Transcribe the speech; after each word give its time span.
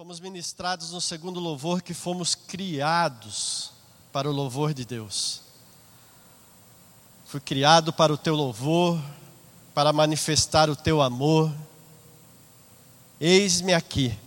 Fomos 0.00 0.18
ministrados 0.18 0.92
no 0.92 1.00
segundo 1.02 1.38
louvor 1.38 1.82
que 1.82 1.92
fomos 1.92 2.34
criados 2.34 3.70
para 4.10 4.30
o 4.30 4.32
louvor 4.32 4.72
de 4.72 4.86
Deus. 4.86 5.42
Fui 7.26 7.38
criado 7.38 7.92
para 7.92 8.10
o 8.10 8.16
teu 8.16 8.34
louvor, 8.34 8.98
para 9.74 9.92
manifestar 9.92 10.70
o 10.70 10.74
teu 10.74 11.02
amor. 11.02 11.52
Eis-me 13.20 13.74
aqui. 13.74 14.18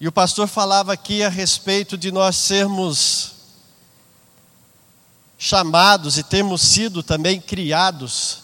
E 0.00 0.08
o 0.08 0.12
pastor 0.12 0.48
falava 0.48 0.92
aqui 0.92 1.22
a 1.22 1.28
respeito 1.28 1.96
de 1.96 2.10
nós 2.10 2.34
sermos 2.34 3.34
chamados 5.38 6.18
e 6.18 6.24
termos 6.24 6.60
sido 6.60 7.04
também 7.04 7.40
criados 7.40 8.42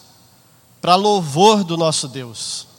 para 0.80 0.94
louvor 0.94 1.64
do 1.64 1.76
nosso 1.76 2.06
Deus 2.06 2.70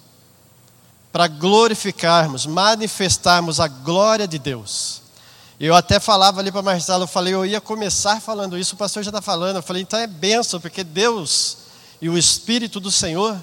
para 1.14 1.27
glorificarmos, 1.27 2.48
manifestarmos 2.48 3.59
a 3.59 3.68
glória 3.68 4.28
de 4.28 4.39
Deus. 4.39 5.04
Eu 5.60 5.75
até 5.75 6.00
falava 6.00 6.39
ali 6.39 6.51
para 6.51 6.64
Marcelo, 6.64 7.04
eu 7.04 7.07
falei, 7.07 7.36
eu 7.36 7.46
ia 7.46 7.61
começar 7.61 8.20
falando 8.20 8.57
isso, 8.57 8.74
o 8.74 8.78
pastor 8.78 9.04
já 9.04 9.11
está 9.11 9.21
falando. 9.21 9.57
Eu 9.57 9.64
falei, 9.64 9.84
então 9.84 10.00
é 10.00 10.07
bênção, 10.07 10.60
porque 10.60 10.84
Deus 10.84 11.57
e 12.01 12.10
o 12.10 12.18
Espírito 12.18 12.79
do 12.79 12.89
Senhor, 12.89 13.39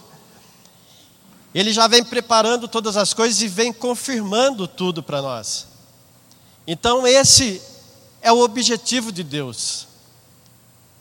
Ele 1.55 1.73
já 1.73 1.87
vem 1.87 2.03
preparando 2.03 2.67
todas 2.67 2.97
as 2.97 3.15
coisas 3.15 3.41
e 3.41 3.47
vem 3.47 3.73
confirmando 3.73 4.67
tudo 4.67 5.01
para 5.01 5.23
nós. 5.23 5.69
Então, 6.67 7.07
esse 7.07 7.63
é 8.21 8.33
o 8.33 8.41
objetivo 8.41 9.13
de 9.13 9.23
Deus, 9.23 9.87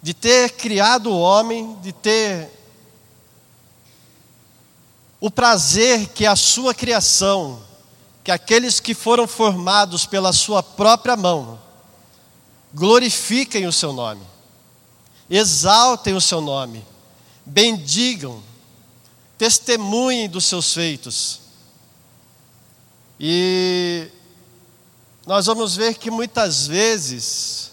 de 0.03 0.13
ter 0.13 0.51
criado 0.51 1.09
o 1.09 1.19
homem, 1.19 1.75
de 1.81 1.91
ter 1.91 2.58
o 5.19 5.29
prazer 5.29 6.09
que 6.09 6.25
a 6.25 6.35
sua 6.35 6.73
criação, 6.73 7.61
que 8.23 8.31
aqueles 8.31 8.79
que 8.79 8.93
foram 8.93 9.27
formados 9.27 10.05
pela 10.05 10.31
sua 10.31 10.63
própria 10.63 11.17
mão, 11.17 11.59
glorifiquem 12.73 13.67
o 13.67 13.73
seu 13.73 13.91
nome, 13.91 14.21
exaltem 15.29 16.13
o 16.13 16.21
seu 16.21 16.39
nome, 16.39 16.85
bendigam, 17.45 18.41
testemunhem 19.37 20.29
dos 20.29 20.45
seus 20.45 20.73
feitos. 20.73 21.41
E 23.19 24.09
nós 25.25 25.45
vamos 25.45 25.75
ver 25.75 25.95
que 25.95 26.09
muitas 26.09 26.65
vezes 26.65 27.71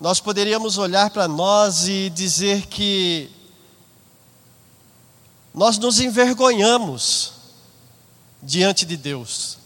nós 0.00 0.18
poderíamos 0.20 0.78
olhar 0.78 1.10
para 1.10 1.28
nós 1.28 1.86
e 1.86 2.10
dizer 2.10 2.66
que 2.66 3.30
nós 5.54 5.78
nos 5.78 6.00
envergonhamos 6.00 7.32
diante 8.42 8.86
de 8.86 8.96
Deus. 8.96 9.58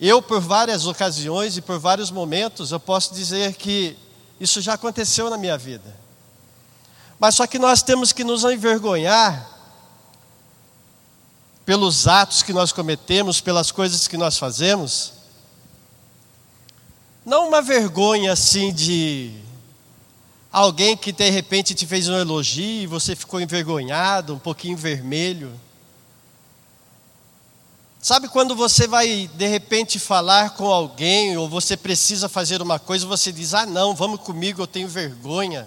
Eu, 0.00 0.20
por 0.20 0.40
várias 0.40 0.86
ocasiões 0.86 1.56
e 1.56 1.62
por 1.62 1.78
vários 1.78 2.10
momentos, 2.10 2.72
eu 2.72 2.80
posso 2.80 3.14
dizer 3.14 3.54
que 3.54 3.96
isso 4.40 4.60
já 4.60 4.74
aconteceu 4.74 5.30
na 5.30 5.38
minha 5.38 5.56
vida. 5.56 5.96
Mas 7.18 7.36
só 7.36 7.46
que 7.46 7.58
nós 7.58 7.82
temos 7.82 8.12
que 8.12 8.24
nos 8.24 8.44
envergonhar 8.44 9.50
pelos 11.64 12.06
atos 12.06 12.42
que 12.42 12.52
nós 12.52 12.72
cometemos, 12.72 13.40
pelas 13.40 13.70
coisas 13.70 14.06
que 14.06 14.16
nós 14.16 14.36
fazemos. 14.36 15.12
Não 17.24 17.48
uma 17.48 17.62
vergonha 17.62 18.32
assim 18.32 18.72
de 18.72 19.43
Alguém 20.54 20.96
que 20.96 21.10
de 21.10 21.28
repente 21.30 21.74
te 21.74 21.84
fez 21.84 22.08
um 22.08 22.16
elogio 22.16 22.82
e 22.82 22.86
você 22.86 23.16
ficou 23.16 23.40
envergonhado, 23.40 24.34
um 24.34 24.38
pouquinho 24.38 24.76
vermelho. 24.76 25.52
Sabe 28.00 28.28
quando 28.28 28.54
você 28.54 28.86
vai 28.86 29.28
de 29.34 29.48
repente 29.48 29.98
falar 29.98 30.50
com 30.50 30.70
alguém 30.70 31.36
ou 31.36 31.48
você 31.48 31.76
precisa 31.76 32.28
fazer 32.28 32.62
uma 32.62 32.78
coisa, 32.78 33.04
você 33.04 33.32
diz: 33.32 33.52
"Ah, 33.52 33.66
não, 33.66 33.96
vamos 33.96 34.20
comigo, 34.20 34.62
eu 34.62 34.66
tenho 34.68 34.86
vergonha". 34.86 35.66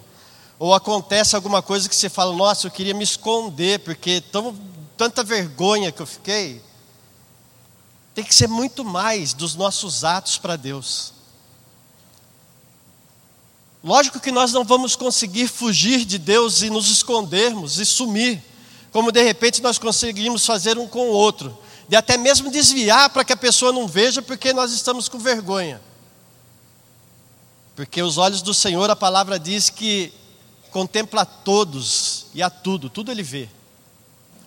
Ou 0.57 0.73
acontece 0.73 1.35
alguma 1.35 1.61
coisa 1.61 1.89
que 1.89 1.95
você 1.95 2.07
fala: 2.07 2.33
"Nossa, 2.33 2.67
eu 2.67 2.71
queria 2.71 2.93
me 2.93 3.03
esconder 3.03 3.79
porque 3.79 4.21
tão, 4.21 4.57
tanta 4.95 5.21
vergonha 5.21 5.91
que 5.91 6.01
eu 6.01 6.07
fiquei". 6.07 6.61
Tem 8.15 8.23
que 8.23 8.33
ser 8.33 8.47
muito 8.47 8.85
mais 8.85 9.33
dos 9.33 9.53
nossos 9.53 10.05
atos 10.05 10.37
para 10.37 10.55
Deus. 10.55 11.16
Lógico 13.87 14.19
que 14.19 14.33
nós 14.33 14.51
não 14.51 14.65
vamos 14.65 14.97
conseguir 14.97 15.47
fugir 15.47 16.03
de 16.03 16.17
Deus 16.17 16.61
e 16.61 16.69
nos 16.69 16.91
escondermos 16.91 17.79
e 17.79 17.85
sumir, 17.85 18.43
como 18.91 19.13
de 19.13 19.23
repente 19.23 19.61
nós 19.61 19.77
conseguimos 19.77 20.45
fazer 20.45 20.77
um 20.77 20.85
com 20.85 21.07
o 21.07 21.13
outro, 21.13 21.57
de 21.87 21.95
até 21.95 22.17
mesmo 22.17 22.51
desviar 22.51 23.09
para 23.09 23.23
que 23.23 23.31
a 23.31 23.37
pessoa 23.37 23.71
não 23.71 23.87
veja, 23.87 24.21
porque 24.21 24.51
nós 24.51 24.73
estamos 24.73 25.07
com 25.07 25.17
vergonha. 25.17 25.79
Porque 27.77 28.01
os 28.01 28.17
olhos 28.17 28.41
do 28.41 28.53
Senhor, 28.53 28.89
a 28.89 28.95
palavra 28.95 29.39
diz 29.39 29.69
que 29.69 30.11
contempla 30.69 31.21
a 31.21 31.25
todos 31.25 32.25
e 32.33 32.43
a 32.43 32.49
tudo, 32.49 32.89
tudo 32.89 33.09
ele 33.09 33.23
vê. 33.23 33.47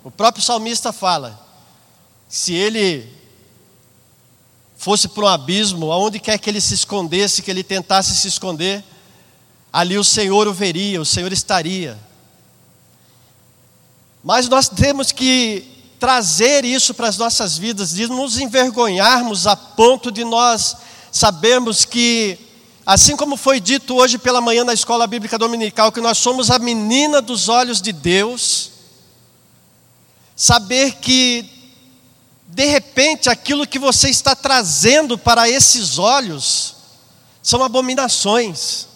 O 0.05 0.11
próprio 0.11 0.45
salmista 0.45 0.93
fala: 0.93 1.41
se 2.29 2.53
ele 2.53 3.11
fosse 4.77 5.09
para 5.09 5.25
um 5.25 5.29
abismo, 5.29 5.91
aonde 5.91 6.21
quer 6.21 6.39
que 6.39 6.51
ele 6.51 6.61
se 6.61 6.75
escondesse, 6.75 7.41
que 7.41 7.51
ele 7.51 7.65
tentasse 7.65 8.15
se 8.15 8.29
esconder, 8.29 8.85
ali 9.73 9.97
o 9.97 10.05
Senhor 10.05 10.49
o 10.49 10.55
veria, 10.55 11.01
o 11.01 11.05
Senhor 11.05 11.33
estaria. 11.33 11.99
Mas 14.23 14.49
nós 14.49 14.69
temos 14.69 15.13
que 15.13 15.67
trazer 15.99 16.65
isso 16.65 16.95
para 16.95 17.09
as 17.09 17.19
nossas 17.19 17.59
vidas, 17.59 17.91
de 17.93 18.07
nos 18.09 18.39
envergonharmos 18.39 19.47
a 19.47 19.55
ponto 19.55 20.11
de 20.11 20.25
nós 20.25 20.77
sabermos 21.13 21.85
que, 21.85 22.39
assim 22.87 23.17
como 23.17 23.37
foi 23.37 23.61
dito 23.61 23.97
hoje 23.97 24.17
pela 24.17 24.41
manhã 24.41 24.65
na 24.65 24.73
escola 24.73 25.07
bíblica 25.07 25.37
dominical, 25.39 25.93
que 25.93 26.01
nós 26.01 26.19
somos 26.19 26.51
a 26.51 26.59
menina 26.59 27.21
dos 27.21 27.49
olhos 27.49 27.83
de 27.83 27.93
Deus, 27.93 28.71
saber 30.35 30.95
que, 30.97 31.45
de 32.47 32.65
repente, 32.65 33.29
aquilo 33.29 33.67
que 33.67 33.79
você 33.79 34.09
está 34.09 34.35
trazendo 34.35 35.19
para 35.19 35.51
esses 35.51 35.99
olhos 35.99 36.77
são 37.43 37.63
abominações. 37.63 38.90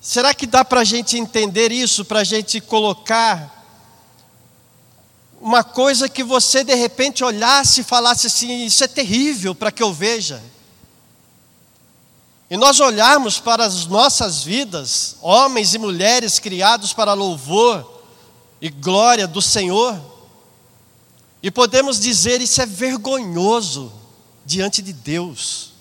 Será 0.00 0.32
que 0.32 0.46
dá 0.46 0.64
para 0.64 0.80
a 0.80 0.84
gente 0.84 1.18
entender 1.18 1.72
isso, 1.72 2.04
para 2.04 2.20
a 2.20 2.24
gente 2.24 2.60
colocar 2.60 3.58
uma 5.40 5.62
coisa 5.62 6.08
que 6.08 6.22
você 6.22 6.64
de 6.64 6.74
repente 6.74 7.24
olhasse 7.24 7.80
e 7.80 7.84
falasse 7.84 8.26
assim: 8.26 8.64
Isso 8.64 8.82
é 8.84 8.88
terrível 8.88 9.54
para 9.54 9.72
que 9.72 9.82
eu 9.82 9.92
veja? 9.92 10.42
E 12.50 12.56
nós 12.56 12.80
olharmos 12.80 13.38
para 13.38 13.64
as 13.64 13.86
nossas 13.86 14.42
vidas, 14.42 15.16
homens 15.20 15.74
e 15.74 15.78
mulheres 15.78 16.38
criados 16.38 16.92
para 16.92 17.12
louvor 17.12 18.02
e 18.60 18.70
glória 18.70 19.26
do 19.26 19.42
Senhor, 19.42 20.00
e 21.42 21.50
podemos 21.50 22.00
dizer: 22.00 22.40
Isso 22.40 22.62
é 22.62 22.66
vergonhoso 22.66 23.92
diante 24.44 24.80
de 24.80 24.92
Deus. 24.92 25.77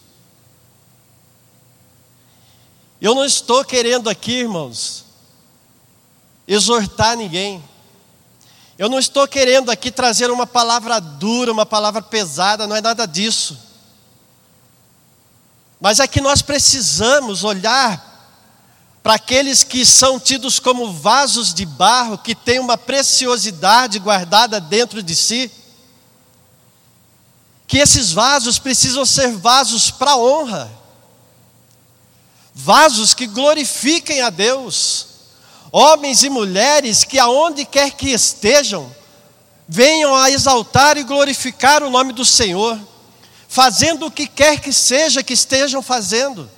Eu 2.99 3.13
não 3.13 3.23
estou 3.23 3.63
querendo 3.63 4.09
aqui, 4.09 4.39
irmãos, 4.39 5.05
exortar 6.47 7.15
ninguém. 7.15 7.63
Eu 8.77 8.89
não 8.89 8.97
estou 8.97 9.27
querendo 9.27 9.69
aqui 9.69 9.91
trazer 9.91 10.31
uma 10.31 10.47
palavra 10.47 10.99
dura, 10.99 11.51
uma 11.51 11.65
palavra 11.65 12.01
pesada, 12.01 12.65
não 12.65 12.75
é 12.75 12.81
nada 12.81 13.05
disso. 13.05 13.57
Mas 15.79 15.99
é 15.99 16.07
que 16.07 16.19
nós 16.19 16.41
precisamos 16.41 17.43
olhar 17.43 18.05
para 19.03 19.13
aqueles 19.13 19.63
que 19.63 19.85
são 19.85 20.19
tidos 20.19 20.59
como 20.59 20.91
vasos 20.91 21.53
de 21.53 21.65
barro, 21.65 22.17
que 22.17 22.33
têm 22.33 22.59
uma 22.59 22.77
preciosidade 22.77 23.99
guardada 23.99 24.59
dentro 24.59 25.03
de 25.03 25.15
si, 25.15 25.51
que 27.67 27.77
esses 27.77 28.11
vasos 28.11 28.57
precisam 28.57 29.05
ser 29.05 29.31
vasos 29.35 29.91
para 29.91 30.17
honra 30.17 30.86
vasos 32.59 33.13
que 33.13 33.27
glorifiquem 33.27 34.21
a 34.21 34.31
Deus, 34.31 35.05
homens 35.71 36.23
e 36.23 36.29
mulheres 36.29 37.03
que 37.03 37.19
aonde 37.19 37.63
quer 37.63 37.91
que 37.91 38.09
estejam, 38.09 38.91
venham 39.67 40.15
a 40.15 40.31
exaltar 40.31 40.97
e 40.97 41.03
glorificar 41.03 41.83
o 41.83 41.91
nome 41.91 42.13
do 42.13 42.25
Senhor, 42.25 42.79
fazendo 43.47 44.07
o 44.07 44.11
que 44.11 44.25
quer 44.25 44.59
que 44.59 44.73
seja 44.73 45.21
que 45.21 45.33
estejam 45.33 45.83
fazendo. 45.83 46.49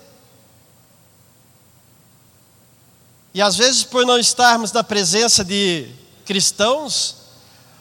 E 3.33 3.41
às 3.41 3.57
vezes, 3.57 3.83
por 3.83 4.05
não 4.05 4.17
estarmos 4.17 4.71
na 4.71 4.85
presença 4.85 5.43
de 5.43 5.91
cristãos, 6.25 7.17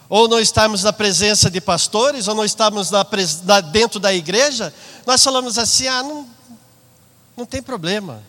ou 0.09 0.27
não 0.27 0.41
estarmos 0.41 0.83
na 0.83 0.91
presença 0.91 1.49
de 1.49 1.61
pastores, 1.61 2.27
ou 2.27 2.35
não 2.35 2.43
estarmos 2.43 2.91
na, 2.91 3.61
dentro 3.61 3.97
da 3.97 4.13
igreja, 4.13 4.73
nós 5.05 5.23
falamos 5.23 5.57
assim: 5.57 5.87
ah, 5.87 6.03
não, 6.03 6.38
não 7.39 7.45
tem 7.45 7.61
problema. 7.61 8.21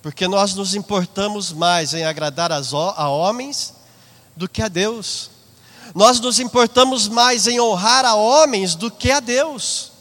porque 0.00 0.28
nós 0.28 0.54
nos 0.54 0.74
importamos 0.74 1.50
mais 1.50 1.94
em 1.94 2.04
agradar 2.04 2.52
a 2.52 3.08
homens 3.08 3.72
do 4.36 4.46
que 4.46 4.60
a 4.60 4.68
Deus. 4.68 5.30
Nós 5.94 6.20
nos 6.20 6.38
importamos 6.38 7.08
mais 7.08 7.46
em 7.46 7.58
honrar 7.58 8.04
a 8.04 8.14
homens 8.14 8.74
do 8.74 8.90
que 8.90 9.10
a 9.10 9.18
Deus. 9.18 9.92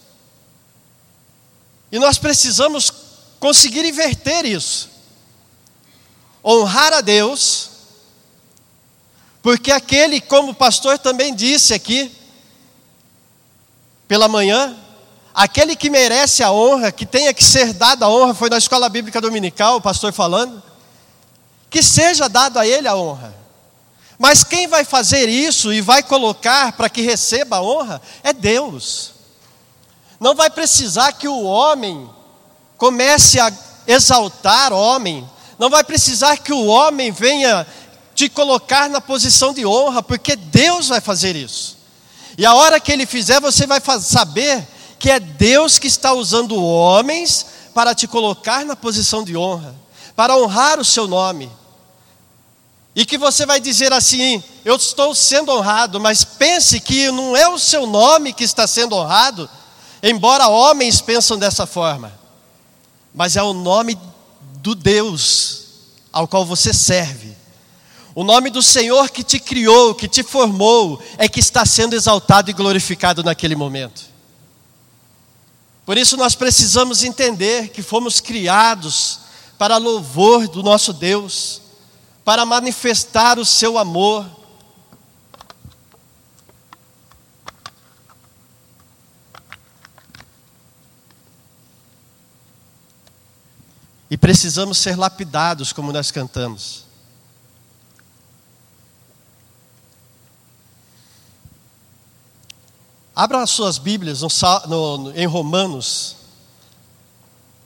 E 1.89 1.97
nós 1.99 2.17
precisamos 2.17 2.91
conseguir 3.39 3.85
inverter 3.85 4.45
isso. 4.45 4.89
Honrar 6.43 6.91
a 6.91 6.99
Deus, 6.99 7.69
porque 9.41 9.71
aquele, 9.71 10.19
como 10.19 10.51
o 10.51 10.55
pastor 10.55 10.99
também 10.99 11.33
disse 11.33 11.73
aqui, 11.73 12.13
pela 14.05 14.27
manhã, 14.27 14.82
aquele 15.33 15.75
que 15.75 15.89
merece 15.89 16.43
a 16.43 16.51
honra, 16.51 16.91
que 16.91 17.05
tenha 17.05 17.33
que 17.33 17.43
ser 17.43 17.73
dada 17.73 18.05
a 18.05 18.09
honra, 18.09 18.33
foi 18.33 18.49
na 18.49 18.57
escola 18.57 18.87
bíblica 18.87 19.19
dominical, 19.19 19.77
o 19.77 19.81
pastor 19.81 20.13
falando, 20.13 20.61
que 21.69 21.81
seja 21.81 22.29
dado 22.29 22.59
a 22.59 22.67
ele 22.67 22.87
a 22.87 22.95
honra. 22.95 23.33
Mas 24.19 24.43
quem 24.43 24.67
vai 24.67 24.85
fazer 24.85 25.27
isso 25.27 25.73
e 25.73 25.81
vai 25.81 26.03
colocar 26.03 26.73
para 26.73 26.89
que 26.89 27.01
receba 27.01 27.57
a 27.57 27.61
honra 27.61 28.01
é 28.23 28.31
Deus. 28.31 29.11
Não 30.19 30.35
vai 30.35 30.49
precisar 30.49 31.13
que 31.13 31.27
o 31.27 31.43
homem 31.43 32.09
comece 32.77 33.39
a 33.39 33.51
exaltar 33.87 34.71
homem, 34.71 35.27
não 35.57 35.69
vai 35.69 35.83
precisar 35.83 36.37
que 36.37 36.53
o 36.53 36.65
homem 36.65 37.11
venha 37.11 37.65
te 38.15 38.29
colocar 38.29 38.89
na 38.89 39.01
posição 39.01 39.53
de 39.53 39.65
honra, 39.65 40.03
porque 40.03 40.35
Deus 40.35 40.87
vai 40.89 41.01
fazer 41.01 41.35
isso. 41.35 41.77
E 42.37 42.45
a 42.45 42.53
hora 42.53 42.79
que 42.79 42.91
ele 42.91 43.05
fizer, 43.05 43.39
você 43.39 43.65
vai 43.65 43.81
saber 44.01 44.65
que 45.03 45.11
é 45.11 45.19
Deus 45.19 45.77
que 45.77 45.87
está 45.87 46.13
usando 46.13 46.55
homens 46.55 47.45
para 47.73 47.93
te 47.93 48.07
colocar 48.07 48.63
na 48.63 48.73
posição 48.73 49.21
de 49.21 49.35
honra, 49.35 49.75
para 50.15 50.37
honrar 50.37 50.79
o 50.79 50.85
seu 50.85 51.09
nome. 51.09 51.51
E 52.95 53.05
que 53.05 53.17
você 53.17 53.45
vai 53.45 53.59
dizer 53.59 53.91
assim: 53.91 54.41
Eu 54.63 54.77
estou 54.77 55.13
sendo 55.13 55.51
honrado, 55.51 55.99
mas 55.99 56.23
pense 56.23 56.79
que 56.79 57.11
não 57.11 57.35
é 57.35 57.49
o 57.49 57.59
seu 57.59 57.85
nome 57.85 58.31
que 58.31 58.45
está 58.45 58.65
sendo 58.65 58.95
honrado, 58.95 59.49
embora 60.01 60.47
homens 60.47 61.01
pensam 61.01 61.37
dessa 61.37 61.65
forma, 61.65 62.17
mas 63.13 63.35
é 63.35 63.43
o 63.43 63.51
nome 63.51 63.99
do 64.61 64.73
Deus 64.73 65.63
ao 66.13 66.29
qual 66.29 66.45
você 66.45 66.73
serve. 66.73 67.35
O 68.15 68.23
nome 68.23 68.49
do 68.49 68.63
Senhor 68.63 69.09
que 69.09 69.21
te 69.21 69.37
criou, 69.37 69.93
que 69.93 70.07
te 70.07 70.23
formou, 70.23 70.97
é 71.17 71.27
que 71.27 71.41
está 71.41 71.65
sendo 71.65 71.93
exaltado 71.93 72.49
e 72.49 72.53
glorificado 72.53 73.21
naquele 73.21 73.57
momento. 73.57 74.12
Por 75.85 75.97
isso 75.97 76.15
nós 76.15 76.33
precisamos 76.33 77.03
entender 77.03 77.69
que 77.69 77.81
fomos 77.81 78.19
criados 78.21 79.19
para 79.57 79.77
louvor 79.77 80.47
do 80.47 80.63
nosso 80.63 80.93
Deus, 80.93 81.61
para 82.23 82.45
manifestar 82.45 83.37
o 83.37 83.45
seu 83.45 83.77
amor. 83.77 84.25
E 94.09 94.17
precisamos 94.17 94.77
ser 94.77 94.95
lapidados, 94.95 95.73
como 95.73 95.91
nós 95.91 96.11
cantamos. 96.11 96.82
Abra 103.15 103.43
as 103.43 103.51
suas 103.51 103.77
Bíblias 103.77 104.21
no, 104.21 104.97
no, 104.97 105.11
em 105.15 105.27
Romanos, 105.27 106.15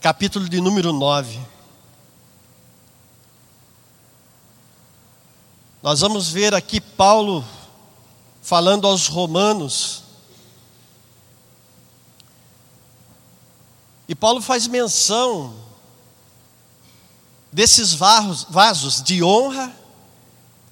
capítulo 0.01 0.49
de 0.49 0.59
número 0.59 0.91
9. 0.91 1.39
Nós 5.81 6.01
vamos 6.01 6.27
ver 6.29 6.53
aqui 6.53 6.81
Paulo 6.81 7.45
falando 8.41 8.85
aos 8.87 9.07
romanos. 9.07 10.03
E 14.05 14.13
Paulo 14.13 14.41
faz 14.41 14.67
menção 14.67 15.55
desses 17.53 17.93
vasos, 17.93 18.47
vasos 18.49 19.01
de 19.01 19.23
honra 19.23 19.73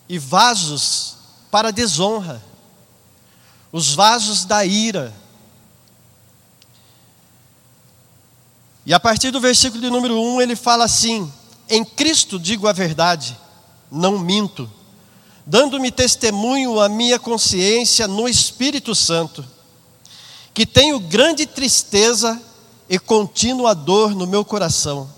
e 0.10 0.20
vasos 0.20 1.16
para 1.50 1.72
desonra 1.72 2.44
os 3.76 3.94
vasos 3.94 4.46
da 4.46 4.66
ira. 4.66 5.14
E 8.86 8.94
a 8.94 9.00
partir 9.02 9.32
do 9.32 9.42
versículo 9.42 9.82
de 9.82 9.90
número 9.90 10.18
1 10.18 10.40
ele 10.40 10.56
fala 10.56 10.86
assim: 10.86 11.30
Em 11.68 11.84
Cristo 11.84 12.40
digo 12.40 12.70
a 12.70 12.72
verdade, 12.72 13.38
não 13.92 14.18
minto, 14.18 14.72
dando-me 15.46 15.92
testemunho 15.92 16.80
a 16.80 16.88
minha 16.88 17.20
consciência 17.20 18.08
no 18.08 18.30
Espírito 18.30 18.96
Santo, 18.96 19.46
que 20.54 20.66
tenho 20.66 20.98
grande 20.98 21.46
tristeza 21.46 22.42
e 22.88 22.98
contínua 22.98 23.76
dor 23.76 24.16
no 24.16 24.26
meu 24.26 24.46
coração, 24.46 25.10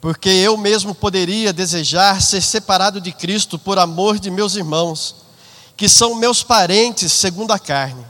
porque 0.00 0.28
eu 0.28 0.56
mesmo 0.56 0.94
poderia 0.94 1.52
desejar 1.52 2.22
ser 2.22 2.40
separado 2.40 3.00
de 3.00 3.10
Cristo 3.10 3.58
por 3.58 3.80
amor 3.80 4.20
de 4.20 4.30
meus 4.30 4.54
irmãos 4.54 5.23
que 5.76 5.88
são 5.88 6.14
meus 6.14 6.42
parentes 6.42 7.12
segundo 7.12 7.52
a 7.52 7.58
carne, 7.58 8.04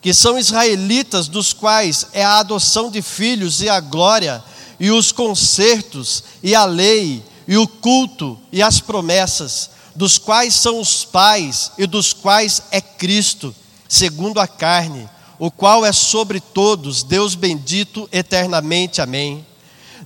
que 0.00 0.12
são 0.12 0.38
israelitas, 0.38 1.28
dos 1.28 1.52
quais 1.52 2.08
é 2.12 2.24
a 2.24 2.38
adoção 2.38 2.90
de 2.90 3.00
filhos 3.00 3.62
e 3.62 3.68
a 3.68 3.80
glória, 3.80 4.42
e 4.78 4.90
os 4.90 5.12
concertos, 5.12 6.24
e 6.42 6.54
a 6.54 6.64
lei, 6.64 7.24
e 7.46 7.56
o 7.56 7.68
culto, 7.68 8.38
e 8.50 8.62
as 8.62 8.80
promessas, 8.80 9.70
dos 9.94 10.18
quais 10.18 10.54
são 10.54 10.80
os 10.80 11.04
pais, 11.04 11.70
e 11.78 11.86
dos 11.86 12.12
quais 12.12 12.62
é 12.70 12.80
Cristo, 12.80 13.54
segundo 13.88 14.40
a 14.40 14.48
carne, 14.48 15.08
o 15.38 15.50
qual 15.50 15.84
é 15.84 15.92
sobre 15.92 16.40
todos, 16.40 17.02
Deus 17.02 17.34
bendito 17.34 18.08
eternamente. 18.12 19.00
Amém. 19.00 19.46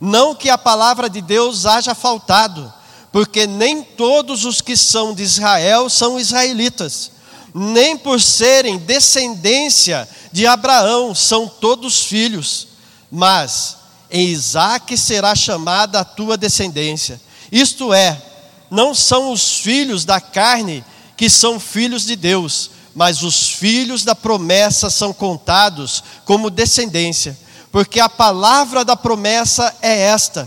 Não 0.01 0.35
que 0.35 0.51
a 0.51 0.59
palavra 0.59 1.09
de 1.09 1.21
Deus 1.21 1.67
haja 1.67 1.95
faltado, 1.95 2.73
porque 3.17 3.47
nem 3.47 3.83
todos 3.83 4.45
os 4.45 4.61
que 4.61 4.77
são 4.77 5.15
de 5.15 5.23
Israel 5.23 5.89
são 5.89 6.21
israelitas, 6.21 7.13
nem 7.55 7.97
por 7.97 8.21
serem 8.21 8.77
descendência 8.77 10.07
de 10.31 10.47
Abraão 10.47 11.15
são 11.15 11.49
todos 11.49 12.03
filhos, 12.03 12.69
mas 13.11 13.79
em 14.11 14.29
Isaque 14.29 14.99
será 14.99 15.35
chamada 15.35 16.01
a 16.01 16.05
tua 16.05 16.37
descendência. 16.37 17.19
Isto 17.51 17.91
é, 17.95 18.21
não 18.71 18.95
são 18.95 19.33
os 19.33 19.61
filhos 19.61 20.05
da 20.05 20.21
carne 20.21 20.85
que 21.17 21.31
são 21.31 21.59
filhos 21.59 22.05
de 22.05 22.17
Deus, 22.17 22.71
mas 22.95 23.23
os 23.23 23.49
filhos 23.49 24.05
da 24.05 24.15
promessa 24.15 24.91
são 24.91 25.15
contados 25.15 26.05
como 26.27 26.51
descendência, 26.51 27.35
porque 27.73 27.99
a 27.99 28.11
palavra 28.11 28.85
da 28.85 28.95
promessa 28.95 29.75
é 29.81 30.01
esta: 30.01 30.47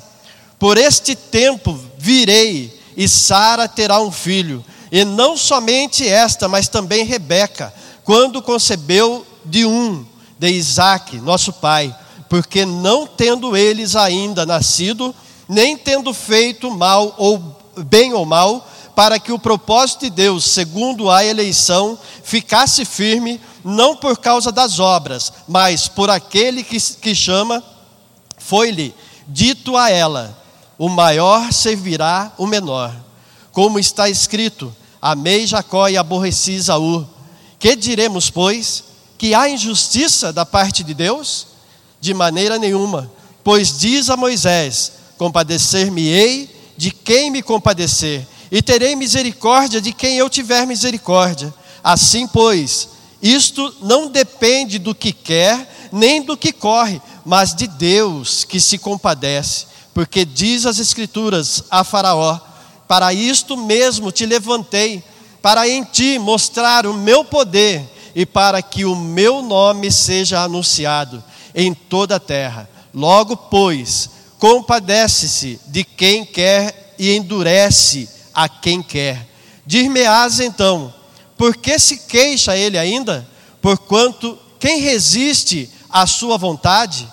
por 0.59 0.77
este 0.77 1.15
tempo 1.15 1.88
virei, 1.99 2.79
e 2.95 3.07
Sara 3.07 3.67
terá 3.67 3.99
um 3.99 4.11
filho. 4.11 4.63
E 4.91 5.03
não 5.03 5.37
somente 5.37 6.07
esta, 6.07 6.47
mas 6.47 6.67
também 6.67 7.05
Rebeca, 7.05 7.73
quando 8.03 8.41
concebeu 8.41 9.25
de 9.45 9.65
um, 9.65 10.05
de 10.39 10.49
Isaac, 10.49 11.17
nosso 11.17 11.53
pai, 11.53 11.93
porque 12.29 12.65
não 12.65 13.05
tendo 13.05 13.55
eles 13.55 13.95
ainda 13.95 14.45
nascido, 14.45 15.13
nem 15.47 15.77
tendo 15.77 16.13
feito 16.13 16.71
mal 16.71 17.13
ou 17.17 17.55
bem 17.77 18.13
ou 18.13 18.25
mal, 18.25 18.67
para 18.95 19.19
que 19.19 19.31
o 19.31 19.39
propósito 19.39 20.01
de 20.01 20.09
Deus, 20.09 20.45
segundo 20.45 21.09
a 21.09 21.23
eleição, 21.23 21.97
ficasse 22.23 22.85
firme, 22.85 23.39
não 23.63 23.95
por 23.95 24.17
causa 24.17 24.51
das 24.51 24.79
obras, 24.79 25.31
mas 25.47 25.87
por 25.87 26.09
aquele 26.09 26.63
que, 26.63 26.79
que 26.79 27.13
chama, 27.13 27.63
foi-lhe 28.37 28.93
dito 29.27 29.77
a 29.77 29.89
ela: 29.89 30.38
o 30.79 30.87
maior 30.87 31.51
servirá 31.51 32.31
o 32.37 32.47
menor. 32.47 32.95
Como 33.51 33.77
está 33.77 34.09
escrito: 34.09 34.73
Amei 35.01 35.45
Jacó 35.45 35.89
e 35.89 35.97
aborreci 35.97 36.53
Isaú. 36.53 37.05
Que 37.59 37.75
diremos, 37.75 38.29
pois? 38.29 38.85
Que 39.17 39.35
há 39.35 39.49
injustiça 39.49 40.31
da 40.31 40.45
parte 40.45 40.81
de 40.81 40.93
Deus? 40.93 41.47
De 41.99 42.13
maneira 42.13 42.57
nenhuma, 42.57 43.11
pois 43.43 43.77
diz 43.77 44.09
a 44.09 44.15
Moisés: 44.15 44.93
Compadecer-me-ei 45.17 46.49
de 46.77 46.91
quem 46.91 47.29
me 47.29 47.43
compadecer, 47.43 48.25
e 48.49 48.61
terei 48.61 48.95
misericórdia 48.95 49.81
de 49.81 49.91
quem 49.91 50.15
eu 50.15 50.29
tiver 50.29 50.65
misericórdia. 50.65 51.53
Assim, 51.83 52.25
pois, 52.25 52.87
isto 53.21 53.75
não 53.81 54.07
depende 54.07 54.79
do 54.79 54.95
que 54.95 55.11
quer, 55.11 55.89
nem 55.91 56.21
do 56.21 56.37
que 56.37 56.53
corre, 56.53 57.01
mas 57.25 57.53
de 57.53 57.67
Deus 57.67 58.45
que 58.45 58.61
se 58.61 58.77
compadece 58.77 59.68
porque 59.99 60.23
diz 60.23 60.65
as 60.65 60.79
Escrituras 60.79 61.65
a 61.69 61.83
Faraó: 61.83 62.39
Para 62.87 63.13
isto 63.13 63.57
mesmo 63.57 64.13
te 64.13 64.25
levantei, 64.25 65.03
para 65.41 65.67
em 65.67 65.83
ti 65.83 66.17
mostrar 66.17 66.87
o 66.87 66.93
meu 66.93 67.25
poder 67.25 67.83
e 68.15 68.25
para 68.25 68.61
que 68.61 68.85
o 68.85 68.95
meu 68.95 69.41
nome 69.41 69.91
seja 69.91 70.41
anunciado 70.41 71.21
em 71.53 71.73
toda 71.73 72.15
a 72.15 72.19
terra. 72.19 72.69
Logo, 72.93 73.35
pois, 73.35 74.09
compadece-se 74.39 75.59
de 75.67 75.83
quem 75.83 76.23
quer 76.23 76.95
e 76.97 77.13
endurece 77.13 78.07
a 78.33 78.47
quem 78.47 78.81
quer. 78.81 79.27
Dir-me-ás 79.65 80.39
então, 80.39 80.93
por 81.37 81.57
que 81.57 81.77
se 81.77 82.07
queixa 82.07 82.55
ele 82.55 82.77
ainda? 82.77 83.29
Porquanto 83.61 84.39
quem 84.61 84.79
resiste 84.79 85.69
à 85.89 86.07
sua 86.07 86.37
vontade? 86.37 87.05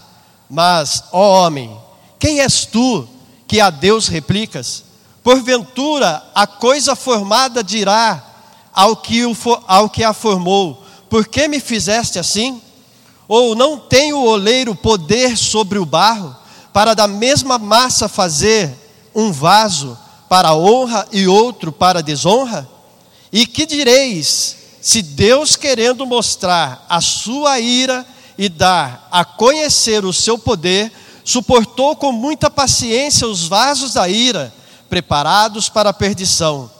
Mas, 0.48 1.02
ó 1.10 1.44
homem, 1.44 1.84
quem 2.18 2.40
és 2.40 2.64
tu 2.64 3.08
que 3.46 3.60
a 3.60 3.70
Deus 3.70 4.08
replicas? 4.08 4.84
Porventura 5.22 6.22
a 6.34 6.46
coisa 6.46 6.94
formada 6.94 7.62
dirá 7.62 8.24
ao 8.72 8.96
que, 8.96 9.24
o, 9.24 9.36
ao 9.66 9.90
que 9.90 10.04
a 10.04 10.12
formou: 10.12 10.84
Por 11.10 11.26
que 11.26 11.48
me 11.48 11.58
fizeste 11.58 12.18
assim? 12.18 12.60
Ou 13.26 13.54
não 13.54 13.78
tem 13.78 14.12
o 14.12 14.22
oleiro 14.22 14.74
poder 14.74 15.36
sobre 15.36 15.78
o 15.78 15.86
barro, 15.86 16.36
para 16.72 16.94
da 16.94 17.08
mesma 17.08 17.58
massa 17.58 18.08
fazer 18.08 18.72
um 19.14 19.32
vaso 19.32 19.98
para 20.28 20.54
honra 20.54 21.08
e 21.10 21.26
outro 21.26 21.72
para 21.72 22.02
desonra? 22.02 22.68
E 23.32 23.46
que 23.46 23.66
direis, 23.66 24.56
se 24.80 25.02
Deus, 25.02 25.56
querendo 25.56 26.06
mostrar 26.06 26.86
a 26.88 27.00
sua 27.00 27.58
ira 27.58 28.06
e 28.38 28.48
dar 28.48 29.08
a 29.10 29.24
conhecer 29.24 30.04
o 30.04 30.12
seu 30.12 30.38
poder, 30.38 30.92
suportou 31.26 31.96
com 31.96 32.12
muita 32.12 32.48
paciência 32.48 33.26
os 33.26 33.48
vasos 33.48 33.94
da 33.94 34.08
ira, 34.08 34.54
preparados 34.88 35.68
para 35.68 35.90
a 35.90 35.92
perdição, 35.92 36.70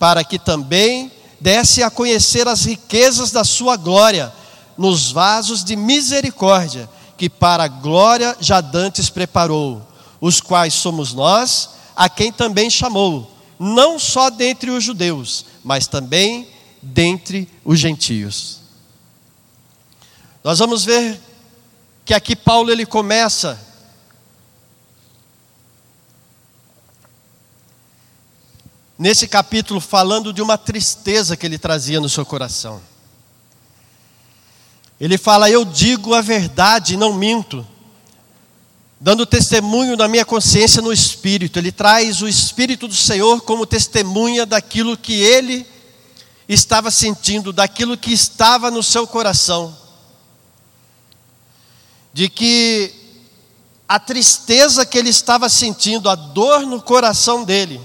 para 0.00 0.24
que 0.24 0.36
também 0.36 1.12
desse 1.40 1.80
a 1.80 1.88
conhecer 1.88 2.48
as 2.48 2.64
riquezas 2.64 3.30
da 3.30 3.44
sua 3.44 3.76
glória 3.76 4.32
nos 4.76 5.12
vasos 5.12 5.62
de 5.62 5.76
misericórdia 5.76 6.90
que 7.16 7.30
para 7.30 7.62
a 7.62 7.68
glória 7.68 8.36
já 8.40 8.60
dantes 8.60 9.08
preparou, 9.08 9.80
os 10.20 10.40
quais 10.40 10.74
somos 10.74 11.14
nós, 11.14 11.70
a 11.94 12.08
quem 12.08 12.32
também 12.32 12.68
chamou, 12.68 13.30
não 13.60 13.96
só 13.96 14.28
dentre 14.28 14.72
os 14.72 14.82
judeus, 14.82 15.46
mas 15.62 15.86
também 15.86 16.48
dentre 16.82 17.48
os 17.64 17.78
gentios. 17.78 18.58
Nós 20.42 20.58
vamos 20.58 20.84
ver 20.84 21.20
que 22.04 22.12
aqui 22.12 22.34
Paulo 22.34 22.72
ele 22.72 22.84
começa 22.84 23.72
nesse 28.98 29.26
capítulo 29.26 29.80
falando 29.80 30.32
de 30.32 30.40
uma 30.40 30.56
tristeza 30.56 31.36
que 31.36 31.44
ele 31.44 31.58
trazia 31.58 32.00
no 32.00 32.08
seu 32.08 32.24
coração. 32.24 32.80
Ele 35.00 35.18
fala: 35.18 35.50
Eu 35.50 35.64
digo 35.64 36.14
a 36.14 36.20
verdade, 36.20 36.96
não 36.96 37.12
minto, 37.12 37.66
dando 39.00 39.26
testemunho 39.26 39.96
da 39.96 40.08
minha 40.08 40.24
consciência 40.24 40.80
no 40.80 40.92
Espírito. 40.92 41.58
Ele 41.58 41.72
traz 41.72 42.22
o 42.22 42.28
Espírito 42.28 42.86
do 42.86 42.94
Senhor 42.94 43.40
como 43.42 43.66
testemunha 43.66 44.46
daquilo 44.46 44.96
que 44.96 45.14
ele 45.14 45.66
estava 46.48 46.90
sentindo, 46.90 47.52
daquilo 47.52 47.98
que 47.98 48.12
estava 48.12 48.70
no 48.70 48.82
seu 48.82 49.06
coração. 49.06 49.76
De 52.12 52.28
que 52.28 52.94
a 53.88 53.98
tristeza 53.98 54.86
que 54.86 54.96
ele 54.96 55.10
estava 55.10 55.48
sentindo, 55.48 56.08
a 56.08 56.14
dor 56.14 56.60
no 56.60 56.80
coração 56.80 57.42
dele, 57.42 57.80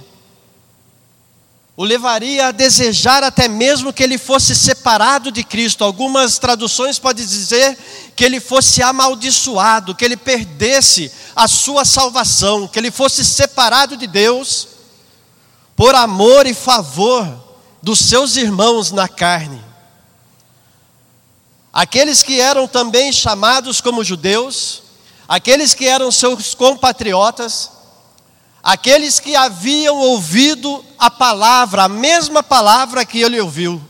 o 1.80 1.86
levaria 1.86 2.48
a 2.48 2.52
desejar 2.52 3.24
até 3.24 3.48
mesmo 3.48 3.94
que 3.94 4.04
ele 4.04 4.18
fosse 4.18 4.54
separado 4.54 5.32
de 5.32 5.46
Cristo. 5.46 5.82
Algumas 5.82 6.38
traduções 6.38 7.00
podem 7.00 7.26
dizer 7.26 7.78
que 8.18 8.26
ele 8.26 8.42
fosse 8.42 8.84
amaldiçoado, 8.84 9.96
que 9.96 10.04
ele 10.04 10.18
perdesse 10.18 11.10
a 11.34 11.48
sua 11.48 11.86
salvação, 11.86 12.68
que 12.68 12.78
ele 12.78 12.92
fosse 12.92 13.24
separado 13.24 13.96
de 13.96 14.08
Deus 14.08 14.68
por 15.74 15.96
amor 15.96 16.46
e 16.46 16.54
favor 16.54 17.26
dos 17.82 18.00
seus 18.00 18.36
irmãos 18.36 18.92
na 18.92 19.08
carne. 19.08 19.64
Aqueles 21.72 22.22
que 22.22 22.42
eram 22.42 22.68
também 22.68 23.10
chamados 23.14 23.80
como 23.80 24.04
judeus, 24.04 24.84
aqueles 25.30 25.74
que 25.74 25.88
eram 25.88 26.12
seus 26.12 26.54
compatriotas, 26.54 27.72
aqueles 28.64 29.20
que 29.20 29.36
haviam 29.36 29.98
ouvido 29.98 30.84
a 30.98 31.10
palavra, 31.10 31.84
a 31.84 31.90
mesma 31.90 32.44
palavra 32.44 33.06
que 33.06 33.22
ele 33.22 33.40
ouviu, 33.40 33.82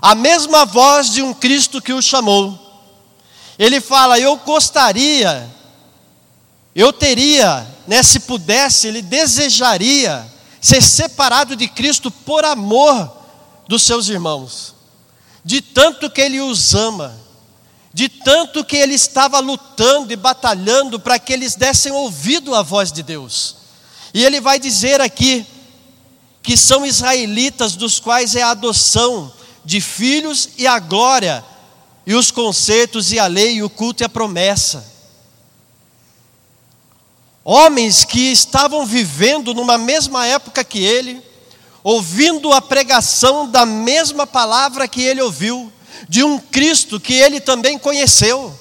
a 0.00 0.14
mesma 0.14 0.64
voz 0.64 1.10
de 1.10 1.22
um 1.22 1.34
Cristo 1.34 1.80
que 1.80 1.92
o 1.92 2.02
chamou. 2.02 2.66
Ele 3.58 3.80
fala: 3.80 4.18
Eu 4.18 4.36
gostaria, 4.36 5.48
eu 6.74 6.92
teria, 6.92 7.66
né, 7.86 8.02
se 8.02 8.20
pudesse, 8.20 8.86
ele 8.86 9.02
desejaria 9.02 10.24
ser 10.60 10.82
separado 10.82 11.56
de 11.56 11.68
Cristo 11.68 12.10
por 12.10 12.44
amor 12.44 13.16
dos 13.66 13.82
seus 13.82 14.08
irmãos, 14.08 14.74
de 15.44 15.60
tanto 15.60 16.10
que 16.10 16.20
ele 16.20 16.40
os 16.40 16.74
ama, 16.74 17.16
de 17.92 18.08
tanto 18.08 18.64
que 18.64 18.76
ele 18.76 18.94
estava 18.94 19.40
lutando 19.40 20.12
e 20.12 20.16
batalhando 20.16 21.00
para 21.00 21.18
que 21.18 21.32
eles 21.32 21.54
dessem 21.54 21.90
ouvido 21.92 22.54
à 22.54 22.62
voz 22.62 22.92
de 22.92 23.02
Deus. 23.02 23.57
E 24.12 24.24
ele 24.24 24.40
vai 24.40 24.58
dizer 24.58 25.00
aqui 25.00 25.46
que 26.42 26.56
são 26.56 26.86
israelitas, 26.86 27.76
dos 27.76 28.00
quais 28.00 28.34
é 28.34 28.42
a 28.42 28.50
adoção 28.50 29.32
de 29.64 29.80
filhos 29.80 30.50
e 30.56 30.66
a 30.66 30.78
glória, 30.78 31.44
e 32.06 32.14
os 32.14 32.30
concertos 32.30 33.12
e 33.12 33.18
a 33.18 33.26
lei, 33.26 33.56
e 33.56 33.62
o 33.62 33.68
culto 33.68 34.02
e 34.02 34.04
a 34.04 34.08
promessa. 34.08 34.84
Homens 37.44 38.04
que 38.04 38.32
estavam 38.32 38.86
vivendo 38.86 39.54
numa 39.54 39.76
mesma 39.76 40.26
época 40.26 40.64
que 40.64 40.78
ele, 40.78 41.22
ouvindo 41.82 42.52
a 42.52 42.60
pregação 42.60 43.48
da 43.48 43.64
mesma 43.64 44.26
palavra 44.26 44.88
que 44.88 45.02
ele 45.02 45.22
ouviu, 45.22 45.72
de 46.08 46.22
um 46.22 46.38
Cristo 46.38 47.00
que 47.00 47.14
ele 47.14 47.40
também 47.40 47.78
conheceu. 47.78 48.58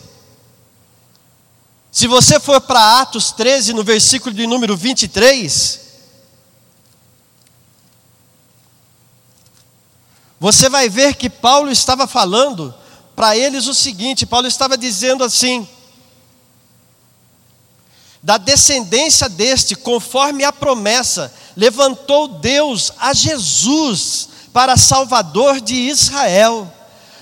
Se 1.97 2.05
você 2.05 2.39
for 2.39 2.61
para 2.61 3.01
Atos 3.01 3.31
13, 3.31 3.73
no 3.73 3.83
versículo 3.83 4.31
de 4.31 4.45
número 4.45 4.77
23, 4.77 5.79
você 10.39 10.69
vai 10.69 10.89
ver 10.89 11.15
que 11.15 11.27
Paulo 11.27 11.71
estava 11.71 12.05
falando 12.05 12.71
para 13.15 13.35
eles 13.35 13.65
o 13.65 13.73
seguinte: 13.73 14.27
Paulo 14.27 14.45
estava 14.45 14.77
dizendo 14.77 15.23
assim, 15.23 15.67
da 18.21 18.37
descendência 18.37 19.27
deste, 19.27 19.75
conforme 19.75 20.43
a 20.43 20.53
promessa, 20.53 21.33
levantou 21.55 22.27
Deus 22.27 22.91
a 22.99 23.11
Jesus 23.11 24.29
para 24.53 24.77
Salvador 24.77 25.59
de 25.59 25.73
Israel. 25.73 26.71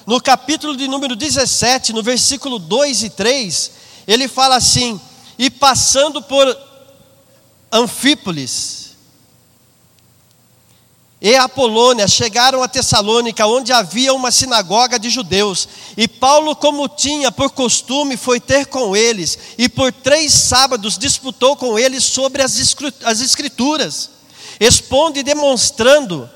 No 0.06 0.20
capítulo 0.20 0.76
de 0.76 0.86
número 0.86 1.16
17, 1.16 1.94
no 1.94 2.04
versículo 2.04 2.60
2 2.60 3.04
e 3.04 3.10
3, 3.10 3.85
ele 4.08 4.28
fala 4.28 4.56
assim: 4.56 5.00
e 5.38 5.50
passando 5.50 6.22
por 6.22 6.58
Anfípolis 7.72 8.86
e 11.22 11.36
Apolônia, 11.36 12.08
chegaram 12.08 12.62
a 12.62 12.68
Tessalônica, 12.68 13.48
onde 13.48 13.74
havia 13.74 14.14
uma 14.14 14.30
sinagoga 14.32 15.00
de 15.00 15.10
judeus. 15.10 15.68
E 15.98 16.08
Paulo, 16.08 16.56
como 16.56 16.88
tinha 16.88 17.32
por 17.32 17.50
costume, 17.50 18.16
foi 18.16 18.40
ter 18.40 18.68
com 18.68 18.96
eles, 18.96 19.38
e 19.58 19.68
por 19.68 19.92
três 19.92 20.32
sábados 20.34 20.98
disputou 20.98 21.56
com 21.56 21.80
eles 21.80 22.04
sobre 22.04 22.44
as 22.44 23.22
Escrituras, 23.22 24.12
expondo 24.60 25.18
e 25.18 25.24
demonstrando 25.24 26.30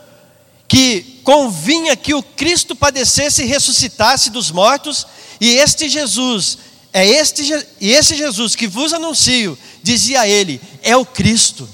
que 0.67 1.21
convinha 1.23 1.95
que 1.95 2.13
o 2.13 2.23
Cristo 2.23 2.75
padecesse 2.75 3.43
e 3.43 3.47
ressuscitasse 3.47 4.29
dos 4.31 4.49
mortos, 4.49 5.05
e 5.39 5.49
este 5.49 5.87
Jesus 5.87 6.57
é 6.91 7.05
este, 7.05 7.43
e 7.79 7.91
esse 7.91 8.15
Jesus 8.15 8.55
que 8.55 8.67
vos 8.67 8.93
anuncio, 8.93 9.57
dizia 9.83 10.27
ele, 10.27 10.59
é 10.81 10.97
o 10.97 11.05
Cristo. 11.05 11.69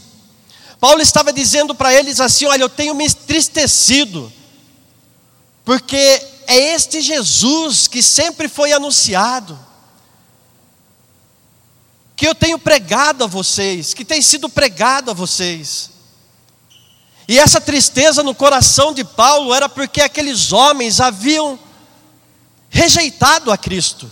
Paulo 0.79 1.01
estava 1.01 1.31
dizendo 1.31 1.73
para 1.73 1.93
eles 1.93 2.19
assim: 2.19 2.45
Olha, 2.45 2.63
eu 2.63 2.69
tenho 2.69 2.93
me 2.93 3.05
entristecido, 3.05 4.31
porque 5.63 5.97
é 6.47 6.75
este 6.75 7.01
Jesus 7.01 7.87
que 7.87 8.03
sempre 8.03 8.49
foi 8.49 8.73
anunciado, 8.73 9.57
que 12.15 12.27
eu 12.27 12.35
tenho 12.35 12.59
pregado 12.59 13.23
a 13.23 13.27
vocês, 13.27 13.93
que 13.93 14.03
tem 14.03 14.21
sido 14.21 14.49
pregado 14.49 15.11
a 15.11 15.13
vocês. 15.13 15.89
E 17.27 17.39
essa 17.39 17.59
tristeza 17.59 18.21
no 18.21 18.35
coração 18.35 18.93
de 18.93 19.03
Paulo 19.03 19.53
era 19.53 19.67
porque 19.67 20.01
aqueles 20.01 20.51
homens 20.51 20.99
haviam 20.99 21.57
rejeitado 22.69 23.51
a 23.51 23.57
Cristo. 23.57 24.11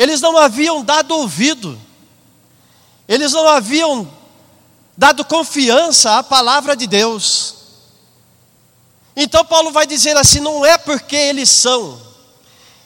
Eles 0.00 0.22
não 0.22 0.38
haviam 0.38 0.82
dado 0.82 1.14
ouvido, 1.14 1.78
eles 3.06 3.32
não 3.32 3.46
haviam 3.46 4.10
dado 4.96 5.22
confiança 5.26 6.16
à 6.16 6.22
palavra 6.22 6.74
de 6.74 6.86
Deus. 6.86 7.54
Então 9.14 9.44
Paulo 9.44 9.70
vai 9.70 9.86
dizer 9.86 10.16
assim: 10.16 10.40
não 10.40 10.64
é 10.64 10.78
porque 10.78 11.14
eles 11.14 11.50
são 11.50 12.00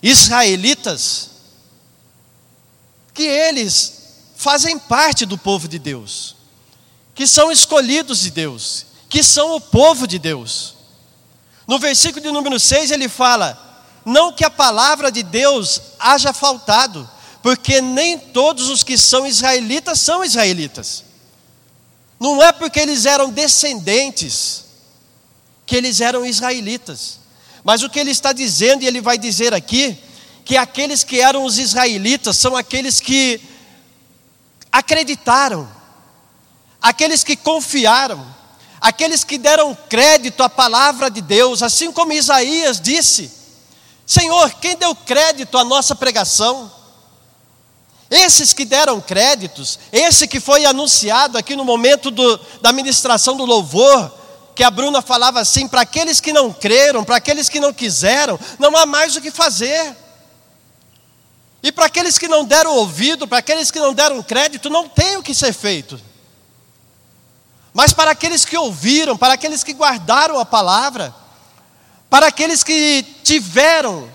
israelitas 0.03 1.31
que 3.15 3.23
eles 3.23 3.93
fazem 4.35 4.77
parte 4.77 5.25
do 5.25 5.39
povo 5.39 5.69
de 5.69 5.79
Deus, 5.79 6.35
que 7.15 7.29
são 7.29 7.53
escolhidos 7.53 8.23
de 8.23 8.33
Deus, 8.33 8.87
que 9.09 9.23
são 9.23 9.55
o 9.55 9.61
povo 9.61 10.09
de 10.09 10.19
Deus. 10.19 10.75
No 11.65 11.79
versículo 11.79 12.21
de 12.21 12.33
número 12.33 12.59
6 12.59 12.91
ele 12.91 13.09
fala: 13.09 13.74
Não 14.05 14.33
que 14.33 14.45
a 14.45 14.51
palavra 14.51 15.11
de 15.11 15.23
Deus 15.23 15.81
haja 15.99 16.33
faltado, 16.33 17.09
porque 17.43 17.81
nem 17.81 18.19
todos 18.19 18.69
os 18.69 18.83
que 18.83 18.99
são 18.99 19.27
israelitas 19.27 20.01
são 20.01 20.25
israelitas. 20.25 21.05
Não 22.21 22.43
é 22.43 22.53
porque 22.53 22.81
eles 22.81 23.07
eram 23.07 23.31
descendentes 23.31 24.65
que 25.67 25.77
eles 25.77 26.01
eram 26.01 26.25
israelitas. 26.25 27.19
Mas 27.63 27.83
o 27.83 27.89
que 27.89 27.99
ele 27.99 28.11
está 28.11 28.33
dizendo, 28.33 28.83
e 28.83 28.87
ele 28.87 29.01
vai 29.01 29.17
dizer 29.17 29.55
aqui, 29.55 29.99
que 30.45 30.57
aqueles 30.57 31.03
que 31.03 31.21
eram 31.21 31.45
os 31.45 31.59
israelitas 31.59 32.37
são 32.37 32.55
aqueles 32.55 33.01
que 33.01 33.41
acreditaram, 34.71 35.69
aqueles 36.81 37.25
que 37.25 37.37
confiaram, 37.37 38.25
aqueles 38.81 39.25
que 39.25 39.39
deram 39.39 39.75
crédito 39.89 40.43
à 40.43 40.49
palavra 40.49 41.11
de 41.11 41.23
Deus, 41.23 41.63
assim 41.63 41.91
como 41.91 42.13
Isaías 42.13 42.79
disse: 42.79 43.31
Senhor, 44.07 44.53
quem 44.55 44.77
deu 44.77 44.95
crédito 44.95 45.57
à 45.57 45.65
nossa 45.65 45.95
pregação? 45.95 46.71
Esses 48.11 48.53
que 48.53 48.65
deram 48.65 49.01
créditos, 49.01 49.79
esse 49.91 50.29
que 50.29 50.39
foi 50.39 50.65
anunciado 50.67 51.39
aqui 51.39 51.57
no 51.57 51.65
momento 51.65 52.11
do, 52.11 52.39
da 52.61 52.73
ministração 52.73 53.37
do 53.37 53.45
louvor, 53.45 54.13
que 54.55 54.63
a 54.63 54.71
Bruna 54.71 55.03
falava 55.03 55.41
assim: 55.41 55.67
para 55.67 55.81
aqueles 55.81 56.21
que 56.21 56.33
não 56.33 56.53
creram, 56.53 57.03
para 57.03 57.17
aqueles 57.17 57.49
que 57.49 57.59
não 57.59 57.73
quiseram, 57.73 58.39
não 58.59 58.77
há 58.77 58.87
mais 58.87 59.17
o 59.17 59.21
que 59.21 59.31
fazer. 59.31 59.97
E 61.63 61.73
para 61.73 61.87
aqueles 61.87 62.19
que 62.19 62.29
não 62.29 62.45
deram 62.45 62.77
ouvido, 62.77 63.27
para 63.27 63.39
aqueles 63.39 63.71
que 63.71 63.81
não 63.81 63.95
deram 63.95 64.23
crédito, 64.23 64.69
não 64.69 64.87
tem 64.87 65.17
o 65.17 65.23
que 65.23 65.35
ser 65.35 65.55
feito. 65.55 65.99
Mas 67.73 67.95
para 67.95 68.11
aqueles 68.11 68.45
que 68.45 68.57
ouviram, 68.57 69.17
para 69.17 69.33
aqueles 69.33 69.65
que 69.65 69.73
guardaram 69.73 70.39
a 70.39 70.45
palavra, 70.45 71.13
para 72.15 72.29
aqueles 72.29 72.63
que 72.63 73.05
tiveram 73.25 74.09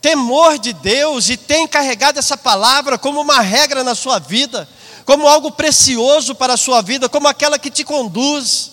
temor 0.00 0.58
de 0.58 0.72
Deus 0.72 1.28
e 1.28 1.36
têm 1.36 1.68
carregado 1.68 2.18
essa 2.18 2.38
palavra 2.38 2.96
como 2.96 3.20
uma 3.20 3.42
regra 3.42 3.84
na 3.84 3.94
sua 3.94 4.18
vida, 4.18 4.66
como 5.04 5.28
algo 5.28 5.50
precioso 5.50 6.34
para 6.34 6.54
a 6.54 6.56
sua 6.56 6.80
vida, 6.80 7.06
como 7.06 7.28
aquela 7.28 7.58
que 7.58 7.70
te 7.70 7.84
conduz 7.84 8.70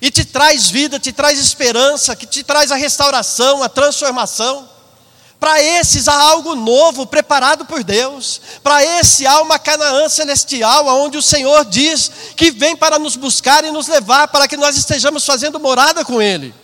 e 0.00 0.12
te 0.12 0.24
traz 0.24 0.70
vida, 0.70 1.00
te 1.00 1.10
traz 1.10 1.40
esperança, 1.40 2.14
que 2.14 2.24
te 2.24 2.44
traz 2.44 2.70
a 2.70 2.76
restauração, 2.76 3.64
a 3.64 3.68
transformação. 3.68 4.68
Para 5.40 5.60
esses 5.60 6.06
há 6.06 6.14
algo 6.14 6.54
novo 6.54 7.04
preparado 7.04 7.64
por 7.64 7.82
Deus. 7.82 8.40
Para 8.62 8.84
esse 8.84 9.26
há 9.26 9.40
uma 9.42 9.58
Canaã 9.58 10.08
celestial, 10.08 10.86
onde 10.86 11.18
o 11.18 11.22
Senhor 11.22 11.64
diz 11.64 12.12
que 12.36 12.52
vem 12.52 12.76
para 12.76 12.96
nos 12.96 13.16
buscar 13.16 13.64
e 13.64 13.72
nos 13.72 13.88
levar 13.88 14.28
para 14.28 14.46
que 14.46 14.56
nós 14.56 14.76
estejamos 14.76 15.26
fazendo 15.26 15.58
morada 15.58 16.04
com 16.04 16.22
Ele. 16.22 16.62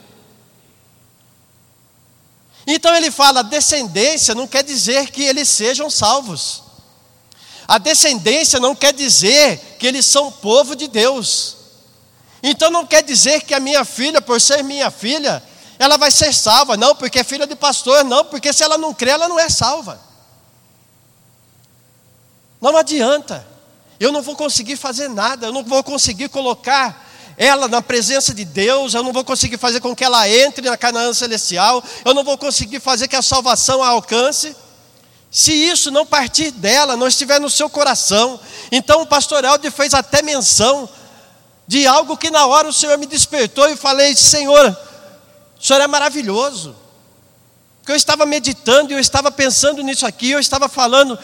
Então 2.72 2.94
ele 2.94 3.10
fala: 3.10 3.42
descendência 3.42 4.32
não 4.32 4.46
quer 4.46 4.62
dizer 4.62 5.10
que 5.10 5.22
eles 5.22 5.48
sejam 5.48 5.90
salvos. 5.90 6.62
A 7.66 7.78
descendência 7.78 8.60
não 8.60 8.76
quer 8.76 8.92
dizer 8.92 9.76
que 9.78 9.86
eles 9.86 10.06
são 10.06 10.30
povo 10.30 10.76
de 10.76 10.86
Deus. 10.86 11.56
Então 12.42 12.70
não 12.70 12.86
quer 12.86 13.02
dizer 13.02 13.42
que 13.42 13.54
a 13.54 13.60
minha 13.60 13.84
filha, 13.84 14.22
por 14.22 14.40
ser 14.40 14.62
minha 14.62 14.88
filha, 14.90 15.42
ela 15.80 15.96
vai 15.96 16.12
ser 16.12 16.32
salva. 16.32 16.76
Não, 16.76 16.94
porque 16.94 17.18
é 17.18 17.24
filha 17.24 17.46
de 17.46 17.56
pastor. 17.56 18.04
Não, 18.04 18.24
porque 18.24 18.52
se 18.52 18.62
ela 18.62 18.78
não 18.78 18.94
crê, 18.94 19.10
ela 19.10 19.28
não 19.28 19.38
é 19.38 19.48
salva. 19.48 20.00
Não 22.60 22.76
adianta. 22.76 23.44
Eu 23.98 24.12
não 24.12 24.22
vou 24.22 24.36
conseguir 24.36 24.76
fazer 24.76 25.08
nada. 25.08 25.46
Eu 25.46 25.52
não 25.52 25.64
vou 25.64 25.82
conseguir 25.82 26.28
colocar 26.28 27.09
ela 27.40 27.68
na 27.68 27.80
presença 27.80 28.35
de 28.35 28.44
Deus. 28.44 28.92
Eu 28.92 29.02
não 29.02 29.14
vou 29.14 29.25
conseguir 29.25 29.56
fazer 29.56 29.80
com 29.80 29.97
que 29.97 30.04
ela 30.04 30.28
entre 30.28 30.68
na 30.68 30.76
Canaã 30.76 31.14
celestial. 31.14 31.82
Eu 32.04 32.12
não 32.12 32.23
vou 32.23 32.36
conseguir 32.36 32.80
fazer 32.80 33.08
que 33.08 33.17
a 33.17 33.23
salvação 33.23 33.82
a 33.82 33.88
alcance. 33.88 34.54
Se 35.30 35.50
isso 35.50 35.91
não 35.91 36.04
partir 36.04 36.50
dela, 36.50 36.99
não 36.99 37.08
estiver 37.08 37.41
no 37.41 37.49
seu 37.49 37.71
coração. 37.71 38.38
Então 38.71 39.00
o 39.00 39.06
pastor 39.06 39.43
Helder 39.43 39.73
fez 39.73 39.95
até 39.95 40.21
menção 40.21 40.86
de 41.67 41.86
algo 41.86 42.14
que 42.14 42.30
na 42.30 42.45
hora 42.45 42.69
o 42.69 42.75
Senhor 42.75 42.99
me 42.99 43.06
despertou 43.06 43.71
e 43.71 43.75
falei: 43.76 44.14
Senhor, 44.14 44.76
o 45.58 45.64
Senhor 45.64 45.80
é 45.80 45.86
maravilhoso. 45.86 46.76
Porque 47.78 47.93
eu 47.93 47.97
estava 47.97 48.26
meditando 48.26 48.93
e 48.93 48.97
eu 48.97 49.00
estava 49.00 49.30
pensando 49.30 49.82
nisso 49.82 50.04
aqui, 50.04 50.30
eu 50.30 50.41
estava 50.41 50.69
falando 50.69 51.19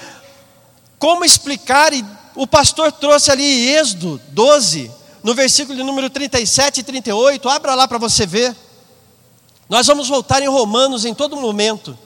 como 0.98 1.26
explicar, 1.26 1.92
e 1.92 2.02
o 2.34 2.46
pastor 2.46 2.90
trouxe 2.90 3.30
ali 3.30 3.68
Êxodo 3.68 4.18
12, 4.28 4.90
no 5.26 5.34
versículo 5.34 5.76
de 5.76 5.82
número 5.82 6.08
37 6.08 6.78
e 6.78 6.82
38, 6.84 7.48
abra 7.48 7.74
lá 7.74 7.88
para 7.88 7.98
você 7.98 8.24
ver. 8.24 8.54
Nós 9.68 9.84
vamos 9.84 10.06
voltar 10.06 10.40
em 10.40 10.46
Romanos 10.46 11.04
em 11.04 11.12
todo 11.12 11.36
momento. 11.36 11.98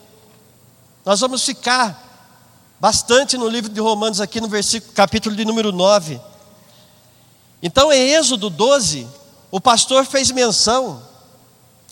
Nós 1.05 1.21
vamos 1.21 1.45
ficar 1.45 2.73
bastante 2.81 3.37
no 3.37 3.47
livro 3.47 3.71
de 3.71 3.79
Romanos 3.79 4.23
aqui 4.23 4.41
no 4.41 4.49
versículo, 4.49 4.95
capítulo 4.95 5.37
de 5.37 5.45
número 5.45 5.71
9. 5.71 6.19
Então 7.63 7.93
em 7.93 8.09
Êxodo 8.15 8.49
12, 8.49 9.07
o 9.51 9.61
pastor 9.61 10.07
fez 10.07 10.31
menção 10.31 11.03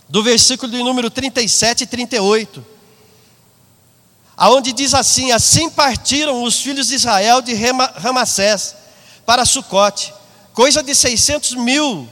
do 0.09 0.23
versículo 0.23 0.73
de 0.73 0.83
número 0.83 1.11
37 1.11 1.85
e 1.85 1.87
38, 1.87 2.64
aonde 4.35 4.73
diz 4.73 4.95
assim: 4.95 5.31
Assim 5.31 5.69
partiram 5.69 6.43
os 6.43 6.59
filhos 6.59 6.87
de 6.87 6.95
Israel 6.95 7.43
de 7.43 7.53
Ramassés 7.99 8.75
para 9.27 9.45
Sucote, 9.45 10.14
coisa 10.59 10.83
de 10.83 10.92
600 10.92 11.55
mil 11.55 12.09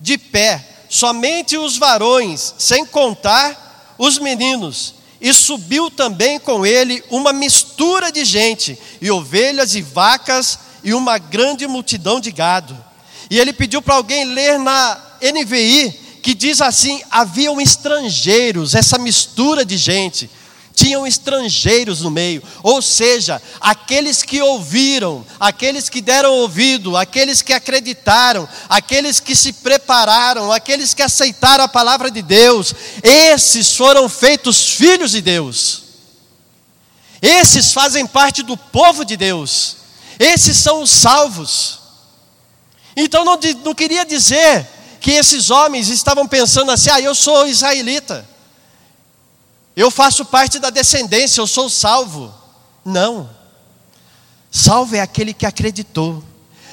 de 0.00 0.16
pé, 0.16 0.66
somente 0.88 1.58
os 1.58 1.76
varões, 1.76 2.54
sem 2.56 2.86
contar 2.86 3.94
os 3.98 4.18
meninos. 4.18 4.94
E 5.20 5.30
subiu 5.34 5.90
também 5.90 6.40
com 6.40 6.64
ele 6.64 7.04
uma 7.10 7.34
mistura 7.34 8.10
de 8.10 8.24
gente, 8.24 8.78
e 8.98 9.10
ovelhas 9.10 9.74
e 9.74 9.82
vacas, 9.82 10.58
e 10.82 10.94
uma 10.94 11.18
grande 11.18 11.66
multidão 11.66 12.18
de 12.18 12.32
gado. 12.32 12.74
E 13.28 13.38
ele 13.38 13.52
pediu 13.52 13.82
para 13.82 13.96
alguém 13.96 14.24
ler 14.24 14.58
na 14.58 14.98
NVI, 15.20 15.90
que 16.22 16.32
diz 16.32 16.62
assim: 16.62 17.02
haviam 17.10 17.60
estrangeiros, 17.60 18.74
essa 18.74 18.96
mistura 18.96 19.66
de 19.66 19.76
gente, 19.76 20.30
tinham 20.74 21.06
estrangeiros 21.06 22.00
no 22.00 22.10
meio, 22.10 22.42
ou 22.62 22.80
seja, 22.80 23.40
aqueles 23.60 24.22
que 24.22 24.40
ouviram, 24.40 25.24
aqueles 25.38 25.88
que 25.88 26.00
deram 26.00 26.32
ouvido, 26.32 26.96
aqueles 26.96 27.42
que 27.42 27.52
acreditaram, 27.52 28.48
aqueles 28.68 29.20
que 29.20 29.36
se 29.36 29.52
prepararam, 29.52 30.50
aqueles 30.50 30.94
que 30.94 31.02
aceitaram 31.02 31.64
a 31.64 31.68
palavra 31.68 32.10
de 32.10 32.22
Deus, 32.22 32.74
esses 33.02 33.74
foram 33.76 34.08
feitos 34.08 34.70
filhos 34.70 35.12
de 35.12 35.20
Deus, 35.20 35.82
esses 37.20 37.72
fazem 37.72 38.06
parte 38.06 38.42
do 38.42 38.56
povo 38.56 39.04
de 39.04 39.16
Deus, 39.16 39.76
esses 40.18 40.56
são 40.56 40.82
os 40.82 40.90
salvos. 40.90 41.80
Então 42.96 43.24
não, 43.24 43.38
não 43.64 43.74
queria 43.74 44.04
dizer 44.04 44.66
que 45.00 45.10
esses 45.10 45.50
homens 45.50 45.88
estavam 45.88 46.26
pensando 46.26 46.70
assim: 46.70 46.90
ah, 46.90 47.00
eu 47.00 47.14
sou 47.14 47.46
israelita, 47.46 48.26
eu 49.74 49.90
faço 49.90 50.24
parte 50.24 50.58
da 50.58 50.70
descendência, 50.70 51.40
eu 51.40 51.46
sou 51.46 51.68
salvo. 51.68 52.32
Não. 52.84 53.28
Salvo 54.50 54.94
é 54.94 55.00
aquele 55.00 55.32
que 55.32 55.46
acreditou, 55.46 56.22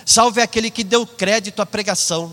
salvo 0.05 0.39
é 0.41 0.43
aquele 0.43 0.69
que 0.69 0.83
deu 0.83 1.07
crédito 1.07 1.61
à 1.61 1.65
pregação, 1.65 2.29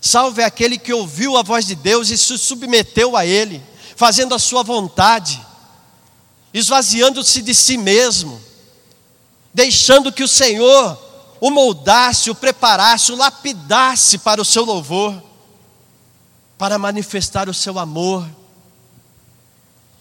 salvo 0.00 0.40
é 0.40 0.44
aquele 0.44 0.78
que 0.78 0.94
ouviu 0.94 1.36
a 1.36 1.42
voz 1.42 1.66
de 1.66 1.74
Deus 1.74 2.08
e 2.08 2.16
se 2.16 2.38
submeteu 2.38 3.14
a 3.14 3.26
Ele, 3.26 3.62
fazendo 3.94 4.34
a 4.34 4.38
sua 4.38 4.62
vontade, 4.62 5.44
esvaziando-se 6.54 7.42
de 7.42 7.54
si 7.54 7.76
mesmo, 7.76 8.40
deixando 9.52 10.10
que 10.10 10.24
o 10.24 10.28
Senhor 10.28 10.98
o 11.38 11.50
moldasse, 11.50 12.30
o 12.30 12.34
preparasse, 12.34 13.12
o 13.12 13.16
lapidasse 13.16 14.16
para 14.18 14.40
o 14.40 14.44
seu 14.44 14.64
louvor, 14.64 15.22
para 16.56 16.78
manifestar 16.78 17.48
o 17.50 17.54
seu 17.54 17.78
amor 17.78 18.26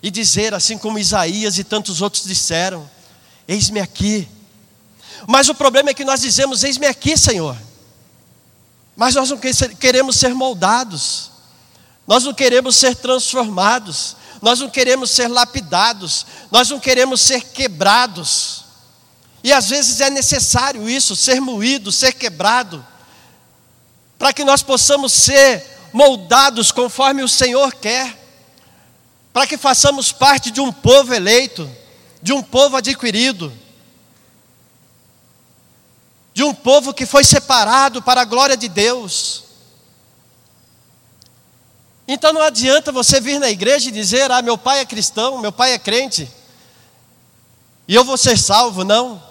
e 0.01 0.09
dizer, 0.09 0.53
assim 0.53 0.77
como 0.77 0.97
Isaías 0.97 1.57
e 1.57 1.63
tantos 1.63 2.01
outros 2.01 2.23
disseram: 2.23 2.89
Eis-me 3.47 3.79
aqui. 3.79 4.27
Mas 5.27 5.49
o 5.49 5.55
problema 5.55 5.91
é 5.91 5.93
que 5.93 6.05
nós 6.05 6.21
dizemos: 6.21 6.63
Eis-me 6.63 6.87
aqui, 6.87 7.15
Senhor. 7.17 7.57
Mas 8.95 9.15
nós 9.15 9.29
não 9.29 9.37
queremos 9.37 10.15
ser 10.17 10.33
moldados, 10.33 11.31
nós 12.07 12.23
não 12.23 12.33
queremos 12.33 12.75
ser 12.75 12.95
transformados, 12.95 14.15
nós 14.41 14.59
não 14.59 14.69
queremos 14.69 15.11
ser 15.11 15.27
lapidados, 15.27 16.25
nós 16.51 16.69
não 16.69 16.79
queremos 16.79 17.21
ser 17.21 17.41
quebrados. 17.41 18.65
E 19.43 19.51
às 19.51 19.69
vezes 19.69 20.01
é 20.01 20.09
necessário 20.09 20.89
isso, 20.89 21.15
ser 21.15 21.39
moído, 21.39 21.91
ser 21.91 22.13
quebrado, 22.13 22.85
para 24.19 24.33
que 24.33 24.43
nós 24.43 24.61
possamos 24.61 25.13
ser 25.13 25.65
moldados 25.91 26.71
conforme 26.71 27.23
o 27.23 27.27
Senhor 27.27 27.73
quer, 27.73 28.20
para 29.33 29.47
que 29.47 29.57
façamos 29.57 30.11
parte 30.11 30.51
de 30.51 30.59
um 30.59 30.71
povo 30.71 31.13
eleito, 31.13 31.69
de 32.21 32.33
um 32.33 32.43
povo 32.43 32.77
adquirido, 32.77 33.51
de 36.33 36.43
um 36.43 36.53
povo 36.53 36.93
que 36.93 37.05
foi 37.05 37.23
separado 37.23 38.01
para 38.01 38.21
a 38.21 38.25
glória 38.25 38.57
de 38.57 38.67
Deus. 38.67 39.43
Então 42.07 42.33
não 42.33 42.41
adianta 42.41 42.91
você 42.91 43.21
vir 43.21 43.39
na 43.39 43.49
igreja 43.49 43.89
e 43.89 43.91
dizer: 43.91 44.31
Ah, 44.31 44.41
meu 44.41 44.57
pai 44.57 44.79
é 44.79 44.85
cristão, 44.85 45.39
meu 45.39 45.51
pai 45.51 45.73
é 45.73 45.79
crente, 45.79 46.29
e 47.87 47.95
eu 47.95 48.03
vou 48.03 48.17
ser 48.17 48.37
salvo. 48.37 48.83
Não. 48.83 49.21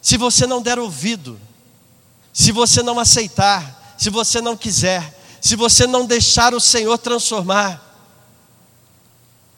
Se 0.00 0.16
você 0.16 0.46
não 0.46 0.62
der 0.62 0.78
ouvido, 0.78 1.38
se 2.32 2.52
você 2.52 2.82
não 2.82 2.98
aceitar, 2.98 3.94
se 3.98 4.08
você 4.08 4.40
não 4.40 4.56
quiser, 4.56 5.18
se 5.40 5.56
você 5.56 5.86
não 5.86 6.06
deixar 6.06 6.54
o 6.54 6.60
Senhor 6.60 6.96
transformar, 6.96 7.89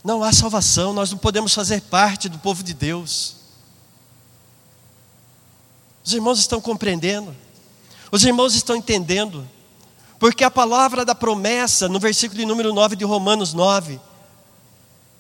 não 0.04 0.22
há 0.22 0.32
salvação, 0.32 0.92
nós 0.92 1.10
não 1.10 1.18
podemos 1.18 1.54
fazer 1.54 1.80
parte 1.82 2.28
do 2.28 2.38
povo 2.38 2.62
de 2.62 2.74
Deus. 2.74 3.36
Os 6.04 6.12
irmãos 6.12 6.40
estão 6.40 6.60
compreendendo, 6.60 7.34
os 8.10 8.24
irmãos 8.24 8.54
estão 8.54 8.74
entendendo, 8.74 9.48
porque 10.18 10.42
a 10.42 10.50
palavra 10.50 11.04
da 11.04 11.14
promessa, 11.14 11.88
no 11.88 12.00
versículo 12.00 12.40
de 12.40 12.46
número 12.46 12.72
9 12.72 12.96
de 12.96 13.04
Romanos 13.04 13.54
9, 13.54 14.00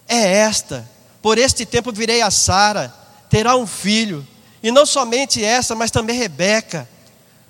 é 0.08 0.38
esta: 0.38 0.88
Por 1.20 1.38
este 1.38 1.64
tempo 1.64 1.92
virei 1.92 2.20
a 2.20 2.30
Sara, 2.30 2.92
terá 3.30 3.54
um 3.54 3.66
filho, 3.66 4.26
e 4.60 4.72
não 4.72 4.84
somente 4.84 5.44
essa, 5.44 5.76
mas 5.76 5.92
também 5.92 6.18
Rebeca, 6.18 6.88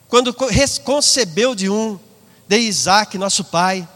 quando 0.07 0.35
concebeu 0.85 1.55
de 1.55 1.71
um, 1.71 1.99
de 2.47 2.59
Isaac, 2.59 3.17
nosso 3.17 3.45
pai, 3.45 3.89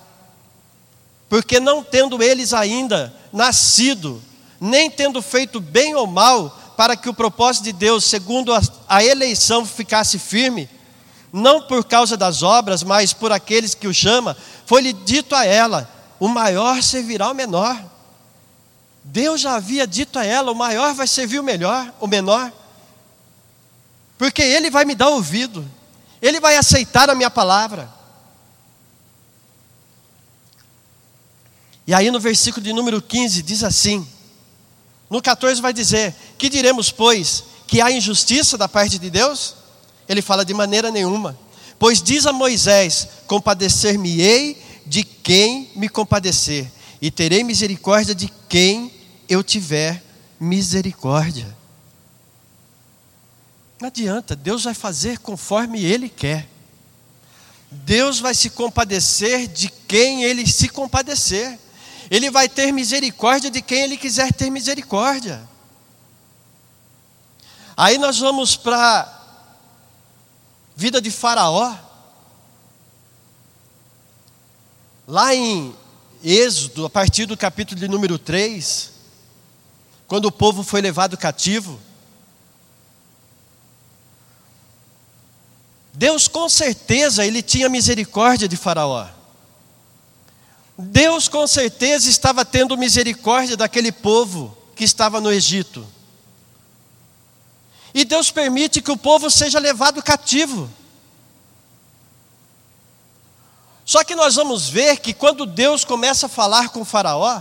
porque 1.28 1.60
não 1.60 1.82
tendo 1.82 2.22
eles 2.22 2.54
ainda 2.54 3.14
nascido, 3.36 4.22
nem 4.58 4.90
tendo 4.90 5.20
feito 5.20 5.60
bem 5.60 5.94
ou 5.94 6.06
mal, 6.06 6.48
para 6.74 6.96
que 6.96 7.06
o 7.08 7.14
propósito 7.14 7.64
de 7.64 7.72
Deus, 7.72 8.04
segundo 8.04 8.52
a, 8.52 8.62
a 8.88 9.04
eleição, 9.04 9.66
ficasse 9.66 10.18
firme, 10.18 10.68
não 11.30 11.60
por 11.60 11.84
causa 11.84 12.16
das 12.16 12.42
obras, 12.42 12.82
mas 12.82 13.12
por 13.12 13.30
aqueles 13.30 13.74
que 13.74 13.86
o 13.86 13.92
chama, 13.92 14.34
foi-lhe 14.64 14.94
dito 14.94 15.34
a 15.34 15.44
ela: 15.44 15.88
o 16.18 16.28
maior 16.28 16.82
servirá 16.82 17.26
ao 17.26 17.34
menor. 17.34 17.78
Deus 19.04 19.42
já 19.42 19.54
havia 19.54 19.86
dito 19.86 20.18
a 20.18 20.24
ela: 20.24 20.50
o 20.50 20.54
maior 20.54 20.94
vai 20.94 21.06
servir 21.06 21.38
o 21.38 21.44
melhor, 21.44 21.92
o 22.00 22.06
menor, 22.06 22.50
porque 24.16 24.40
ele 24.40 24.70
vai 24.70 24.86
me 24.86 24.94
dar 24.94 25.08
ouvido, 25.08 25.62
ele 26.22 26.40
vai 26.40 26.56
aceitar 26.56 27.10
a 27.10 27.14
minha 27.14 27.30
palavra. 27.30 27.95
E 31.86 31.94
aí 31.94 32.10
no 32.10 32.18
versículo 32.18 32.64
de 32.64 32.72
número 32.72 33.00
15 33.00 33.42
diz 33.42 33.62
assim: 33.62 34.06
no 35.08 35.22
14 35.22 35.60
vai 35.60 35.72
dizer: 35.72 36.14
Que 36.36 36.48
diremos, 36.48 36.90
pois, 36.90 37.44
que 37.66 37.80
há 37.80 37.90
injustiça 37.90 38.58
da 38.58 38.68
parte 38.68 38.98
de 38.98 39.10
Deus? 39.10 39.54
Ele 40.08 40.22
fala 40.22 40.44
de 40.44 40.54
maneira 40.54 40.90
nenhuma. 40.90 41.38
Pois 41.78 42.02
diz 42.02 42.26
a 42.26 42.32
Moisés: 42.32 43.08
Compadecer-me-ei 43.26 44.60
de 44.84 45.04
quem 45.04 45.70
me 45.74 45.88
compadecer, 45.88 46.70
e 47.00 47.10
terei 47.10 47.42
misericórdia 47.42 48.14
de 48.14 48.30
quem 48.48 48.92
eu 49.28 49.42
tiver 49.42 50.02
misericórdia. 50.38 51.56
Não 53.80 53.88
adianta, 53.88 54.34
Deus 54.34 54.64
vai 54.64 54.74
fazer 54.74 55.18
conforme 55.18 55.84
Ele 55.84 56.08
quer. 56.08 56.48
Deus 57.70 58.20
vai 58.20 58.32
se 58.32 58.50
compadecer 58.50 59.48
de 59.48 59.68
quem 59.68 60.24
Ele 60.24 60.46
se 60.46 60.68
compadecer. 60.68 61.58
Ele 62.10 62.30
vai 62.30 62.48
ter 62.48 62.72
misericórdia 62.72 63.50
de 63.50 63.60
quem 63.60 63.82
Ele 63.82 63.96
quiser 63.96 64.32
ter 64.32 64.50
misericórdia. 64.50 65.48
Aí 67.76 67.98
nós 67.98 68.18
vamos 68.18 68.56
para 68.56 69.00
a 69.00 69.20
vida 70.76 71.00
de 71.00 71.10
Faraó. 71.10 71.76
Lá 75.06 75.34
em 75.34 75.74
Êxodo, 76.22 76.86
a 76.86 76.90
partir 76.90 77.26
do 77.26 77.36
capítulo 77.36 77.78
de 77.78 77.86
número 77.86 78.18
3, 78.18 78.92
quando 80.08 80.26
o 80.26 80.32
povo 80.32 80.62
foi 80.62 80.80
levado 80.80 81.16
cativo, 81.16 81.78
Deus 85.92 86.28
com 86.28 86.48
certeza 86.48 87.24
ele 87.24 87.42
tinha 87.42 87.68
misericórdia 87.68 88.46
de 88.46 88.56
Faraó. 88.56 89.15
Deus 90.78 91.26
com 91.28 91.46
certeza 91.46 92.10
estava 92.10 92.44
tendo 92.44 92.76
misericórdia 92.76 93.56
daquele 93.56 93.90
povo 93.90 94.56
que 94.74 94.84
estava 94.84 95.20
no 95.20 95.32
Egito. 95.32 95.86
E 97.94 98.04
Deus 98.04 98.30
permite 98.30 98.82
que 98.82 98.90
o 98.90 98.96
povo 98.96 99.30
seja 99.30 99.58
levado 99.58 100.02
cativo. 100.02 100.70
Só 103.86 104.04
que 104.04 104.14
nós 104.14 104.34
vamos 104.34 104.68
ver 104.68 104.98
que 104.98 105.14
quando 105.14 105.46
Deus 105.46 105.82
começa 105.84 106.26
a 106.26 106.28
falar 106.28 106.68
com 106.68 106.84
Faraó, 106.84 107.40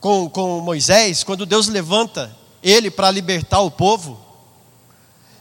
com, 0.00 0.28
com 0.28 0.60
Moisés, 0.60 1.22
quando 1.22 1.46
Deus 1.46 1.68
levanta 1.68 2.34
ele 2.62 2.90
para 2.90 3.10
libertar 3.10 3.60
o 3.60 3.70
povo, 3.70 4.20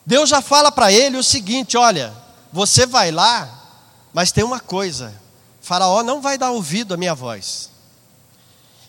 Deus 0.06 0.30
já 0.30 0.42
fala 0.42 0.72
para 0.72 0.92
ele 0.92 1.18
o 1.18 1.24
seguinte: 1.24 1.76
olha, 1.76 2.14
você 2.52 2.86
vai 2.86 3.10
lá, 3.10 3.50
mas 4.14 4.32
tem 4.32 4.44
uma 4.44 4.60
coisa, 4.60 5.20
Faraó 5.64 6.04
não 6.04 6.22
vai 6.22 6.38
dar 6.38 6.52
ouvido 6.52 6.94
à 6.94 6.98
minha 6.98 7.16
voz. 7.16 7.70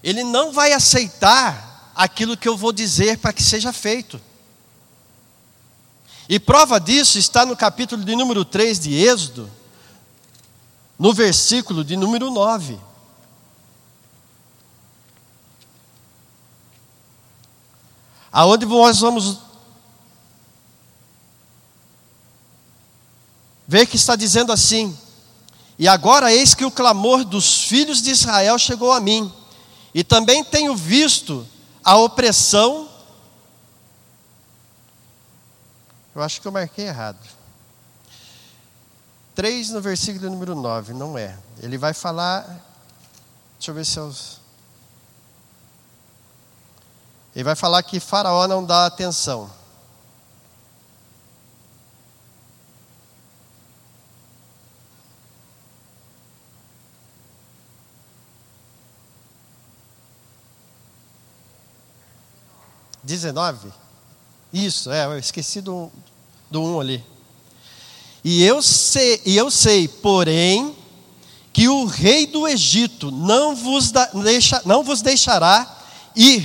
Ele 0.03 0.25
não 0.25 0.53
vai 0.53 0.73
aceitar 0.73 1.93
aquilo 1.95 2.37
que 2.37 2.49
eu 2.49 2.57
vou 2.57 2.73
dizer 2.73 3.19
para 3.19 3.33
que 3.33 3.45
seja 3.45 3.73
feito. 3.73 4.21
E 6.29 6.41
prova 6.41 6.81
disso 6.81 7.17
está 7.17 7.47
no 7.47 7.57
capítulo 7.57 8.05
de 8.05 8.17
número 8.17 8.45
3 8.45 8.81
de 8.81 8.93
Êxodo, 8.93 9.49
no 10.99 11.15
versículo 11.15 11.85
de 11.85 11.97
número 11.97 12.29
9. 12.29 12.77
Aonde 18.33 18.67
nós 18.67 18.99
vamos 18.99 19.39
ver 23.65 23.87
que 23.87 23.95
está 23.95 24.17
dizendo 24.17 24.51
assim: 24.51 24.99
e 25.79 25.89
agora 25.89 26.33
eis 26.33 26.55
que 26.55 26.65
o 26.65 26.71
clamor 26.71 27.25
dos 27.25 27.65
filhos 27.65 28.01
de 28.01 28.11
Israel 28.11 28.59
chegou 28.59 28.93
a 28.93 29.01
mim, 29.01 29.33
e 29.95 30.03
também 30.03 30.43
tenho 30.45 30.75
visto 30.75 31.47
a 31.83 31.97
opressão. 31.97 32.89
Eu 36.15 36.23
acho 36.23 36.41
que 36.41 36.49
eu 36.49 36.53
marquei 36.53 36.87
errado. 36.87 37.19
3 39.35 39.71
no 39.71 39.81
versículo 39.81 40.31
número 40.31 40.55
9, 40.55 40.93
não 40.95 41.19
é. 41.19 41.37
Ele 41.61 41.77
vai 41.77 41.93
falar. 41.93 42.43
Deixa 43.59 43.71
eu 43.71 43.75
ver 43.75 43.85
se 43.85 43.99
eu. 43.99 44.15
Ele 47.35 47.45
vai 47.45 47.57
falar 47.57 47.83
que 47.83 47.99
Faraó 47.99 48.47
não 48.47 48.65
dá 48.65 48.87
atenção. 48.87 49.51
19? 63.05 63.73
Isso, 64.53 64.91
é, 64.91 65.05
eu 65.05 65.19
esqueci 65.19 65.61
do, 65.61 65.91
do 66.51 66.63
1 66.63 66.81
ali. 66.81 67.05
E 68.23 68.43
eu 68.43 68.63
sei, 68.63 69.21
e 69.27 69.37
eu 69.37 69.51
sei, 69.51 69.87
porém, 69.87 70.75
que 71.53 71.69
o 71.69 71.85
rei 71.85 72.27
do 72.27 72.49
Egito 72.49 73.11
não 73.11 73.55
vos, 73.55 73.91
da, 73.91 74.07
deixa, 74.07 74.63
não 74.65 74.83
vos 74.83 75.03
deixará 75.03 75.79
ir, 76.17 76.43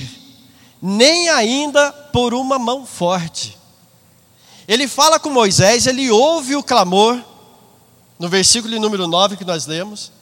nem 0.82 1.30
ainda 1.30 1.90
por 1.92 2.34
uma 2.34 2.58
mão 2.58 2.84
forte. 2.84 3.58
Ele 4.68 4.86
fala 4.86 5.18
com 5.18 5.30
Moisés, 5.30 5.86
ele 5.86 6.10
ouve 6.10 6.54
o 6.54 6.62
clamor, 6.62 7.20
no 8.18 8.28
versículo 8.28 8.78
número 8.78 9.08
9 9.08 9.36
que 9.36 9.44
nós 9.44 9.66
lemos. 9.66 10.12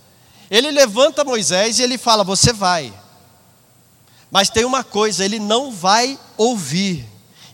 Ele 0.49 0.71
levanta 0.71 1.25
Moisés 1.25 1.79
e 1.79 1.83
ele 1.83 1.99
fala: 1.99 2.23
Você 2.23 2.53
vai. 2.53 2.93
Mas 4.31 4.49
tem 4.49 4.65
uma 4.65 4.85
coisa, 4.85 5.25
ele 5.25 5.39
não 5.39 5.73
vai 5.73 6.19
ouvir, 6.39 7.05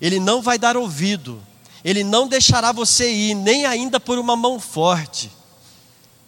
ele 0.00 0.20
não 0.20 0.40
vai 0.42 0.58
dar 0.58 0.76
ouvido, 0.76 1.42
ele 1.82 2.04
não 2.04 2.28
deixará 2.28 2.70
você 2.70 3.10
ir, 3.10 3.34
nem 3.34 3.64
ainda 3.66 3.98
por 3.98 4.18
uma 4.18 4.36
mão 4.36 4.60
forte, 4.60 5.32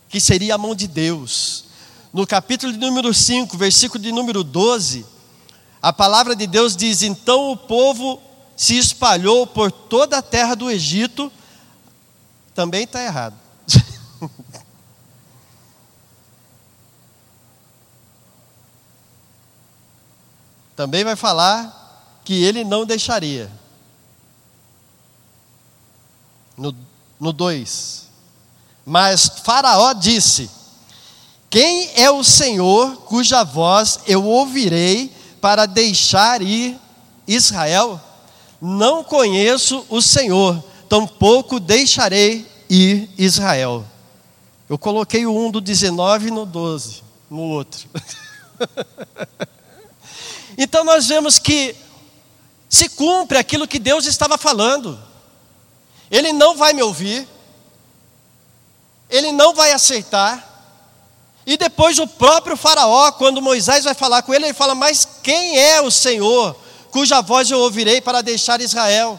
que 0.08 0.18
seria 0.18 0.54
a 0.54 0.58
mão 0.58 0.74
de 0.74 0.88
Deus. 0.88 1.66
No 2.12 2.26
capítulo 2.26 2.72
de 2.72 2.78
número 2.78 3.12
5, 3.12 3.56
versículo 3.58 4.02
de 4.02 4.10
número 4.10 4.42
12, 4.42 5.04
a 5.82 5.92
palavra 5.92 6.34
de 6.34 6.46
Deus 6.46 6.74
diz: 6.74 7.02
Então 7.02 7.52
o 7.52 7.56
povo 7.56 8.20
se 8.56 8.78
espalhou 8.78 9.46
por 9.46 9.70
toda 9.70 10.16
a 10.18 10.22
terra 10.22 10.54
do 10.54 10.70
Egito, 10.70 11.30
também 12.54 12.84
está 12.84 13.02
errado. 13.02 13.34
também 20.74 21.04
vai 21.04 21.16
falar 21.16 21.85
que 22.26 22.42
ele 22.44 22.64
não 22.64 22.84
deixaria. 22.84 23.48
no 26.58 27.32
2. 27.32 28.08
Mas 28.84 29.40
Faraó 29.44 29.92
disse: 29.92 30.50
Quem 31.48 31.90
é 31.94 32.10
o 32.10 32.24
Senhor 32.24 32.96
cuja 33.02 33.44
voz 33.44 34.00
eu 34.06 34.24
ouvirei 34.24 35.12
para 35.40 35.66
deixar 35.66 36.42
ir 36.42 36.76
Israel? 37.28 38.00
Não 38.60 39.04
conheço 39.04 39.86
o 39.88 40.02
Senhor, 40.02 40.62
tampouco 40.88 41.60
deixarei 41.60 42.44
ir 42.68 43.08
Israel. 43.16 43.84
Eu 44.68 44.76
coloquei 44.76 45.26
o 45.26 45.46
1 45.46 45.52
do 45.52 45.60
19 45.60 46.32
no 46.32 46.44
12, 46.44 47.04
no 47.30 47.42
outro. 47.42 47.88
então 50.58 50.82
nós 50.82 51.06
vemos 51.06 51.38
que 51.38 51.85
se 52.76 52.90
cumpre 52.90 53.38
aquilo 53.38 53.66
que 53.66 53.78
Deus 53.78 54.04
estava 54.04 54.36
falando. 54.36 55.02
Ele 56.10 56.32
não 56.32 56.56
vai 56.56 56.72
me 56.74 56.82
ouvir, 56.82 57.26
ele 59.08 59.32
não 59.32 59.54
vai 59.54 59.72
aceitar. 59.72 60.52
E 61.46 61.56
depois 61.56 61.98
o 61.98 62.06
próprio 62.06 62.56
Faraó, 62.56 63.10
quando 63.12 63.40
Moisés 63.40 63.84
vai 63.84 63.94
falar 63.94 64.22
com 64.22 64.34
ele, 64.34 64.46
ele 64.46 64.54
fala: 64.54 64.74
Mas 64.74 65.08
quem 65.22 65.58
é 65.58 65.80
o 65.80 65.90
Senhor, 65.90 66.54
cuja 66.90 67.22
voz 67.22 67.50
eu 67.50 67.58
ouvirei 67.60 68.00
para 68.00 68.20
deixar 68.20 68.60
Israel? 68.60 69.18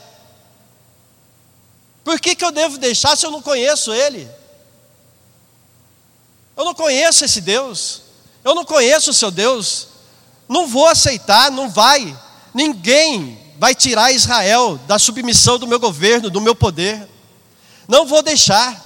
Por 2.03 2.19
que, 2.19 2.35
que 2.35 2.45
eu 2.45 2.51
devo 2.51 2.77
deixar 2.77 3.17
se 3.17 3.25
eu 3.25 3.31
não 3.31 3.41
conheço 3.41 3.91
ele? 3.91 4.29
Eu 6.55 6.63
não 6.63 6.73
conheço 6.73 7.25
esse 7.25 7.41
Deus, 7.41 8.01
eu 8.43 8.55
não 8.55 8.65
conheço 8.65 9.11
o 9.11 9.13
seu 9.13 9.29
Deus, 9.29 9.87
não 10.47 10.67
vou 10.67 10.87
aceitar, 10.87 11.51
não 11.51 11.69
vai, 11.69 12.17
ninguém 12.53 13.46
vai 13.59 13.73
tirar 13.73 14.11
Israel 14.11 14.79
da 14.87 14.99
submissão 14.99 15.57
do 15.57 15.67
meu 15.67 15.79
governo, 15.79 16.29
do 16.29 16.41
meu 16.41 16.55
poder, 16.55 17.07
não 17.87 18.05
vou 18.05 18.21
deixar. 18.21 18.85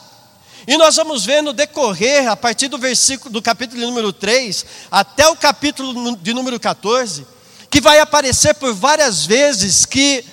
E 0.67 0.77
nós 0.77 0.95
vamos 0.95 1.25
ver 1.25 1.41
no 1.41 1.53
decorrer, 1.53 2.29
a 2.29 2.35
partir 2.35 2.67
do 2.67 2.77
versículo 2.77 3.31
do 3.31 3.41
capítulo 3.41 3.81
número 3.81 4.13
3 4.13 4.65
até 4.91 5.27
o 5.27 5.35
capítulo 5.35 6.15
de 6.17 6.33
número 6.33 6.59
14, 6.59 7.25
que 7.69 7.81
vai 7.81 7.99
aparecer 7.99 8.53
por 8.53 8.73
várias 8.73 9.25
vezes 9.25 9.85
que 9.85 10.23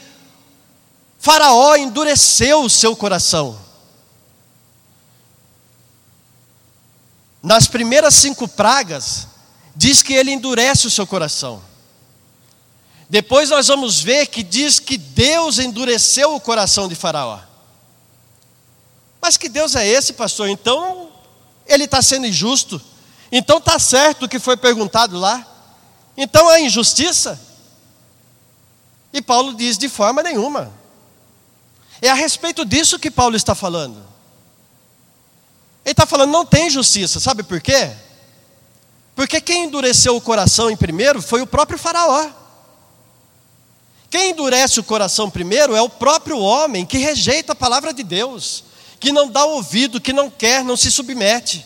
Faraó 1.18 1.76
endureceu 1.76 2.62
o 2.62 2.70
seu 2.70 2.94
coração. 2.94 3.58
Nas 7.42 7.66
primeiras 7.66 8.14
cinco 8.14 8.46
pragas, 8.46 9.26
diz 9.74 10.02
que 10.02 10.12
ele 10.12 10.30
endurece 10.30 10.86
o 10.86 10.90
seu 10.90 11.06
coração. 11.06 11.67
Depois 13.08 13.48
nós 13.50 13.68
vamos 13.68 14.00
ver 14.00 14.26
que 14.26 14.42
diz 14.42 14.78
que 14.78 14.98
Deus 14.98 15.58
endureceu 15.58 16.34
o 16.34 16.40
coração 16.40 16.86
de 16.88 16.94
Faraó. 16.94 17.40
Mas 19.20 19.36
que 19.36 19.48
Deus 19.48 19.74
é 19.74 19.86
esse, 19.86 20.12
pastor? 20.12 20.48
Então, 20.48 21.10
ele 21.66 21.84
está 21.84 22.02
sendo 22.02 22.26
injusto. 22.26 22.80
Então, 23.32 23.58
está 23.58 23.78
certo 23.78 24.24
o 24.24 24.28
que 24.28 24.38
foi 24.38 24.56
perguntado 24.56 25.18
lá. 25.18 25.46
Então, 26.16 26.50
é 26.50 26.60
injustiça? 26.60 27.40
E 29.12 29.22
Paulo 29.22 29.54
diz: 29.54 29.78
de 29.78 29.88
forma 29.88 30.22
nenhuma. 30.22 30.72
É 32.00 32.10
a 32.10 32.14
respeito 32.14 32.64
disso 32.64 32.98
que 32.98 33.10
Paulo 33.10 33.36
está 33.36 33.54
falando. 33.54 33.96
Ele 35.84 35.92
está 35.92 36.04
falando, 36.04 36.30
não 36.30 36.44
tem 36.44 36.68
justiça, 36.68 37.18
sabe 37.18 37.42
por 37.42 37.60
quê? 37.62 37.90
Porque 39.16 39.40
quem 39.40 39.64
endureceu 39.64 40.14
o 40.14 40.20
coração 40.20 40.70
em 40.70 40.76
primeiro 40.76 41.22
foi 41.22 41.40
o 41.40 41.46
próprio 41.46 41.78
Faraó. 41.78 42.30
Quem 44.10 44.30
endurece 44.30 44.80
o 44.80 44.84
coração 44.84 45.28
primeiro 45.28 45.74
é 45.74 45.82
o 45.82 45.88
próprio 45.88 46.38
homem 46.38 46.86
que 46.86 46.98
rejeita 46.98 47.52
a 47.52 47.56
palavra 47.56 47.92
de 47.92 48.02
Deus 48.02 48.64
que 48.98 49.12
não 49.12 49.28
dá 49.28 49.44
ouvido, 49.44 50.00
que 50.00 50.12
não 50.12 50.30
quer, 50.30 50.64
não 50.64 50.76
se 50.76 50.90
submete. 50.90 51.64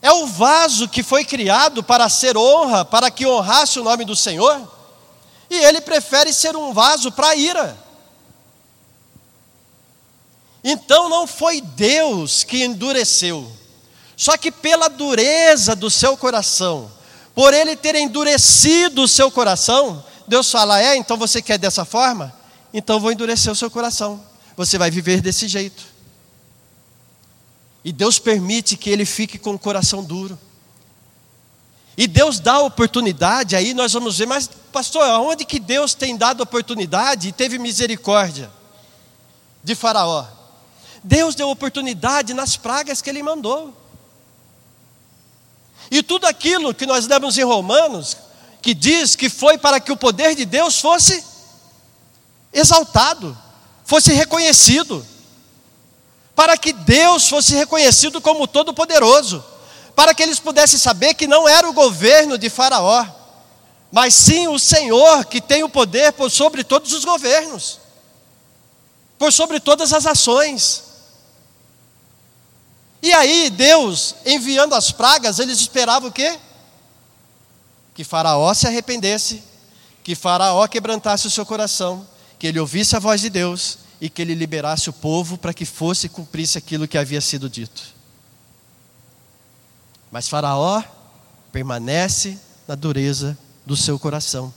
É 0.00 0.10
o 0.12 0.26
vaso 0.26 0.88
que 0.88 1.02
foi 1.02 1.24
criado 1.24 1.82
para 1.82 2.08
ser 2.08 2.36
honra, 2.36 2.84
para 2.84 3.10
que 3.10 3.26
honrasse 3.26 3.78
o 3.78 3.84
nome 3.84 4.04
do 4.04 4.16
Senhor, 4.16 4.70
e 5.48 5.56
ele 5.56 5.80
prefere 5.80 6.32
ser 6.32 6.56
um 6.56 6.72
vaso 6.72 7.12
para 7.12 7.34
ira. 7.34 7.78
Então 10.64 11.08
não 11.08 11.26
foi 11.26 11.60
Deus 11.60 12.44
que 12.44 12.64
endureceu, 12.64 13.50
só 14.16 14.36
que 14.36 14.50
pela 14.50 14.88
dureza 14.88 15.74
do 15.74 15.90
seu 15.90 16.16
coração, 16.16 16.90
por 17.34 17.54
ele 17.54 17.74
ter 17.74 17.94
endurecido 17.94 19.02
o 19.02 19.08
seu 19.08 19.30
coração, 19.30 20.04
Deus 20.26 20.50
fala: 20.50 20.80
É, 20.80 20.96
então 20.96 21.16
você 21.16 21.40
quer 21.40 21.58
dessa 21.58 21.84
forma? 21.84 22.32
Então 22.72 23.00
vou 23.00 23.12
endurecer 23.12 23.52
o 23.52 23.56
seu 23.56 23.70
coração 23.70 24.32
você 24.56 24.78
vai 24.78 24.90
viver 24.90 25.20
desse 25.20 25.48
jeito. 25.48 25.84
E 27.84 27.92
Deus 27.92 28.18
permite 28.18 28.76
que 28.76 28.90
ele 28.90 29.04
fique 29.04 29.38
com 29.38 29.54
o 29.54 29.58
coração 29.58 30.04
duro. 30.04 30.38
E 31.96 32.06
Deus 32.06 32.38
dá 32.38 32.60
oportunidade, 32.60 33.54
aí 33.54 33.74
nós 33.74 33.92
vamos 33.92 34.16
ver, 34.16 34.26
mas 34.26 34.48
pastor, 34.72 35.02
aonde 35.02 35.44
que 35.44 35.58
Deus 35.58 35.92
tem 35.92 36.16
dado 36.16 36.42
oportunidade 36.42 37.28
e 37.28 37.32
teve 37.32 37.58
misericórdia 37.58 38.50
de 39.62 39.74
Faraó? 39.74 40.26
Deus 41.04 41.34
deu 41.34 41.50
oportunidade 41.50 42.32
nas 42.32 42.56
pragas 42.56 43.02
que 43.02 43.10
ele 43.10 43.22
mandou. 43.22 43.76
E 45.90 46.02
tudo 46.02 46.26
aquilo 46.26 46.72
que 46.72 46.86
nós 46.86 47.06
lemos 47.06 47.36
em 47.36 47.44
Romanos, 47.44 48.16
que 48.62 48.72
diz 48.72 49.14
que 49.16 49.28
foi 49.28 49.58
para 49.58 49.80
que 49.80 49.92
o 49.92 49.96
poder 49.96 50.34
de 50.34 50.46
Deus 50.46 50.80
fosse 50.80 51.22
exaltado 52.52 53.36
fosse 53.84 54.12
reconhecido, 54.12 55.04
para 56.34 56.56
que 56.56 56.72
Deus 56.72 57.28
fosse 57.28 57.54
reconhecido 57.54 58.20
como 58.20 58.46
Todo-Poderoso, 58.46 59.44
para 59.94 60.14
que 60.14 60.22
eles 60.22 60.38
pudessem 60.38 60.78
saber 60.78 61.12
que 61.12 61.26
não 61.26 61.46
era 61.46 61.68
o 61.68 61.74
governo 61.74 62.38
de 62.38 62.48
Faraó, 62.48 63.06
mas 63.90 64.14
sim 64.14 64.48
o 64.48 64.58
Senhor 64.58 65.26
que 65.26 65.40
tem 65.40 65.62
o 65.62 65.68
poder 65.68 66.12
por 66.12 66.30
sobre 66.30 66.64
todos 66.64 66.92
os 66.92 67.04
governos, 67.04 67.80
por 69.18 69.30
sobre 69.30 69.60
todas 69.60 69.92
as 69.92 70.06
ações. 70.06 70.84
E 73.02 73.12
aí, 73.12 73.50
Deus, 73.50 74.14
enviando 74.24 74.74
as 74.74 74.90
pragas, 74.90 75.38
eles 75.38 75.58
esperavam 75.58 76.08
o 76.08 76.12
quê? 76.12 76.38
Que 77.94 78.04
Faraó 78.04 78.52
se 78.54 78.66
arrependesse, 78.66 79.42
que 80.02 80.14
Faraó 80.14 80.66
quebrantasse 80.66 81.26
o 81.26 81.30
seu 81.30 81.44
coração, 81.44 82.06
que 82.38 82.46
ele 82.46 82.58
ouvisse 82.58 82.96
a 82.96 82.98
voz 82.98 83.20
de 83.20 83.30
Deus 83.30 83.78
e 84.00 84.10
que 84.10 84.20
ele 84.20 84.34
liberasse 84.34 84.90
o 84.90 84.92
povo 84.92 85.38
para 85.38 85.54
que 85.54 85.64
fosse 85.64 86.06
e 86.06 86.10
cumprisse 86.10 86.58
aquilo 86.58 86.88
que 86.88 86.98
havia 86.98 87.20
sido 87.20 87.48
dito. 87.48 87.94
Mas 90.10 90.28
Faraó 90.28 90.82
permanece 91.52 92.38
na 92.66 92.74
dureza 92.74 93.38
do 93.64 93.76
seu 93.76 93.98
coração. 93.98 94.52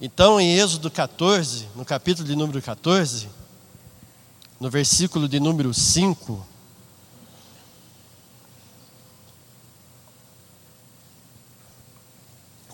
Então, 0.00 0.40
em 0.40 0.58
Êxodo 0.58 0.90
14, 0.90 1.68
no 1.76 1.84
capítulo 1.84 2.26
de 2.26 2.34
número 2.34 2.60
14, 2.60 3.28
no 4.58 4.68
versículo 4.68 5.28
de 5.28 5.38
número 5.38 5.72
5, 5.72 6.44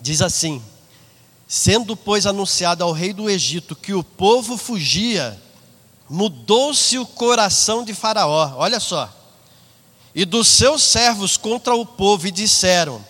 diz 0.01 0.21
assim: 0.21 0.61
Sendo, 1.47 1.95
pois, 1.95 2.25
anunciado 2.25 2.83
ao 2.83 2.91
rei 2.91 3.13
do 3.13 3.29
Egito 3.29 3.75
que 3.75 3.93
o 3.93 4.03
povo 4.03 4.57
fugia, 4.57 5.39
mudou-se 6.09 6.97
o 6.97 7.05
coração 7.05 7.85
de 7.85 7.93
Faraó, 7.93 8.55
olha 8.57 8.79
só, 8.79 9.09
e 10.13 10.25
dos 10.25 10.47
seus 10.47 10.83
servos 10.83 11.37
contra 11.37 11.75
o 11.75 11.85
povo, 11.85 12.27
e 12.27 12.31
disseram: 12.31 13.05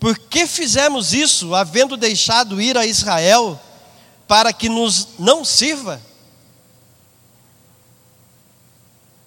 Por 0.00 0.18
que 0.18 0.46
fizemos 0.46 1.14
isso, 1.14 1.54
havendo 1.54 1.96
deixado 1.96 2.60
ir 2.60 2.76
a 2.76 2.84
Israel, 2.84 3.58
para 4.26 4.52
que 4.52 4.68
nos 4.68 5.08
não 5.18 5.44
sirva? 5.44 6.00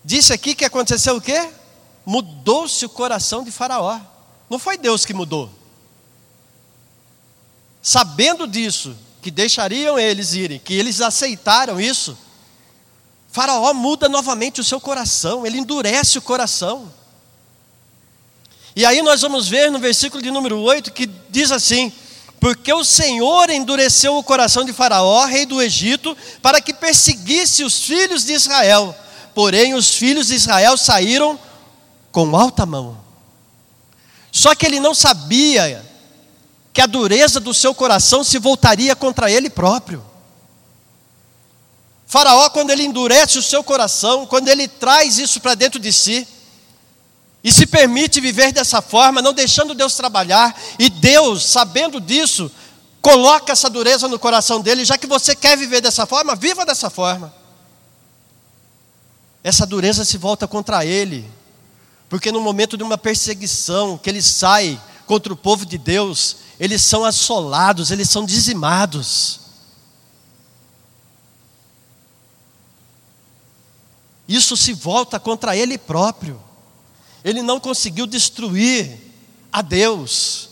Disse 0.04 0.32
aqui 0.32 0.56
que 0.56 0.63
aconteceu 0.63 1.17
o 1.17 1.22
quê? 1.22 1.50
Mudou-se 2.06 2.86
o 2.86 2.89
coração 2.89 3.43
de 3.43 3.52
Faraó. 3.52 4.00
Não 4.50 4.58
foi 4.58 4.78
Deus 4.78 5.06
que 5.06 5.13
mudou 5.13 5.57
sabendo 7.88 8.45
disso, 8.45 8.97
que 9.21 9.32
deixariam 9.32 9.97
eles 9.97 10.34
irem, 10.34 10.60
que 10.60 10.73
eles 10.73 11.00
aceitaram 11.00 11.80
isso, 11.80 12.17
Faraó 13.32 13.73
muda 13.73 14.10
novamente 14.10 14.60
o 14.60 14.63
seu 14.63 14.78
coração, 14.78 15.45
ele 15.45 15.60
endurece 15.60 16.17
o 16.17 16.21
coração. 16.21 16.91
E 18.76 18.86
aí 18.86 19.02
nós 19.02 19.21
vamos 19.21 19.47
ver 19.47 19.71
no 19.71 19.80
versículo 19.80 20.21
de 20.21 20.30
número 20.30 20.60
8 20.60 20.91
que 20.91 21.10
diz 21.30 21.50
assim: 21.50 21.89
Porque 22.41 22.73
o 22.73 22.84
Senhor 22.84 23.50
endureceu 23.50 24.17
o 24.17 24.23
coração 24.23 24.65
de 24.65 24.73
Faraó, 24.73 25.23
rei 25.23 25.45
do 25.45 25.62
Egito, 25.62 26.15
para 26.41 26.60
que 26.60 26.73
perseguisse 26.73 27.63
os 27.63 27.84
filhos 27.84 28.26
de 28.26 28.34
Israel. 28.34 28.93
Porém, 29.34 29.76
os 29.76 29.95
filhos 29.95 30.28
de 30.28 30.36
Israel 30.36 30.76
saíram 30.76 31.39
com 32.12 32.36
alta 32.36 32.65
mão. 32.65 32.97
Só 34.30 34.54
que 34.54 34.65
ele 34.65 34.82
não 34.82 34.93
sabia 34.93 35.87
que 36.78 36.82
a 36.82 36.86
dureza 36.86 37.40
do 37.40 37.56
seu 37.56 37.74
coração 37.74 38.24
se 38.24 38.38
voltaria 38.38 38.96
contra 38.96 39.32
ele 39.32 39.50
próprio. 39.50 40.06
Faraó, 42.06 42.52
quando 42.52 42.70
ele 42.70 42.84
endurece 42.84 43.40
o 43.40 43.42
seu 43.42 43.63
coração, 43.63 44.28
quando 44.28 44.48
ele 44.48 44.68
traz 44.68 45.18
isso 45.18 45.42
para 45.42 45.56
dentro 45.56 45.80
de 45.80 45.92
si, 45.92 46.28
e 47.44 47.52
se 47.52 47.66
permite 47.66 48.22
viver 48.22 48.52
dessa 48.52 48.80
forma, 48.80 49.24
não 49.24 49.34
deixando 49.34 49.74
Deus 49.74 49.96
trabalhar, 49.96 50.56
e 50.78 50.88
Deus, 50.88 51.48
sabendo 51.48 52.00
disso, 52.00 52.52
coloca 53.02 53.54
essa 53.54 53.72
dureza 53.72 54.08
no 54.08 54.20
coração 54.20 54.62
dele, 54.62 54.86
já 54.86 55.00
que 55.00 55.08
você 55.08 55.36
quer 55.36 55.58
viver 55.58 55.82
dessa 55.82 56.06
forma, 56.06 56.36
viva 56.36 56.63
dessa 56.63 56.92
forma. 56.92 57.34
Essa 59.44 59.66
dureza 59.66 60.06
se 60.06 60.20
volta 60.20 60.48
contra 60.48 60.86
ele, 60.86 61.28
porque 62.08 62.32
no 62.32 62.40
momento 62.40 62.78
de 62.78 62.84
uma 62.84 63.00
perseguição 63.00 63.98
que 63.98 64.12
ele 64.12 64.22
sai 64.22 64.80
contra 65.08 65.34
o 65.34 65.38
povo 65.38 65.65
de 65.65 65.78
Deus, 65.78 66.38
eles 66.60 66.84
são 66.84 67.04
assolados, 67.06 67.89
eles 67.89 68.10
são 68.10 68.26
dizimados. 68.26 69.39
Isso 74.28 74.58
se 74.58 74.74
volta 74.74 75.20
contra 75.20 75.56
ele 75.56 75.78
próprio. 75.78 76.39
Ele 77.24 77.41
não 77.41 77.60
conseguiu 77.60 78.06
destruir 78.06 79.00
a 79.52 79.62
Deus, 79.62 80.50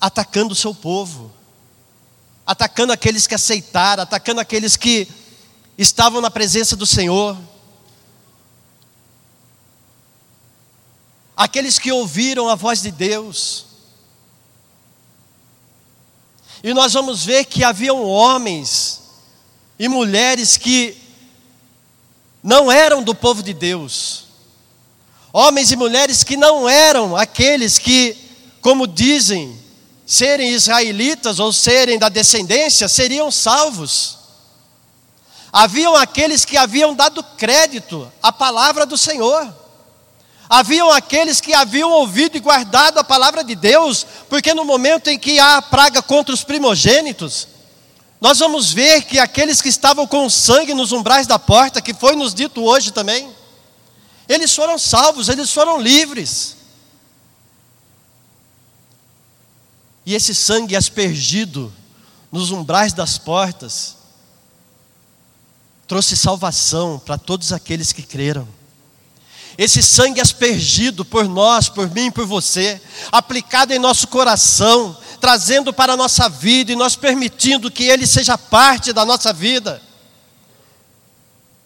atacando 0.00 0.52
o 0.52 0.56
seu 0.56 0.74
povo, 0.74 1.32
atacando 2.46 2.92
aqueles 2.92 3.26
que 3.26 3.34
aceitaram, 3.34 4.02
atacando 4.02 4.40
aqueles 4.40 4.76
que 4.76 5.08
estavam 5.78 6.20
na 6.20 6.30
presença 6.30 6.76
do 6.76 6.86
Senhor. 6.86 7.36
Aqueles 11.40 11.78
que 11.78 11.90
ouviram 11.90 12.50
a 12.50 12.54
voz 12.54 12.82
de 12.82 12.90
Deus. 12.90 13.64
E 16.62 16.74
nós 16.74 16.92
vamos 16.92 17.24
ver 17.24 17.46
que 17.46 17.64
haviam 17.64 18.04
homens 18.04 19.00
e 19.78 19.88
mulheres 19.88 20.58
que 20.58 21.00
não 22.42 22.70
eram 22.70 23.02
do 23.02 23.14
povo 23.14 23.42
de 23.42 23.54
Deus. 23.54 24.26
Homens 25.32 25.72
e 25.72 25.76
mulheres 25.76 26.22
que 26.22 26.36
não 26.36 26.68
eram 26.68 27.16
aqueles 27.16 27.78
que, 27.78 28.14
como 28.60 28.86
dizem, 28.86 29.58
serem 30.04 30.50
israelitas 30.50 31.38
ou 31.38 31.54
serem 31.54 31.98
da 31.98 32.10
descendência, 32.10 32.86
seriam 32.86 33.30
salvos. 33.30 34.18
Haviam 35.50 35.96
aqueles 35.96 36.44
que 36.44 36.58
haviam 36.58 36.94
dado 36.94 37.24
crédito 37.24 38.12
à 38.22 38.30
palavra 38.30 38.84
do 38.84 38.98
Senhor. 38.98 39.59
Haviam 40.52 40.90
aqueles 40.90 41.40
que 41.40 41.54
haviam 41.54 41.92
ouvido 41.92 42.36
e 42.36 42.40
guardado 42.40 42.98
a 42.98 43.04
palavra 43.04 43.44
de 43.44 43.54
Deus, 43.54 44.04
porque 44.28 44.52
no 44.52 44.64
momento 44.64 45.06
em 45.06 45.16
que 45.16 45.38
há 45.38 45.58
a 45.58 45.62
praga 45.62 46.02
contra 46.02 46.34
os 46.34 46.42
primogênitos, 46.42 47.46
nós 48.20 48.40
vamos 48.40 48.72
ver 48.72 49.04
que 49.04 49.20
aqueles 49.20 49.62
que 49.62 49.68
estavam 49.68 50.08
com 50.08 50.28
sangue 50.28 50.74
nos 50.74 50.90
umbrais 50.90 51.24
da 51.24 51.38
porta, 51.38 51.80
que 51.80 51.94
foi 51.94 52.16
nos 52.16 52.34
dito 52.34 52.64
hoje 52.64 52.90
também, 52.90 53.32
eles 54.28 54.52
foram 54.52 54.76
salvos, 54.76 55.28
eles 55.28 55.52
foram 55.52 55.80
livres. 55.80 56.56
E 60.04 60.16
esse 60.16 60.34
sangue 60.34 60.74
aspergido 60.74 61.72
nos 62.32 62.50
umbrais 62.50 62.92
das 62.92 63.16
portas 63.18 63.94
trouxe 65.86 66.16
salvação 66.16 66.98
para 66.98 67.16
todos 67.16 67.52
aqueles 67.52 67.92
que 67.92 68.02
creram 68.02 68.59
esse 69.56 69.82
sangue 69.82 70.20
aspergido 70.20 71.04
por 71.04 71.28
nós, 71.28 71.68
por 71.68 71.90
mim, 71.90 72.10
por 72.10 72.26
você, 72.26 72.80
aplicado 73.10 73.72
em 73.72 73.78
nosso 73.78 74.08
coração, 74.08 74.96
trazendo 75.20 75.72
para 75.72 75.92
a 75.92 75.96
nossa 75.96 76.28
vida 76.28 76.72
e 76.72 76.76
nós 76.76 76.96
permitindo 76.96 77.70
que 77.70 77.84
ele 77.84 78.06
seja 78.06 78.38
parte 78.38 78.92
da 78.92 79.04
nossa 79.04 79.32
vida, 79.32 79.82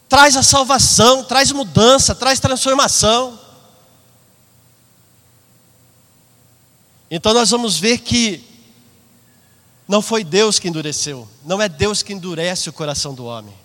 traz 0.08 0.36
a 0.36 0.42
salvação, 0.42 1.24
traz 1.24 1.52
mudança, 1.52 2.14
traz 2.14 2.40
transformação. 2.40 3.38
Então 7.10 7.32
nós 7.32 7.50
vamos 7.50 7.78
ver 7.78 7.98
que 7.98 8.42
não 9.86 10.02
foi 10.02 10.24
Deus 10.24 10.58
que 10.58 10.68
endureceu, 10.68 11.28
não 11.44 11.60
é 11.60 11.68
Deus 11.68 12.02
que 12.02 12.12
endurece 12.12 12.68
o 12.68 12.72
coração 12.72 13.14
do 13.14 13.24
homem. 13.24 13.63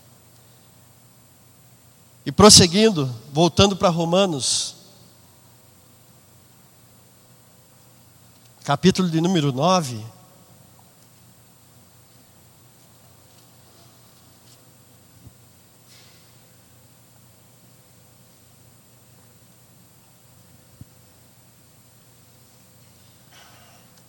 E 2.26 2.32
prosseguindo, 2.32 3.10
voltando 3.32 3.76
para 3.76 3.90
Romanos, 3.90 4.76
capítulo 8.64 9.10
de 9.10 9.20
número 9.20 9.52
9. 9.52 10.06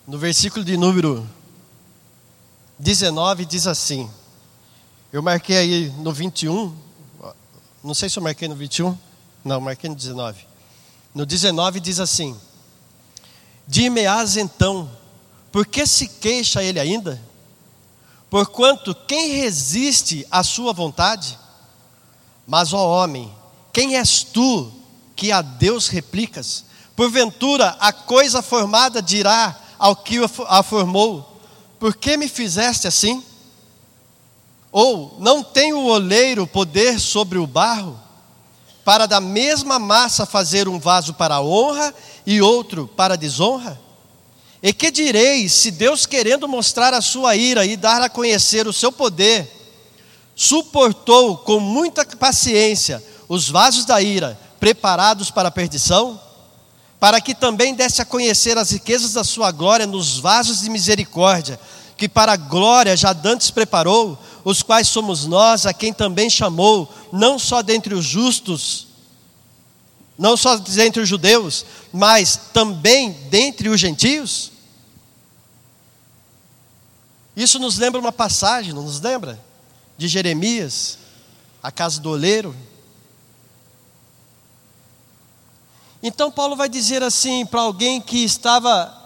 No 0.07 0.19
versículo 0.19 0.65
de 0.65 0.77
número 0.77 1.25
19 2.81 3.45
diz 3.45 3.69
assim: 3.69 4.11
Eu 5.13 5.23
marquei 5.23 5.57
aí 5.57 5.89
no 5.99 6.13
21, 6.13 6.77
não 7.83 7.95
sei 7.95 8.09
se 8.09 8.19
eu 8.19 8.23
marquei 8.23 8.47
no 8.47 8.55
21. 8.55 8.97
Não, 9.45 9.61
marquei 9.61 9.89
no 9.89 9.97
19. 9.97 10.47
No 11.15 11.25
19 11.25 11.81
diz 11.81 11.99
assim: 11.99 12.39
Dimeás 13.67 14.37
então, 14.37 14.91
por 15.51 15.67
que 15.67 15.87
se 15.87 16.07
queixa 16.07 16.63
ele 16.63 16.79
ainda? 16.79 17.21
Porquanto 18.29 18.95
quem 18.95 19.33
resiste 19.33 20.27
à 20.31 20.43
sua 20.45 20.73
vontade? 20.73 21.39
Mas, 22.47 22.73
ó 22.73 23.03
homem, 23.03 23.33
quem 23.73 23.97
és 23.97 24.23
tu 24.23 24.73
que 25.17 25.33
a 25.33 25.43
Deus 25.43 25.89
replicas? 25.89 26.65
Porventura 26.95 27.77
a 27.81 27.93
coisa 27.93 28.43
formada 28.43 29.01
dirá 29.01 29.59
ao 29.79 29.97
que 29.97 30.19
a 30.47 30.63
formou: 30.63 31.41
Por 31.79 31.97
que 31.97 32.17
me 32.17 32.29
fizeste 32.29 32.87
assim? 32.87 33.25
Ou 34.73 35.17
não 35.19 35.43
tem 35.43 35.73
o 35.73 35.87
oleiro 35.87 36.47
poder 36.47 37.01
sobre 37.01 37.39
o 37.39 37.47
barro, 37.47 37.99
para 38.85 39.07
da 39.07 39.21
mesma 39.21 39.79
massa 39.79 40.25
fazer 40.25 40.69
um 40.69 40.79
vaso 40.79 41.15
para 41.15 41.41
honra 41.41 41.93
e 42.27 42.41
outro 42.41 42.89
para 42.97 43.17
desonra? 43.17 43.81
E 44.63 44.73
que 44.73 44.91
direis 44.91 45.53
se 45.53 45.71
Deus, 45.71 46.07
querendo 46.07 46.47
mostrar 46.47 46.93
a 46.93 47.01
sua 47.01 47.35
ira 47.35 47.65
e 47.65 47.77
dar 47.77 48.03
a 48.03 48.11
conhecer 48.11 48.67
o 48.69 48.73
seu 48.73 48.93
poder, 48.93 49.51
suportou 50.37 51.39
com 51.39 51.59
muita 51.59 52.05
paciência 52.05 53.03
os 53.29 53.49
vasos 53.49 53.85
da 53.85 54.01
ira 54.01 54.39
preparados 54.59 55.31
para 55.31 55.49
a 55.49 55.53
perdição? 55.53 56.21
Para 56.99 57.21
que 57.21 57.35
também 57.35 57.75
desse 57.75 58.03
a 58.03 58.05
conhecer 58.05 58.59
as 58.59 58.71
riquezas 58.71 59.15
da 59.15 59.25
sua 59.25 59.51
glória 59.51 59.87
nos 59.87 60.19
vasos 60.19 60.61
de 60.61 60.69
misericórdia, 60.69 61.59
que 61.97 62.09
para 62.09 62.33
a 62.33 62.37
glória 62.37 62.97
já 62.97 63.15
dantes 63.15 63.51
preparou, 63.51 64.19
os 64.45 64.63
quais 64.63 64.89
somos 64.89 65.27
nós, 65.27 65.67
a 65.67 65.73
quem 65.73 65.93
também 65.93 66.31
chamou, 66.31 66.93
não 67.13 67.39
só 67.39 67.63
dentre 67.63 67.95
os 67.95 68.05
justos, 68.05 68.87
não 70.19 70.37
só 70.37 70.57
dentre 70.57 71.03
os 71.03 71.09
judeus, 71.09 71.65
mas 71.93 72.39
também 72.53 73.13
dentre 73.31 73.69
os 73.69 73.81
gentios? 73.81 74.53
Isso 77.35 77.59
nos 77.59 77.79
lembra 77.79 78.01
uma 78.01 78.13
passagem, 78.13 78.73
não 78.73 78.83
nos 78.83 79.01
lembra? 79.01 79.41
De 79.97 80.09
Jeremias, 80.09 80.99
a 81.63 81.71
casa 81.71 82.01
do 82.01 82.11
oleiro. 82.11 82.55
Então 86.03 86.31
Paulo 86.31 86.57
vai 86.57 86.69
dizer 86.69 87.03
assim 87.03 87.45
para 87.45 87.61
alguém 87.61 88.01
que 88.01 88.25
estava 88.25 88.97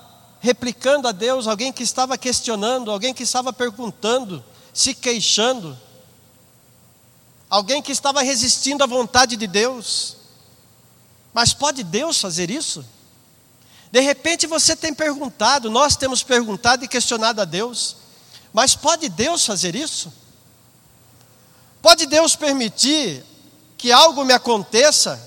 replicando 0.40 1.09
a 1.09 1.13
Deus, 1.13 1.46
alguém 1.46 1.73
que 1.73 1.83
estava 1.83 2.19
questionando, 2.19 2.90
alguém 2.90 3.15
que 3.15 3.23
estava 3.23 3.52
perguntando, 3.52 4.44
se 4.75 4.92
queixando, 4.92 5.79
alguém 7.48 7.81
que 7.81 7.92
estava 7.92 8.20
resistindo 8.20 8.83
à 8.83 8.87
vontade 8.87 9.37
de 9.37 9.46
Deus. 9.46 10.16
Mas 11.33 11.54
pode 11.54 11.85
Deus 11.85 12.20
fazer 12.20 12.50
isso? 12.50 12.85
De 13.92 14.00
repente 14.00 14.48
você 14.48 14.75
tem 14.75 14.92
perguntado, 14.92 15.70
nós 15.70 15.94
temos 15.94 16.25
perguntado 16.25 16.85
e 16.85 16.88
questionado 16.88 17.40
a 17.40 17.44
Deus, 17.44 17.96
mas 18.52 18.75
pode 18.75 19.08
Deus 19.08 19.46
fazer 19.46 19.77
isso? 19.77 20.12
Pode 21.81 22.06
Deus 22.06 22.35
permitir 22.35 23.25
que 23.79 23.92
algo 23.92 24.25
me 24.25 24.33
aconteça 24.33 25.20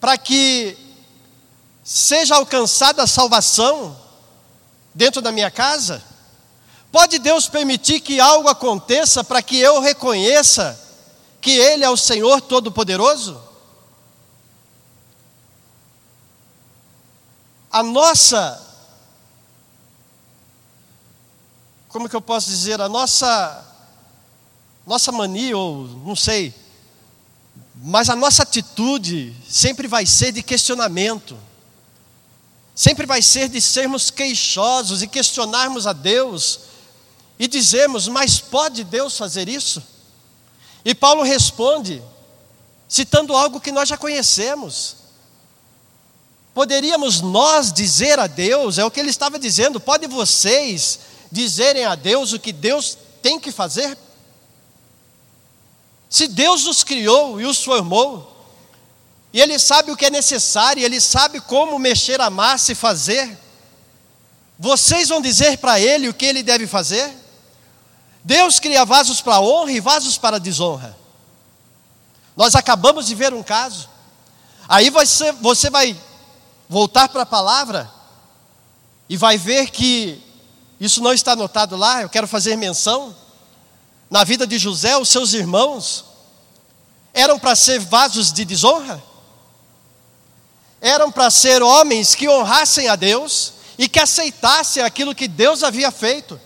para 0.00 0.18
que 0.18 0.76
seja 1.84 2.34
alcançada 2.34 3.02
a 3.02 3.06
salvação 3.06 3.96
dentro 4.92 5.22
da 5.22 5.30
minha 5.30 5.50
casa? 5.50 6.02
Pode 6.90 7.18
Deus 7.18 7.48
permitir 7.48 8.00
que 8.00 8.18
algo 8.18 8.48
aconteça 8.48 9.22
para 9.22 9.42
que 9.42 9.58
eu 9.58 9.80
reconheça 9.80 10.78
que 11.40 11.50
Ele 11.50 11.84
é 11.84 11.90
o 11.90 11.96
Senhor 11.96 12.40
Todo-Poderoso? 12.40 13.40
A 17.70 17.82
nossa, 17.82 18.66
como 21.88 22.08
que 22.08 22.16
eu 22.16 22.20
posso 22.22 22.48
dizer, 22.48 22.80
a 22.80 22.88
nossa 22.88 23.66
nossa 24.86 25.12
mania, 25.12 25.54
ou 25.54 25.86
não 25.86 26.16
sei, 26.16 26.54
mas 27.74 28.08
a 28.08 28.16
nossa 28.16 28.42
atitude 28.42 29.36
sempre 29.46 29.86
vai 29.86 30.06
ser 30.06 30.32
de 30.32 30.42
questionamento, 30.42 31.38
sempre 32.74 33.04
vai 33.04 33.20
ser 33.20 33.50
de 33.50 33.60
sermos 33.60 34.10
queixosos 34.10 35.02
e 35.02 35.06
questionarmos 35.06 35.86
a 35.86 35.92
Deus 35.92 36.67
e 37.38 37.46
dizermos: 37.46 38.08
Mas 38.08 38.40
pode 38.40 38.84
Deus 38.84 39.16
fazer 39.16 39.48
isso? 39.48 39.82
E 40.84 40.94
Paulo 40.94 41.22
responde, 41.22 42.02
citando 42.88 43.34
algo 43.34 43.60
que 43.60 43.72
nós 43.72 43.88
já 43.88 43.96
conhecemos. 43.96 44.96
Poderíamos 46.54 47.20
nós 47.20 47.72
dizer 47.72 48.18
a 48.18 48.26
Deus, 48.26 48.78
é 48.78 48.84
o 48.84 48.90
que 48.90 48.98
ele 48.98 49.10
estava 49.10 49.38
dizendo, 49.38 49.78
pode 49.78 50.06
vocês 50.06 50.98
dizerem 51.30 51.84
a 51.84 51.94
Deus 51.94 52.32
o 52.32 52.38
que 52.38 52.52
Deus 52.52 52.98
tem 53.22 53.38
que 53.38 53.52
fazer? 53.52 53.96
Se 56.08 56.26
Deus 56.26 56.66
os 56.66 56.82
criou 56.82 57.40
e 57.40 57.44
os 57.44 57.62
formou, 57.62 58.34
e 59.32 59.40
Ele 59.40 59.58
sabe 59.58 59.92
o 59.92 59.96
que 59.96 60.06
é 60.06 60.10
necessário, 60.10 60.82
Ele 60.82 61.00
sabe 61.00 61.40
como 61.40 61.78
mexer 61.78 62.20
a 62.20 62.30
massa 62.30 62.72
e 62.72 62.74
fazer, 62.74 63.38
vocês 64.58 65.08
vão 65.08 65.20
dizer 65.20 65.58
para 65.58 65.78
Ele 65.78 66.08
o 66.08 66.14
que 66.14 66.24
Ele 66.24 66.42
deve 66.42 66.66
fazer? 66.66 67.14
Deus 68.28 68.60
cria 68.60 68.84
vasos 68.84 69.22
para 69.22 69.40
honra 69.40 69.72
e 69.72 69.80
vasos 69.80 70.18
para 70.18 70.38
desonra. 70.38 70.94
Nós 72.36 72.54
acabamos 72.54 73.06
de 73.06 73.14
ver 73.14 73.32
um 73.32 73.42
caso. 73.42 73.88
Aí 74.68 74.90
você, 74.90 75.32
você 75.32 75.70
vai 75.70 75.98
voltar 76.68 77.08
para 77.08 77.22
a 77.22 77.26
palavra 77.26 77.90
e 79.08 79.16
vai 79.16 79.38
ver 79.38 79.70
que 79.70 80.22
isso 80.78 81.02
não 81.02 81.14
está 81.14 81.32
anotado 81.32 81.74
lá, 81.74 82.02
eu 82.02 82.10
quero 82.10 82.28
fazer 82.28 82.54
menção. 82.54 83.16
Na 84.10 84.24
vida 84.24 84.46
de 84.46 84.58
José, 84.58 84.94
os 84.98 85.08
seus 85.08 85.32
irmãos 85.32 86.04
eram 87.14 87.38
para 87.38 87.56
ser 87.56 87.80
vasos 87.80 88.30
de 88.30 88.44
desonra? 88.44 89.02
Eram 90.82 91.10
para 91.10 91.30
ser 91.30 91.62
homens 91.62 92.14
que 92.14 92.28
honrassem 92.28 92.88
a 92.88 92.94
Deus 92.94 93.54
e 93.78 93.88
que 93.88 93.98
aceitassem 93.98 94.82
aquilo 94.82 95.14
que 95.14 95.26
Deus 95.26 95.62
havia 95.62 95.90
feito. 95.90 96.38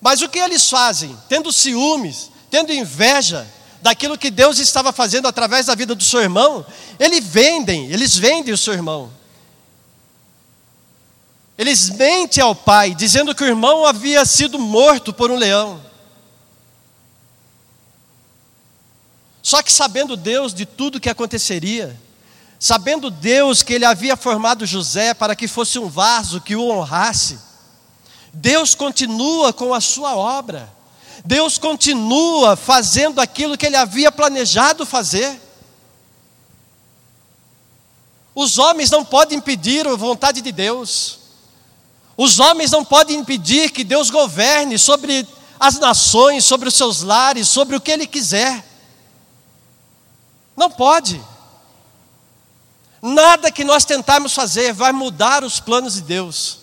Mas 0.00 0.22
o 0.22 0.28
que 0.28 0.38
eles 0.38 0.68
fazem? 0.68 1.16
Tendo 1.28 1.52
ciúmes, 1.52 2.30
tendo 2.50 2.72
inveja 2.72 3.46
daquilo 3.82 4.18
que 4.18 4.30
Deus 4.30 4.58
estava 4.58 4.92
fazendo 4.92 5.28
através 5.28 5.66
da 5.66 5.74
vida 5.74 5.94
do 5.94 6.04
seu 6.04 6.20
irmão, 6.20 6.64
eles 6.98 7.24
vendem, 7.24 7.90
eles 7.90 8.16
vendem 8.16 8.52
o 8.52 8.58
seu 8.58 8.72
irmão. 8.72 9.12
Eles 11.56 11.90
mentem 11.90 12.42
ao 12.42 12.54
pai, 12.54 12.94
dizendo 12.94 13.34
que 13.34 13.44
o 13.44 13.46
irmão 13.46 13.84
havia 13.84 14.24
sido 14.24 14.58
morto 14.58 15.12
por 15.12 15.30
um 15.30 15.36
leão. 15.36 15.80
Só 19.42 19.62
que 19.62 19.72
sabendo 19.72 20.16
Deus 20.16 20.54
de 20.54 20.64
tudo 20.64 21.00
que 21.00 21.08
aconteceria, 21.08 21.98
sabendo 22.58 23.10
Deus 23.10 23.62
que 23.62 23.74
ele 23.74 23.84
havia 23.84 24.16
formado 24.16 24.66
José 24.66 25.12
para 25.12 25.34
que 25.34 25.48
fosse 25.48 25.78
um 25.78 25.88
vaso 25.88 26.40
que 26.40 26.56
o 26.56 26.68
honrasse, 26.68 27.38
Deus 28.32 28.74
continua 28.74 29.52
com 29.52 29.74
a 29.74 29.80
sua 29.80 30.16
obra. 30.16 30.72
Deus 31.24 31.58
continua 31.58 32.56
fazendo 32.56 33.20
aquilo 33.20 33.56
que 33.58 33.66
ele 33.66 33.76
havia 33.76 34.10
planejado 34.10 34.86
fazer. 34.86 35.40
Os 38.34 38.58
homens 38.58 38.90
não 38.90 39.04
podem 39.04 39.38
impedir 39.38 39.86
a 39.86 39.96
vontade 39.96 40.40
de 40.40 40.52
Deus. 40.52 41.18
Os 42.16 42.38
homens 42.38 42.70
não 42.70 42.84
podem 42.84 43.18
impedir 43.18 43.70
que 43.70 43.84
Deus 43.84 44.10
governe 44.10 44.78
sobre 44.78 45.26
as 45.58 45.78
nações, 45.78 46.44
sobre 46.44 46.68
os 46.68 46.74
seus 46.74 47.02
lares, 47.02 47.48
sobre 47.48 47.76
o 47.76 47.80
que 47.80 47.90
Ele 47.90 48.06
quiser. 48.06 48.64
Não 50.56 50.70
pode. 50.70 51.20
Nada 53.02 53.50
que 53.50 53.64
nós 53.64 53.84
tentarmos 53.84 54.34
fazer 54.34 54.72
vai 54.72 54.92
mudar 54.92 55.42
os 55.42 55.58
planos 55.58 55.94
de 55.94 56.02
Deus. 56.02 56.58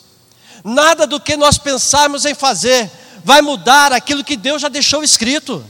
Nada 0.70 1.08
do 1.08 1.18
que 1.18 1.38
nós 1.38 1.58
pensarmos 1.58 2.26
em 2.26 2.36
fazer 2.36 2.92
vai 3.24 3.42
mudar 3.42 3.94
aquilo 3.94 4.22
que 4.22 4.36
Deus 4.36 4.62
já 4.62 4.68
deixou 4.68 5.02
escrito. 5.02 5.66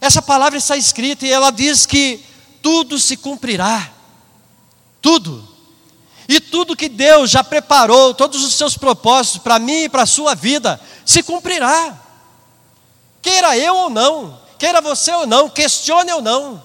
Essa 0.00 0.22
palavra 0.22 0.56
está 0.56 0.76
escrita 0.76 1.26
e 1.26 1.32
ela 1.32 1.50
diz 1.50 1.84
que 1.84 2.24
tudo 2.62 2.96
se 2.96 3.16
cumprirá. 3.16 3.90
Tudo. 5.02 5.48
E 6.28 6.38
tudo 6.38 6.76
que 6.76 6.88
Deus 6.88 7.28
já 7.28 7.42
preparou, 7.42 8.14
todos 8.14 8.44
os 8.44 8.54
seus 8.54 8.78
propósitos 8.78 9.42
para 9.42 9.58
mim 9.58 9.82
e 9.82 9.88
para 9.88 10.04
a 10.04 10.06
sua 10.06 10.36
vida, 10.36 10.80
se 11.04 11.24
cumprirá. 11.24 11.98
Queira 13.20 13.58
eu 13.58 13.74
ou 13.74 13.90
não, 13.90 14.40
queira 14.60 14.80
você 14.80 15.10
ou 15.10 15.26
não, 15.26 15.50
questione 15.50 16.12
ou 16.12 16.22
não. 16.22 16.62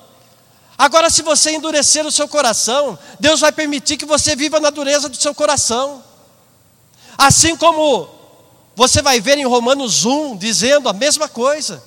Agora, 0.80 1.10
se 1.10 1.22
você 1.22 1.52
endurecer 1.52 2.06
o 2.06 2.12
seu 2.12 2.26
coração, 2.26 2.98
Deus 3.20 3.42
vai 3.42 3.52
permitir 3.52 3.98
que 3.98 4.06
você 4.06 4.34
viva 4.34 4.62
na 4.62 4.70
dureza 4.70 5.10
do 5.10 5.18
seu 5.18 5.36
coração. 5.36 6.02
Assim 7.18 7.54
como 7.58 8.08
você 8.78 9.02
vai 9.02 9.20
ver 9.20 9.38
em 9.38 9.46
Romanos 9.46 10.06
1 10.06 10.38
dizendo 10.38 10.88
a 10.88 10.94
mesma 10.94 11.28
coisa. 11.28 11.84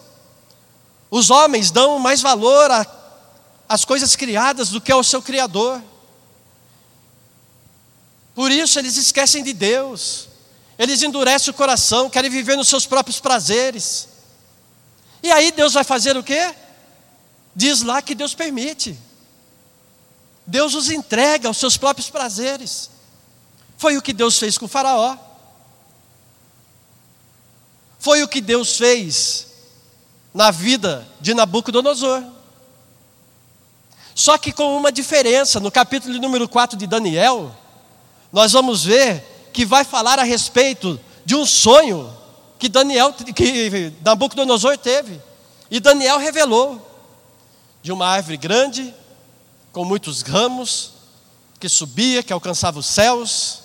Os 1.11 1.31
homens 1.31 1.71
dão 1.71 1.99
mais 1.99 2.21
valor 2.21 2.71
às 3.67 3.83
coisas 3.83 4.15
criadas 4.15 4.69
do 4.69 4.79
que 4.79 4.93
ao 4.93 5.03
seu 5.03 5.23
Criador. 5.23 5.83
Por 8.35 8.53
isso 8.53 8.79
eles 8.79 8.99
esquecem 8.99 9.43
de 9.43 9.55
Deus, 9.55 10.29
eles 10.79 11.03
endurecem 11.03 11.51
o 11.51 11.57
coração, 11.57 12.11
querem 12.11 12.31
viver 12.31 12.57
nos 12.57 12.69
seus 12.69 12.85
próprios 12.85 13.19
prazeres. 13.19 14.07
E 15.23 15.33
aí 15.33 15.51
Deus 15.51 15.73
vai 15.73 15.85
fazer 15.85 16.15
o 16.15 16.23
quê? 16.23 16.55
Diz 17.55 17.83
lá 17.83 18.01
que 18.01 18.15
Deus 18.15 18.35
permite. 18.35 18.99
Deus 20.47 20.75
os 20.75 20.91
entrega 20.91 21.49
aos 21.49 21.59
seus 21.59 21.77
próprios 21.77 22.11
prazeres. 22.11 22.91
Foi 23.77 23.97
o 23.97 24.03
que 24.03 24.13
Deus 24.13 24.39
fez 24.39 24.57
com 24.59 24.67
Faraó. 24.67 25.17
Foi 27.99 28.23
o 28.23 28.29
que 28.29 28.41
Deus 28.41 28.77
fez 28.77 29.47
na 30.35 30.51
vida 30.51 31.07
de 31.21 31.35
Nabucodonosor. 31.35 32.23
Só 34.15 34.37
que 34.37 34.53
com 34.53 34.77
uma 34.77 34.91
diferença, 34.91 35.61
no 35.61 35.71
capítulo 35.71 36.19
número 36.19 36.49
4 36.49 36.77
de 36.77 36.87
Daniel, 36.87 37.55
nós 38.33 38.53
vamos 38.53 38.85
ver 38.85 39.51
que 39.53 39.65
vai 39.65 39.85
falar 39.85 40.19
a 40.19 40.23
respeito 40.23 40.99
de 41.25 41.35
um 41.35 41.47
sonho 41.47 42.13
que 42.59 42.69
Daniel, 42.69 43.13
que 43.13 43.93
Nabucodonosor 44.05 44.77
teve. 44.79 45.21
E 45.71 45.81
Daniel 45.81 46.19
revelou 46.19 46.92
de 47.83 47.91
uma 47.91 48.07
árvore 48.07 48.37
grande, 48.37 48.95
com 49.73 49.85
muitos 49.85 50.23
ramos, 50.23 50.93
que 51.59 51.69
subia, 51.69 52.23
que 52.23 52.33
alcançava 52.33 52.79
os 52.79 52.87
céus, 52.87 53.63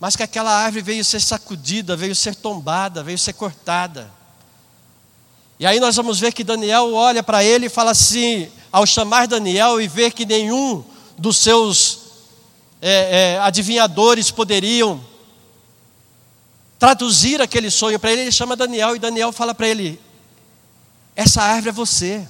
mas 0.00 0.16
que 0.16 0.22
aquela 0.22 0.50
árvore 0.50 0.82
veio 0.82 1.04
ser 1.04 1.20
sacudida, 1.20 1.96
veio 1.96 2.14
ser 2.14 2.34
tombada, 2.34 3.02
veio 3.02 3.18
ser 3.18 3.32
cortada. 3.32 4.10
E 5.58 5.66
aí 5.66 5.80
nós 5.80 5.96
vamos 5.96 6.20
ver 6.20 6.32
que 6.32 6.44
Daniel 6.44 6.92
olha 6.92 7.22
para 7.22 7.42
ele 7.42 7.66
e 7.66 7.70
fala 7.70 7.92
assim, 7.92 8.50
ao 8.70 8.84
chamar 8.84 9.26
Daniel 9.26 9.80
e 9.80 9.88
ver 9.88 10.12
que 10.12 10.26
nenhum 10.26 10.84
dos 11.16 11.38
seus 11.38 12.00
é, 12.82 13.34
é, 13.34 13.38
adivinhadores 13.38 14.30
poderiam 14.30 15.02
traduzir 16.78 17.40
aquele 17.40 17.70
sonho 17.70 17.98
para 17.98 18.12
ele, 18.12 18.22
ele 18.22 18.32
chama 18.32 18.54
Daniel 18.54 18.94
e 18.94 18.98
Daniel 18.98 19.32
fala 19.32 19.54
para 19.54 19.66
ele: 19.66 19.98
Essa 21.14 21.42
árvore 21.42 21.70
é 21.70 21.72
você. 21.72 22.28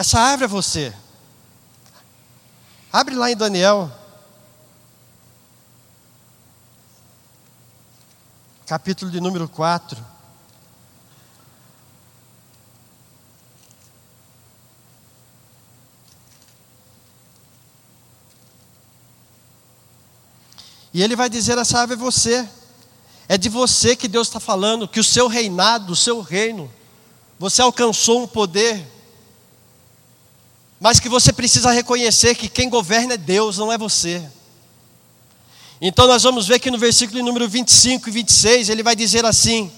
Essa 0.00 0.18
árvore 0.18 0.44
é 0.44 0.48
você. 0.48 0.94
Abre 2.90 3.14
lá 3.14 3.30
em 3.30 3.36
Daniel, 3.36 3.92
capítulo 8.64 9.10
de 9.10 9.20
número 9.20 9.46
4. 9.46 10.02
E 20.94 21.02
ele 21.02 21.14
vai 21.14 21.28
dizer: 21.28 21.58
essa 21.58 21.78
árvore 21.78 22.00
é 22.00 22.02
você. 22.02 22.48
É 23.28 23.36
de 23.36 23.50
você 23.50 23.94
que 23.94 24.08
Deus 24.08 24.28
está 24.28 24.40
falando, 24.40 24.88
que 24.88 24.98
o 24.98 25.04
seu 25.04 25.28
reinado, 25.28 25.92
o 25.92 25.96
seu 25.96 26.22
reino, 26.22 26.72
você 27.38 27.60
alcançou 27.60 28.22
um 28.22 28.26
poder, 28.26 28.99
mas 30.80 30.98
que 30.98 31.10
você 31.10 31.30
precisa 31.30 31.70
reconhecer 31.70 32.34
que 32.34 32.48
quem 32.48 32.70
governa 32.70 33.14
é 33.14 33.18
Deus, 33.18 33.58
não 33.58 33.70
é 33.70 33.76
você. 33.76 34.26
Então 35.78 36.06
nós 36.06 36.22
vamos 36.22 36.48
ver 36.48 36.58
que 36.58 36.70
no 36.70 36.78
versículo 36.78 37.22
número 37.22 37.46
25 37.46 38.08
e 38.08 38.12
26 38.12 38.70
ele 38.70 38.82
vai 38.82 38.96
dizer 38.96 39.26
assim: 39.26 39.70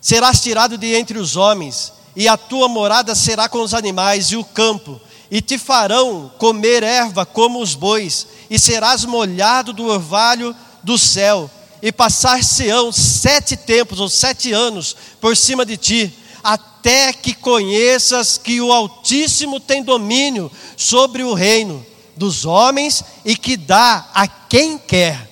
Serás 0.00 0.40
tirado 0.40 0.76
de 0.76 0.94
entre 0.94 1.18
os 1.18 1.36
homens, 1.36 1.92
e 2.16 2.26
a 2.26 2.36
tua 2.36 2.68
morada 2.68 3.14
será 3.14 3.48
com 3.48 3.60
os 3.60 3.72
animais 3.72 4.26
e 4.26 4.36
o 4.36 4.44
campo, 4.44 5.00
e 5.30 5.40
te 5.40 5.56
farão 5.58 6.30
comer 6.38 6.82
erva 6.82 7.24
como 7.24 7.60
os 7.60 7.74
bois, 7.74 8.26
e 8.50 8.58
serás 8.58 9.04
molhado 9.04 9.72
do 9.72 9.86
orvalho 9.86 10.54
do 10.82 10.98
céu, 10.98 11.48
e 11.80 11.92
passar-se-ão 11.92 12.90
sete 12.90 13.56
tempos 13.56 14.00
ou 14.00 14.08
sete 14.08 14.52
anos 14.52 14.96
por 15.20 15.36
cima 15.36 15.64
de 15.64 15.76
ti, 15.76 16.14
até 16.42 16.77
que 17.20 17.34
conheças 17.34 18.38
que 18.38 18.60
o 18.60 18.72
Altíssimo 18.72 19.60
tem 19.60 19.82
domínio 19.82 20.50
sobre 20.76 21.22
o 21.22 21.34
reino 21.34 21.84
dos 22.16 22.44
homens 22.44 23.04
e 23.24 23.36
que 23.36 23.56
dá 23.56 24.08
a 24.14 24.26
quem 24.26 24.78
quer. 24.78 25.28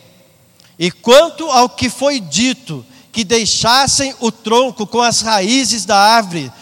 E 0.78 0.90
quanto 0.90 1.50
ao 1.50 1.68
que 1.68 1.88
foi 1.88 2.20
dito, 2.20 2.84
que 3.11 3.24
deixassem 3.24 4.14
o 4.20 4.30
tronco 4.30 4.86
com 4.86 5.00
as 5.00 5.22
raízes 5.22 5.84
da 5.84 5.98
árvore, 5.98 6.52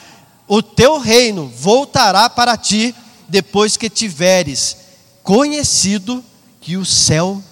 o 0.47 0.63
teu 0.63 0.99
reino 0.99 1.49
voltará 1.49 2.31
para 2.31 2.57
ti 2.57 2.95
depois 3.29 3.77
que 3.77 3.91
tiveres 3.91 4.77
conhecido 5.23 6.25
que 6.61 6.77
o 6.77 6.85
céu 6.85 7.43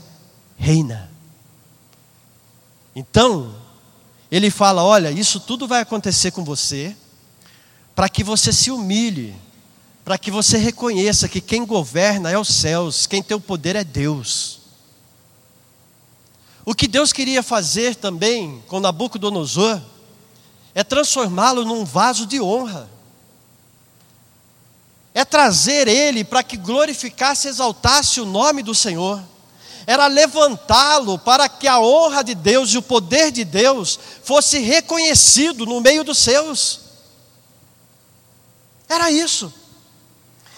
reina. 0.57 1.11
Então, 2.95 3.55
ele 4.31 4.51
fala: 4.51 4.85
olha, 4.85 5.11
isso 5.11 5.41
tudo 5.41 5.67
vai 5.67 5.81
acontecer 5.81 6.31
com 6.31 6.45
você, 6.45 6.95
para 7.95 8.09
que 8.09 8.25
você 8.25 8.53
se 8.53 8.71
humilhe, 8.71 9.35
para 10.05 10.19
que 10.19 10.31
você 10.31 10.57
reconheça 10.57 11.29
que 11.29 11.41
quem 11.41 11.65
governa 11.65 12.31
é 12.31 12.39
os 12.39 12.49
céus, 12.49 13.07
quem 13.07 13.23
tem 13.23 13.37
o 13.37 13.41
poder 13.41 13.77
é 13.77 13.85
Deus. 13.85 14.61
O 16.65 16.75
que 16.75 16.87
Deus 16.87 17.13
queria 17.13 17.43
fazer 17.43 17.97
também 17.97 18.63
com 18.69 18.81
Nabucodonosor 18.81 19.81
é 20.75 20.83
transformá-lo 20.83 21.65
num 21.65 21.85
vaso 21.85 22.27
de 22.27 22.41
honra. 22.41 22.89
É 25.15 25.25
trazer 25.25 25.89
ele 25.89 26.25
para 26.25 26.43
que 26.43 26.57
glorificasse 26.57 27.47
e 27.47 27.51
exaltasse 27.51 28.21
o 28.21 28.25
nome 28.25 28.63
do 28.63 28.75
Senhor. 28.75 29.23
Era 29.87 30.07
levantá-lo 30.07 31.19
para 31.19 31.49
que 31.49 31.67
a 31.67 31.81
honra 31.81 32.23
de 32.23 32.35
Deus 32.35 32.71
e 32.71 32.79
o 32.79 32.83
poder 32.83 33.31
de 33.31 33.45
Deus 33.45 33.99
fosse 34.23 34.59
reconhecido 34.59 35.67
no 35.67 35.81
meio 35.81 36.05
dos 36.05 36.19
seus. 36.19 36.82
Era 38.93 39.11
isso. 39.11 39.51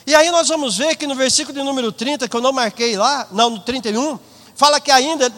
E 0.05 0.13
aí 0.13 0.29
nós 0.33 0.49
vamos 0.49 0.77
ver 0.77 0.97
que 0.97 1.07
no 1.07 1.15
versículo 1.15 1.57
de 1.57 1.65
número 1.65 1.93
30, 1.93 2.29
que 2.29 2.37
eu 2.37 2.41
não 2.41 2.53
marquei 2.53 2.97
lá, 2.97 3.29
não, 3.31 3.49
no 3.49 3.61
31, 3.61 4.19
fala 4.57 4.81
que 4.81 4.91
ainda, 4.91 5.33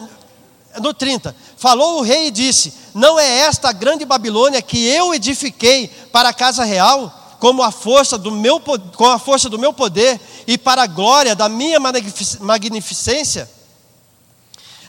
no 0.81 0.95
30, 0.95 1.35
falou 1.57 1.99
o 1.99 2.01
rei 2.01 2.27
e 2.27 2.31
disse: 2.31 2.73
Não 2.95 3.19
é 3.19 3.41
esta 3.41 3.69
a 3.69 3.71
grande 3.71 4.03
Babilônia 4.03 4.63
que 4.63 4.83
eu 4.83 5.13
edifiquei 5.13 5.89
para 6.11 6.29
a 6.29 6.33
casa 6.33 6.63
real, 6.63 7.37
como 7.39 7.61
a 7.61 7.69
força 7.69 8.17
do 8.17 8.31
meu, 8.31 8.59
com 8.59 9.05
a 9.05 9.19
força 9.19 9.47
do 9.47 9.59
meu 9.59 9.71
poder 9.71 10.19
e 10.47 10.57
para 10.57 10.81
a 10.81 10.87
glória 10.87 11.35
da 11.35 11.47
minha 11.47 11.79
magnificência? 11.79 13.47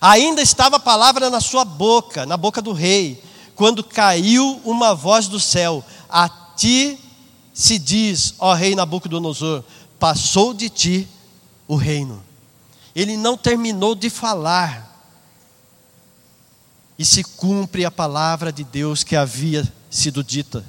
Ainda 0.01 0.41
estava 0.41 0.77
a 0.77 0.81
palavra 0.81 1.29
na 1.29 1.43
sua 1.43 1.67
boca, 1.67 2.25
na 2.25 2.39
boca 2.39 2.63
do 2.63 2.73
rei, 2.73 3.23
quando 3.55 3.85
caiu 3.85 4.63
uma 4.65 4.95
voz 4.95 5.29
do 5.29 5.39
céu: 5.39 5.85
A 6.09 6.27
ti 6.57 7.05
se 7.59 7.77
diz, 7.77 8.37
ó 8.39 8.55
rei 8.55 8.77
Nabucodonosor, 8.77 9.65
passou 9.99 10.55
de 10.55 10.71
ti 10.71 11.09
o 11.67 11.75
reino. 11.75 12.23
Ele 12.95 13.17
não 13.17 13.37
terminou 13.37 13.97
de 13.97 14.09
falar. 14.09 14.87
E 16.97 17.05
se 17.05 17.25
cumpre 17.25 17.85
a 17.85 17.91
palavra 17.91 18.53
de 18.53 18.63
Deus 18.63 19.03
que 19.03 19.17
havia 19.17 19.67
sido 19.91 20.23
dita 20.23 20.65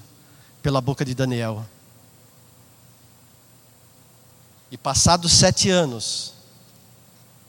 pela 0.64 0.82
boca 0.82 1.06
de 1.06 1.14
Daniel. 1.14 1.64
E 4.72 4.78
passados 4.78 5.32
sete 5.32 5.70
anos, 5.70 6.34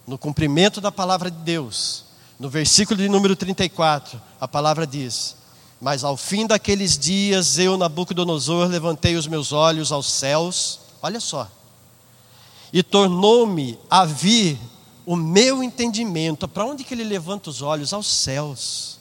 no 0.06 0.18
cumprimento 0.18 0.82
da 0.82 0.92
palavra 0.92 1.30
de 1.30 1.38
Deus, 1.38 2.04
no 2.38 2.50
versículo 2.50 3.00
de 3.00 3.08
número 3.08 3.34
34, 3.34 4.20
a 4.38 4.46
palavra 4.46 4.86
diz: 4.86 5.34
mas 5.80 6.04
ao 6.04 6.16
fim 6.16 6.46
daqueles 6.46 6.98
dias, 6.98 7.58
eu, 7.58 7.76
Nabucodonosor, 7.76 8.68
levantei 8.68 9.16
os 9.16 9.26
meus 9.26 9.50
olhos 9.50 9.90
aos 9.90 10.10
céus, 10.10 10.80
olha 11.00 11.20
só, 11.20 11.50
e 12.72 12.82
tornou-me 12.82 13.78
a 13.88 14.04
vir 14.04 14.58
o 15.06 15.16
meu 15.16 15.62
entendimento. 15.62 16.46
Para 16.46 16.66
onde 16.66 16.84
que 16.84 16.94
ele 16.94 17.02
levanta 17.02 17.50
os 17.50 17.62
olhos? 17.62 17.92
Aos 17.92 18.06
céus. 18.06 18.98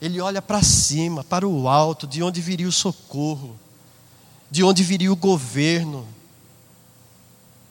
Ele 0.00 0.20
olha 0.20 0.40
para 0.40 0.62
cima, 0.62 1.22
para 1.22 1.46
o 1.46 1.68
alto, 1.68 2.06
de 2.06 2.22
onde 2.22 2.40
viria 2.40 2.68
o 2.68 2.72
socorro, 2.72 3.58
de 4.50 4.64
onde 4.64 4.82
viria 4.82 5.12
o 5.12 5.16
governo, 5.16 6.06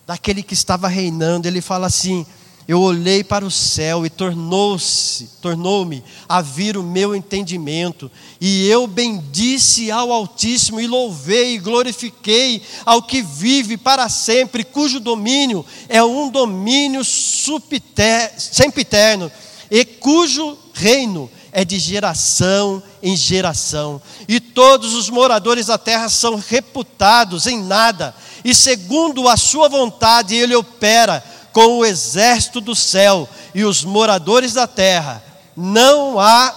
daquele 0.06 0.44
que 0.44 0.54
estava 0.54 0.88
reinando. 0.88 1.48
Ele 1.48 1.62
fala 1.62 1.88
assim: 1.88 2.26
eu 2.68 2.82
olhei 2.82 3.24
para 3.24 3.46
o 3.46 3.52
céu 3.52 4.06
e 4.06 4.10
tornou-se, 4.10 5.30
tornou-me 5.42 6.04
a 6.28 6.42
vir 6.42 6.76
o 6.76 6.84
meu 6.84 7.16
entendimento, 7.16 8.12
e 8.42 8.68
eu 8.68 8.86
bendisse 8.86 9.90
ao 9.90 10.12
Altíssimo 10.12 10.82
e 10.82 10.86
louvei 10.86 11.56
e 11.56 11.60
glorifiquei 11.60 12.62
ao 12.86 13.02
que 13.02 13.22
vive 13.22 13.78
para 13.78 14.10
sempre, 14.10 14.66
cujo 14.66 15.00
domínio 15.00 15.66
é 15.88 16.04
um 16.04 16.30
domínio 16.30 17.06
sempiterno 17.06 19.32
e 19.72 19.86
cujo 19.86 20.58
reino 20.74 21.32
é 21.54 21.64
de 21.64 21.80
geração 21.80 22.84
em 23.02 23.16
geração, 23.16 24.02
e 24.28 24.42
todos 24.42 24.94
os 24.94 25.10
moradores 25.10 25.68
da 25.68 25.78
terra 25.78 26.10
são 26.10 26.36
reputados 26.36 27.48
em 27.48 27.64
nada, 27.64 28.14
e 28.44 28.54
segundo 28.54 29.30
a 29.30 29.38
sua 29.38 29.70
vontade 29.70 30.36
ele 30.36 30.54
opera 30.54 31.24
com 31.58 31.80
o 31.80 31.86
exército 31.86 32.62
do 32.62 32.76
céu 32.76 33.28
e 33.56 33.66
os 33.66 33.84
moradores 33.84 34.54
da 34.54 34.68
terra, 34.68 35.24
não 35.56 36.20
há 36.20 36.54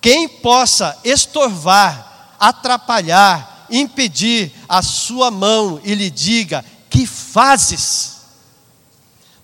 quem 0.00 0.26
possa 0.26 0.98
estorvar, 1.04 2.34
atrapalhar, 2.40 3.66
impedir 3.68 4.54
a 4.66 4.80
sua 4.80 5.30
mão 5.30 5.78
e 5.84 5.94
lhe 5.94 6.08
diga: 6.08 6.64
Que 6.88 7.06
fazes? 7.06 8.20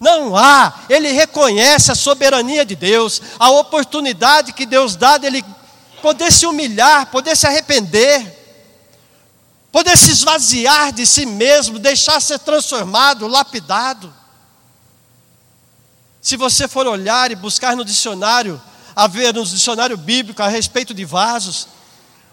Não 0.01 0.35
há, 0.35 0.73
ele 0.89 1.13
reconhece 1.13 1.93
a 1.93 1.95
soberania 1.95 2.65
de 2.65 2.75
Deus, 2.75 3.21
a 3.39 3.51
oportunidade 3.51 4.55
que 4.55 4.65
Deus 4.65 4.97
dá 4.97 5.19
dele 5.19 5.45
poder 6.01 6.33
se 6.33 6.47
humilhar, 6.47 7.11
poder 7.11 7.37
se 7.37 7.47
arrepender, 7.47 8.25
poder 9.71 9.99
se 9.99 10.13
esvaziar 10.13 10.93
de 10.93 11.05
si 11.05 11.27
mesmo, 11.27 11.79
deixar 11.79 12.23
ser 12.23 12.39
transformado, 12.39 13.27
lapidado. 13.27 14.25
Se 16.27 16.37
você 16.37 16.67
for 16.67 16.89
olhar 16.89 17.31
e 17.31 17.37
buscar 17.37 17.77
no 17.77 17.85
dicionário, 17.85 18.61
a 18.97 19.07
ver 19.07 19.33
no 19.33 19.47
dicionário 19.47 19.97
bíblico 19.97 20.43
a 20.43 20.49
respeito 20.49 20.93
de 20.93 21.05
vasos, 21.05 21.69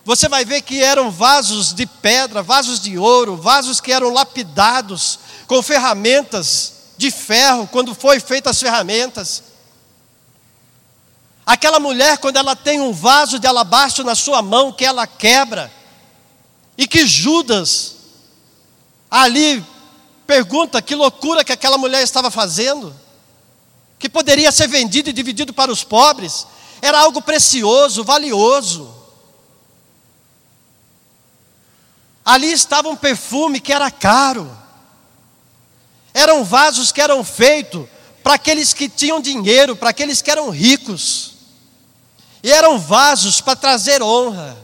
você 0.04 0.28
vai 0.28 0.44
ver 0.44 0.64
que 0.64 0.82
eram 0.82 1.12
vasos 1.12 1.76
de 1.76 1.86
pedra, 1.86 2.42
vasos 2.42 2.80
de 2.80 2.98
ouro, 2.98 3.38
vasos 3.38 3.80
que 3.80 3.92
eram 3.92 4.10
lapidados 4.10 5.20
com 5.46 5.62
ferramentas 5.62 6.74
de 6.98 7.12
ferro, 7.12 7.68
quando 7.68 7.94
foi 7.94 8.20
feitas 8.20 8.56
as 8.56 8.60
ferramentas. 8.60 9.44
Aquela 11.46 11.80
mulher, 11.80 12.18
quando 12.18 12.38
ela 12.38 12.56
tem 12.56 12.82
um 12.82 12.94
vaso 12.94 13.38
de 13.38 13.46
alabastro 13.46 14.04
na 14.04 14.16
sua 14.16 14.42
mão, 14.42 14.72
que 14.72 14.84
ela 14.84 15.06
quebra, 15.06 15.72
e 16.76 16.88
que 16.88 17.06
Judas 17.06 17.98
ali 19.12 19.64
pergunta 20.26 20.82
que 20.82 20.96
loucura 20.96 21.44
que 21.44 21.52
aquela 21.52 21.78
mulher 21.78 22.02
estava 22.02 22.32
fazendo 22.32 23.03
que 24.04 24.10
poderia 24.10 24.52
ser 24.52 24.68
vendido 24.68 25.10
e 25.10 25.14
dividido 25.14 25.54
para 25.54 25.72
os 25.72 25.82
pobres, 25.82 26.46
era 26.82 27.00
algo 27.00 27.22
precioso, 27.22 28.04
valioso. 28.04 28.94
Ali 32.26 32.52
estava 32.52 32.90
um 32.90 32.98
perfume 32.98 33.62
que 33.62 33.72
era 33.72 33.90
caro. 33.90 34.52
Eram 36.14 36.44
vasos 36.44 36.92
que 36.92 37.00
eram 37.00 37.24
feitos 37.24 37.88
para 38.22 38.34
aqueles 38.34 38.74
que 38.74 38.90
tinham 38.90 39.22
dinheiro, 39.22 39.74
para 39.74 39.92
aqueles 39.92 40.22
que 40.22 40.30
eram 40.30 40.50
ricos. 40.50 41.36
E 42.44 42.52
eram 42.52 42.78
vasos 42.78 43.40
para 43.40 43.56
trazer 43.56 44.04
honra, 44.04 44.58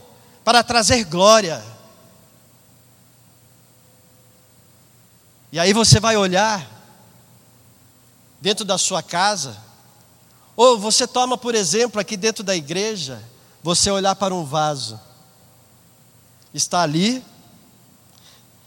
para 0.44 0.62
trazer 0.64 1.06
glória. 1.06 1.64
E 5.50 5.58
aí 5.58 5.72
você 5.72 5.98
vai 5.98 6.18
olhar 6.18 6.79
dentro 8.42 8.64
da 8.64 8.78
sua 8.78 9.04
casa, 9.04 9.58
ou 10.56 10.78
você 10.78 11.08
toma, 11.08 11.38
por 11.38 11.56
exemplo, 11.56 12.00
aqui 12.00 12.18
dentro 12.18 12.44
da 12.44 12.56
igreja, 12.56 13.24
você 13.64 13.90
olhar 13.90 14.16
para 14.16 14.34
um 14.34 14.44
vaso, 14.44 15.00
está 16.54 16.82
ali, 16.82 17.24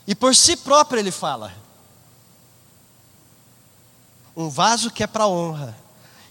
e 0.07 0.15
por 0.15 0.35
si 0.35 0.57
próprio 0.57 0.99
ele 0.99 1.11
fala. 1.11 1.53
Um 4.35 4.49
vaso 4.49 4.91
que 4.91 5.03
é 5.03 5.07
para 5.07 5.27
honra, 5.27 5.77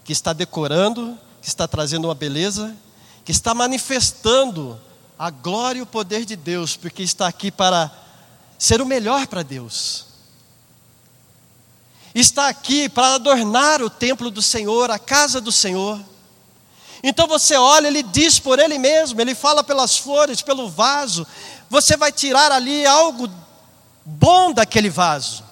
que 0.03 0.11
está 0.11 0.33
decorando, 0.33 1.17
que 1.41 1.47
está 1.47 1.67
trazendo 1.67 2.07
uma 2.07 2.15
beleza, 2.15 2.75
que 3.23 3.31
está 3.31 3.53
manifestando 3.53 4.79
a 5.17 5.29
glória 5.29 5.79
e 5.79 5.81
o 5.83 5.85
poder 5.85 6.25
de 6.25 6.35
Deus, 6.35 6.75
porque 6.75 7.03
está 7.03 7.27
aqui 7.27 7.51
para 7.51 7.91
ser 8.57 8.81
o 8.81 8.85
melhor 8.85 9.27
para 9.27 9.43
Deus 9.43 10.10
está 12.13 12.47
aqui 12.47 12.89
para 12.89 13.15
adornar 13.15 13.81
o 13.81 13.89
templo 13.89 14.29
do 14.29 14.41
Senhor, 14.41 14.91
a 14.91 14.99
casa 14.99 15.39
do 15.39 15.51
Senhor. 15.51 15.99
Então 17.03 17.27
você 17.27 17.55
olha, 17.55 17.87
ele 17.87 18.03
diz 18.03 18.39
por 18.39 18.59
ele 18.59 18.77
mesmo, 18.77 19.19
ele 19.19 19.33
fala 19.33 19.63
pelas 19.63 19.97
flores, 19.97 20.41
pelo 20.41 20.69
vaso. 20.69 21.25
Você 21.69 21.97
vai 21.97 22.11
tirar 22.11 22.51
ali 22.51 22.85
algo 22.85 23.29
bom 24.05 24.51
daquele 24.51 24.89
vaso. 24.89 25.43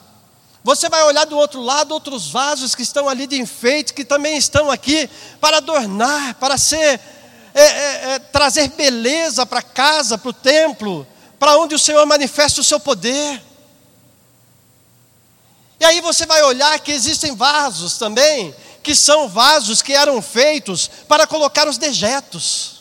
Você 0.63 0.89
vai 0.89 1.03
olhar 1.03 1.25
do 1.25 1.37
outro 1.37 1.61
lado 1.61 1.93
outros 1.93 2.29
vasos 2.29 2.75
que 2.75 2.83
estão 2.83 3.07
ali 3.07 3.25
de 3.25 3.39
enfeite, 3.39 3.93
que 3.93 4.03
também 4.03 4.37
estão 4.37 4.69
aqui 4.69 5.09
para 5.39 5.57
adornar, 5.57 6.35
para 6.35 6.57
ser, 6.57 6.99
é, 7.53 7.61
é, 7.61 8.13
é, 8.13 8.19
trazer 8.19 8.67
beleza 8.69 9.45
para 9.45 9.61
casa, 9.61 10.17
para 10.17 10.29
o 10.29 10.33
templo, 10.33 11.07
para 11.39 11.57
onde 11.57 11.73
o 11.73 11.79
Senhor 11.79 12.05
manifesta 12.05 12.61
o 12.61 12.63
seu 12.63 12.79
poder. 12.79 13.41
E 15.79 15.85
aí 15.85 16.01
você 16.01 16.25
vai 16.25 16.43
olhar 16.43 16.79
que 16.79 16.91
existem 16.91 17.35
vasos 17.35 17.97
também, 17.97 18.53
que 18.83 18.93
são 18.93 19.29
vasos 19.29 19.81
que 19.81 19.93
eram 19.93 20.21
feitos 20.21 20.89
para 21.07 21.25
colocar 21.25 21.67
os 21.67 21.77
dejetos. 21.77 22.79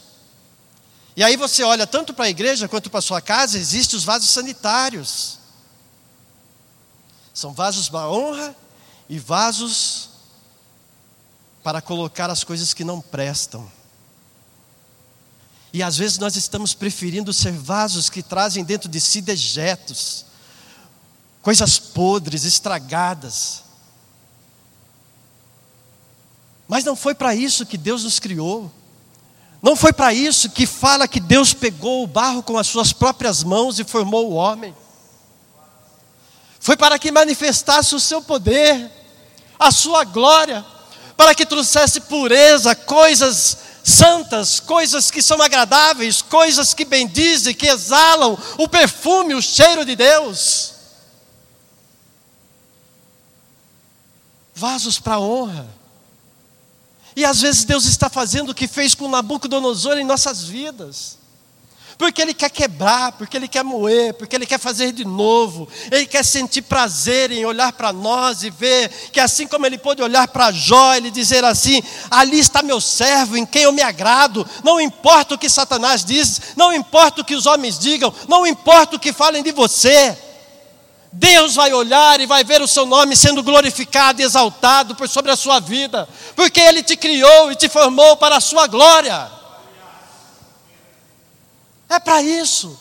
E 1.16 1.22
aí 1.22 1.36
você 1.36 1.62
olha 1.62 1.86
tanto 1.86 2.14
para 2.14 2.26
a 2.26 2.30
igreja 2.30 2.68
quanto 2.68 2.90
para 2.90 2.98
a 2.98 3.02
sua 3.02 3.20
casa, 3.20 3.58
existem 3.58 3.96
os 3.96 4.04
vasos 4.04 4.30
sanitários. 4.30 5.38
São 7.34 7.52
vasos 7.52 7.88
para 7.88 8.08
honra 8.08 8.54
e 9.08 9.18
vasos 9.18 10.10
para 11.62 11.80
colocar 11.80 12.30
as 12.30 12.42
coisas 12.42 12.72
que 12.72 12.84
não 12.84 13.00
prestam. 13.00 13.70
E 15.72 15.82
às 15.82 15.96
vezes 15.96 16.18
nós 16.18 16.34
estamos 16.34 16.74
preferindo 16.74 17.32
ser 17.32 17.52
vasos 17.52 18.08
que 18.08 18.22
trazem 18.22 18.64
dentro 18.64 18.88
de 18.88 19.00
si 19.00 19.20
dejetos, 19.20 20.24
coisas 21.42 21.78
podres, 21.78 22.44
estragadas. 22.44 23.64
Mas 26.66 26.84
não 26.84 26.94
foi 26.94 27.14
para 27.14 27.34
isso 27.34 27.66
que 27.66 27.78
Deus 27.78 28.04
nos 28.04 28.18
criou. 28.18 28.70
Não 29.62 29.74
foi 29.74 29.92
para 29.92 30.12
isso 30.12 30.50
que 30.50 30.66
fala 30.66 31.08
que 31.08 31.18
Deus 31.18 31.52
pegou 31.52 32.04
o 32.04 32.06
barro 32.06 32.42
com 32.42 32.56
as 32.56 32.66
suas 32.66 32.92
próprias 32.92 33.42
mãos 33.42 33.78
e 33.78 33.84
formou 33.84 34.30
o 34.30 34.34
homem 34.34 34.74
foi 36.60 36.76
para 36.76 36.98
que 36.98 37.10
manifestasse 37.10 37.94
o 37.94 38.00
seu 38.00 38.20
poder, 38.20 38.90
a 39.58 39.70
sua 39.70 40.04
glória, 40.04 40.64
para 41.16 41.34
que 41.34 41.46
trouxesse 41.46 42.00
pureza, 42.00 42.74
coisas 42.74 43.58
santas, 43.82 44.60
coisas 44.60 45.10
que 45.10 45.22
são 45.22 45.40
agradáveis, 45.40 46.20
coisas 46.20 46.74
que 46.74 46.84
bendizem, 46.84 47.54
que 47.54 47.68
exalam 47.68 48.36
o 48.58 48.68
perfume, 48.68 49.34
o 49.34 49.42
cheiro 49.42 49.84
de 49.84 49.96
Deus. 49.96 50.74
Vasos 54.58 54.98
para 54.98 55.20
honra. 55.20 55.68
E 57.14 57.24
às 57.24 57.40
vezes 57.40 57.64
Deus 57.64 57.84
está 57.84 58.10
fazendo 58.10 58.50
o 58.50 58.54
que 58.54 58.66
fez 58.66 58.94
com 58.94 59.08
Nabucodonosor 59.08 59.98
em 59.98 60.04
nossas 60.04 60.44
vidas 60.44 61.18
porque 61.98 62.22
Ele 62.22 62.32
quer 62.32 62.48
quebrar, 62.48 63.10
porque 63.12 63.36
Ele 63.36 63.48
quer 63.48 63.64
moer, 63.64 64.14
porque 64.14 64.36
Ele 64.36 64.46
quer 64.46 64.60
fazer 64.60 64.92
de 64.92 65.04
novo, 65.04 65.68
Ele 65.90 66.06
quer 66.06 66.24
sentir 66.24 66.62
prazer 66.62 67.32
em 67.32 67.44
olhar 67.44 67.72
para 67.72 67.92
nós 67.92 68.44
e 68.44 68.50
ver 68.50 68.88
que 69.12 69.18
assim 69.18 69.48
como 69.48 69.66
Ele 69.66 69.76
pôde 69.76 70.00
olhar 70.00 70.28
para 70.28 70.52
Jó, 70.52 70.94
Ele 70.94 71.10
dizer 71.10 71.44
assim: 71.44 71.82
ali 72.08 72.38
está 72.38 72.62
meu 72.62 72.80
servo, 72.80 73.36
em 73.36 73.44
quem 73.44 73.62
eu 73.62 73.72
me 73.72 73.82
agrado, 73.82 74.48
não 74.62 74.80
importa 74.80 75.34
o 75.34 75.38
que 75.38 75.50
Satanás 75.50 76.04
diz, 76.04 76.40
não 76.56 76.72
importa 76.72 77.20
o 77.20 77.24
que 77.24 77.34
os 77.34 77.46
homens 77.46 77.76
digam, 77.76 78.14
não 78.28 78.46
importa 78.46 78.94
o 78.94 79.00
que 79.00 79.12
falem 79.12 79.42
de 79.42 79.50
você. 79.50 80.16
Deus 81.10 81.54
vai 81.54 81.72
olhar 81.72 82.20
e 82.20 82.26
vai 82.26 82.44
ver 82.44 82.60
o 82.60 82.68
seu 82.68 82.84
nome 82.84 83.16
sendo 83.16 83.42
glorificado 83.42 84.20
e 84.20 84.24
exaltado 84.24 84.94
por 84.94 85.08
sobre 85.08 85.30
a 85.30 85.36
sua 85.36 85.58
vida, 85.58 86.08
porque 86.36 86.60
Ele 86.60 86.82
te 86.82 86.96
criou 86.96 87.50
e 87.50 87.56
te 87.56 87.68
formou 87.68 88.16
para 88.16 88.36
a 88.36 88.40
sua 88.40 88.66
glória. 88.66 89.30
É 91.88 91.98
para 91.98 92.22
isso. 92.22 92.78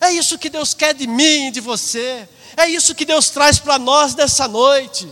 É 0.00 0.10
isso 0.12 0.38
que 0.38 0.48
Deus 0.48 0.72
quer 0.72 0.94
de 0.94 1.06
mim 1.06 1.48
e 1.48 1.50
de 1.50 1.60
você. 1.60 2.28
É 2.56 2.66
isso 2.68 2.94
que 2.94 3.04
Deus 3.04 3.28
traz 3.30 3.58
para 3.58 3.78
nós 3.78 4.14
nessa 4.14 4.48
noite. 4.48 5.08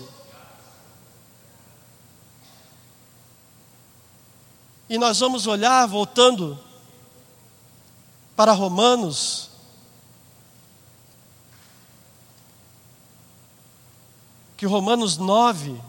E 4.89 4.97
nós 4.97 5.19
vamos 5.19 5.47
olhar, 5.47 5.87
voltando 5.87 6.59
para 8.37 8.53
Romanos, 8.53 9.51
que 14.57 14.67
Romanos 14.67 15.19
9, 15.19 15.81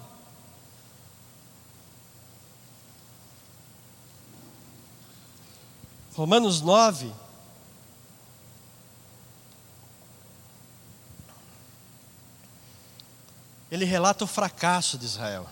Romanos 6.18 6.62
9. 6.62 7.14
Ele 13.70 13.86
relata 13.86 14.24
o 14.24 14.28
fracasso 14.28 14.98
de 14.98 15.06
Israel 15.06 15.48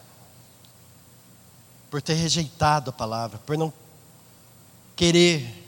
por 1.92 2.02
ter 2.02 2.16
rejeitado 2.16 2.90
a 2.90 2.94
palavra, 2.94 3.38
por 3.46 3.56
não 3.56 3.72
querer. 4.96 5.65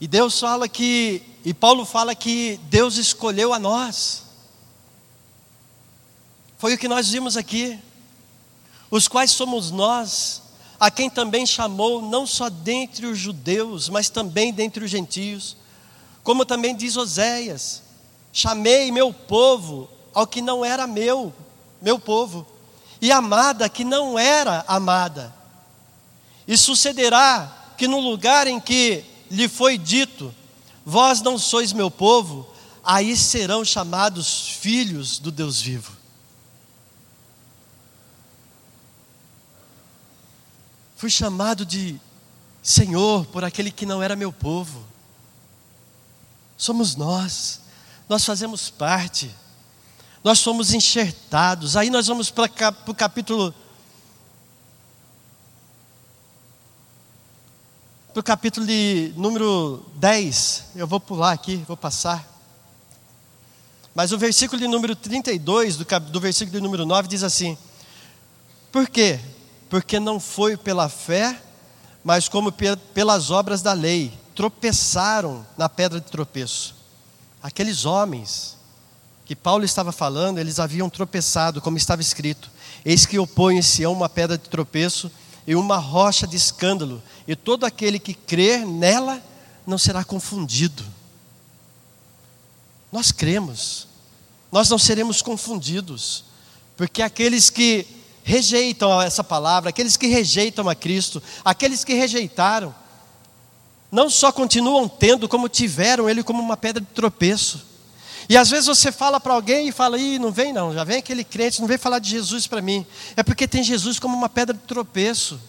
E 0.00 0.06
Deus 0.06 0.38
fala 0.38 0.68
que, 0.68 1.22
e 1.44 1.52
Paulo 1.52 1.84
fala 1.84 2.14
que 2.14 2.58
Deus 2.64 2.96
escolheu 2.96 3.52
a 3.52 3.58
nós. 3.58 4.24
Foi 6.56 6.74
o 6.74 6.78
que 6.78 6.88
nós 6.88 7.08
vimos 7.08 7.36
aqui. 7.36 7.78
Os 8.90 9.06
quais 9.08 9.30
somos 9.30 9.70
nós 9.70 10.42
a 10.80 10.90
quem 10.90 11.10
também 11.10 11.44
chamou 11.44 12.00
não 12.00 12.26
só 12.26 12.48
dentre 12.48 13.06
os 13.06 13.18
judeus, 13.18 13.88
mas 13.88 14.08
também 14.08 14.52
dentre 14.52 14.84
os 14.84 14.90
gentios. 14.90 15.56
Como 16.22 16.44
também 16.44 16.76
diz 16.76 16.96
Oséias: 16.96 17.82
chamei 18.32 18.92
meu 18.92 19.12
povo 19.12 19.88
ao 20.14 20.26
que 20.26 20.40
não 20.40 20.64
era 20.64 20.86
meu, 20.86 21.32
meu 21.82 21.98
povo, 21.98 22.46
e 23.00 23.10
amada 23.10 23.68
que 23.68 23.84
não 23.84 24.18
era 24.18 24.64
amada. 24.68 25.34
E 26.46 26.56
sucederá 26.56 27.72
que 27.76 27.88
no 27.88 28.00
lugar 28.00 28.46
em 28.46 28.60
que 28.60 29.04
lhe 29.30 29.48
foi 29.48 29.76
dito: 29.78 30.34
Vós 30.84 31.20
não 31.20 31.38
sois 31.38 31.72
meu 31.72 31.90
povo, 31.90 32.48
aí 32.82 33.16
serão 33.16 33.64
chamados 33.64 34.48
filhos 34.48 35.18
do 35.18 35.30
Deus 35.30 35.60
vivo. 35.60 35.96
Fui 40.96 41.10
chamado 41.10 41.64
de 41.64 42.00
Senhor 42.62 43.24
por 43.26 43.44
aquele 43.44 43.70
que 43.70 43.86
não 43.86 44.02
era 44.02 44.16
meu 44.16 44.32
povo. 44.32 44.84
Somos 46.56 46.96
nós, 46.96 47.60
nós 48.08 48.24
fazemos 48.24 48.68
parte, 48.68 49.30
nós 50.24 50.40
somos 50.40 50.72
enxertados. 50.72 51.76
Aí 51.76 51.88
nós 51.88 52.08
vamos 52.08 52.30
para 52.30 52.50
o 52.86 52.94
capítulo. 52.94 53.54
Para 58.18 58.20
o 58.20 58.24
capítulo 58.24 58.66
de 58.66 59.12
número 59.16 59.80
10, 59.94 60.64
eu 60.74 60.88
vou 60.88 60.98
pular 60.98 61.30
aqui, 61.30 61.62
vou 61.68 61.76
passar. 61.76 62.26
Mas 63.94 64.10
o 64.10 64.18
versículo 64.18 64.60
de 64.60 64.66
número 64.66 64.96
32, 64.96 65.76
do, 65.76 65.84
do 65.84 66.20
versículo 66.20 66.56
de 66.56 66.60
número 66.60 66.84
9, 66.84 67.06
diz 67.06 67.22
assim: 67.22 67.56
Por 68.72 68.88
quê? 68.88 69.20
porque 69.70 70.00
não 70.00 70.18
foi 70.18 70.56
pela 70.56 70.88
fé, 70.88 71.40
mas 72.02 72.28
como 72.28 72.52
pelas 72.92 73.30
obras 73.30 73.62
da 73.62 73.72
lei, 73.72 74.12
tropeçaram 74.34 75.46
na 75.56 75.68
pedra 75.68 76.00
de 76.00 76.10
tropeço. 76.10 76.74
Aqueles 77.40 77.84
homens 77.84 78.56
que 79.24 79.36
Paulo 79.36 79.64
estava 79.64 79.92
falando, 79.92 80.38
eles 80.38 80.58
haviam 80.58 80.90
tropeçado, 80.90 81.60
como 81.60 81.76
estava 81.76 82.02
escrito: 82.02 82.50
Eis 82.84 83.06
que 83.06 83.16
opõe 83.16 83.62
se 83.62 83.84
a 83.84 83.88
uma 83.88 84.08
pedra 84.08 84.36
de 84.36 84.48
tropeço 84.48 85.08
e 85.48 85.56
uma 85.56 85.78
rocha 85.78 86.26
de 86.26 86.36
escândalo, 86.36 87.02
e 87.26 87.34
todo 87.34 87.64
aquele 87.64 87.98
que 87.98 88.12
crer 88.12 88.66
nela 88.66 89.18
não 89.66 89.78
será 89.78 90.04
confundido. 90.04 90.84
Nós 92.92 93.10
cremos, 93.10 93.88
nós 94.52 94.68
não 94.68 94.78
seremos 94.78 95.22
confundidos, 95.22 96.24
porque 96.76 97.00
aqueles 97.00 97.48
que 97.48 97.86
rejeitam 98.22 99.00
essa 99.00 99.24
palavra, 99.24 99.70
aqueles 99.70 99.96
que 99.96 100.06
rejeitam 100.06 100.68
a 100.68 100.74
Cristo, 100.74 101.22
aqueles 101.42 101.82
que 101.82 101.94
rejeitaram, 101.94 102.74
não 103.90 104.10
só 104.10 104.30
continuam 104.30 104.86
tendo, 104.86 105.26
como 105.26 105.48
tiveram 105.48 106.10
Ele 106.10 106.22
como 106.22 106.42
uma 106.42 106.58
pedra 106.58 106.82
de 106.82 106.88
tropeço. 106.88 107.67
E 108.28 108.36
às 108.36 108.50
vezes 108.50 108.66
você 108.66 108.92
fala 108.92 109.18
para 109.18 109.32
alguém 109.32 109.68
e 109.68 109.72
fala, 109.72 109.98
ih, 109.98 110.18
não 110.18 110.30
vem 110.30 110.52
não, 110.52 110.74
já 110.74 110.84
vem 110.84 110.98
aquele 110.98 111.24
crente, 111.24 111.60
não 111.60 111.68
vem 111.68 111.78
falar 111.78 111.98
de 111.98 112.10
Jesus 112.10 112.46
para 112.46 112.60
mim. 112.60 112.86
É 113.16 113.22
porque 113.22 113.48
tem 113.48 113.62
Jesus 113.62 113.98
como 113.98 114.16
uma 114.16 114.28
pedra 114.28 114.54
de 114.54 114.62
tropeço. 114.62 115.40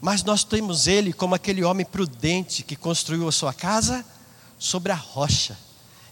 Mas 0.00 0.24
nós 0.24 0.42
temos 0.42 0.86
Ele 0.86 1.12
como 1.12 1.34
aquele 1.34 1.62
homem 1.62 1.86
prudente 1.86 2.62
que 2.62 2.74
construiu 2.74 3.28
a 3.28 3.32
sua 3.32 3.54
casa 3.54 4.04
sobre 4.58 4.90
a 4.90 4.96
rocha. 4.96 5.56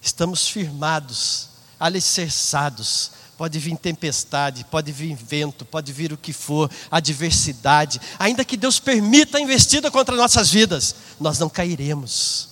Estamos 0.00 0.48
firmados, 0.48 1.48
alicerçados, 1.78 3.10
Pode 3.42 3.58
vir 3.58 3.76
tempestade, 3.76 4.64
pode 4.70 4.92
vir 4.92 5.16
vento, 5.16 5.64
pode 5.64 5.92
vir 5.92 6.12
o 6.12 6.16
que 6.16 6.32
for, 6.32 6.70
adversidade, 6.88 8.00
ainda 8.16 8.44
que 8.44 8.56
Deus 8.56 8.78
permita 8.78 9.36
a 9.36 9.40
investida 9.40 9.90
contra 9.90 10.14
nossas 10.14 10.48
vidas, 10.48 10.94
nós 11.18 11.40
não 11.40 11.48
cairemos, 11.48 12.50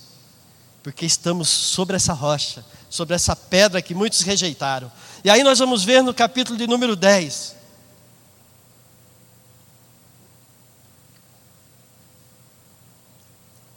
porque 0.83 1.07
estamos 1.07 1.49
sobre 1.49 1.95
essa 1.95 2.13
rocha, 2.13 2.65
sobre 2.91 3.15
essa 3.15 3.37
pedra 3.37 3.81
que 3.81 3.95
muitos 3.95 4.21
rejeitaram. 4.23 4.91
E 5.25 5.31
aí 5.31 5.45
nós 5.45 5.61
vamos 5.61 5.85
ver 5.85 6.03
no 6.03 6.13
capítulo 6.13 6.59
de 6.59 6.67
número 6.67 6.97
10. 6.97 7.55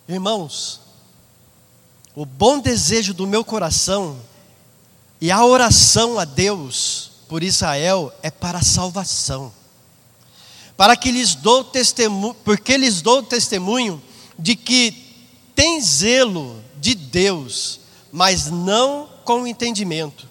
Irmãos, 0.10 0.82
o 2.16 2.26
bom 2.26 2.60
desejo 2.60 3.14
do 3.14 3.26
meu 3.26 3.46
coração 3.46 4.20
e 5.22 5.32
a 5.32 5.46
oração 5.46 6.20
a 6.20 6.26
Deus 6.26 7.12
por 7.30 7.44
Israel 7.44 8.14
é 8.22 8.30
para 8.30 8.60
a 8.60 8.64
salvação. 8.64 9.54
Para 10.76 10.98
que 10.98 11.12
lhes 11.12 11.36
dou 11.36 11.64
testemunho, 11.64 12.36
porque 12.44 12.76
lhes 12.78 13.02
dou 13.02 13.24
testemunho 13.24 14.02
de 14.38 14.56
que 14.56 14.92
tem 15.56 15.80
zelo 15.82 16.62
de 16.80 16.96
Deus, 16.96 17.80
mas 18.14 18.52
não 18.52 19.10
com 19.26 19.48
entendimento. 19.48 20.30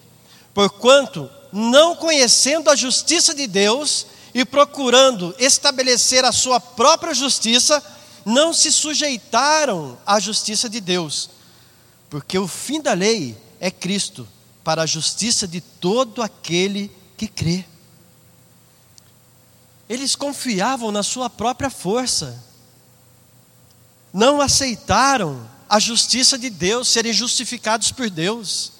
Porquanto, 0.53 1.29
não 1.51 1.97
conhecendo 1.97 2.69
a 2.69 2.77
justiça 2.77 3.33
de 3.33 3.45
Deus 3.45 4.07
e 4.33 4.45
procurando 4.45 5.35
estabelecer 5.37 6.23
a 6.23 6.31
sua 6.31 6.61
própria 6.61 7.13
justiça, 7.13 7.83
não 8.23 8.53
se 8.53 8.71
sujeitaram 8.71 9.97
à 10.05 10.17
justiça 10.17 10.69
de 10.69 10.79
Deus. 10.79 11.29
Porque 12.09 12.39
o 12.39 12.47
fim 12.47 12.79
da 12.79 12.93
lei 12.93 13.37
é 13.59 13.69
Cristo 13.69 14.25
para 14.63 14.83
a 14.83 14.87
justiça 14.87 15.45
de 15.45 15.59
todo 15.59 16.21
aquele 16.21 16.89
que 17.17 17.27
crê. 17.27 17.65
Eles 19.89 20.15
confiavam 20.15 20.89
na 20.89 21.03
sua 21.03 21.29
própria 21.29 21.69
força, 21.69 22.41
não 24.13 24.39
aceitaram 24.39 25.51
a 25.73 25.79
justiça 25.79 26.37
de 26.37 26.51
Deus, 26.51 26.87
serem 26.87 27.11
justificados 27.11 27.91
por 27.91 28.07
Deus. 28.07 28.73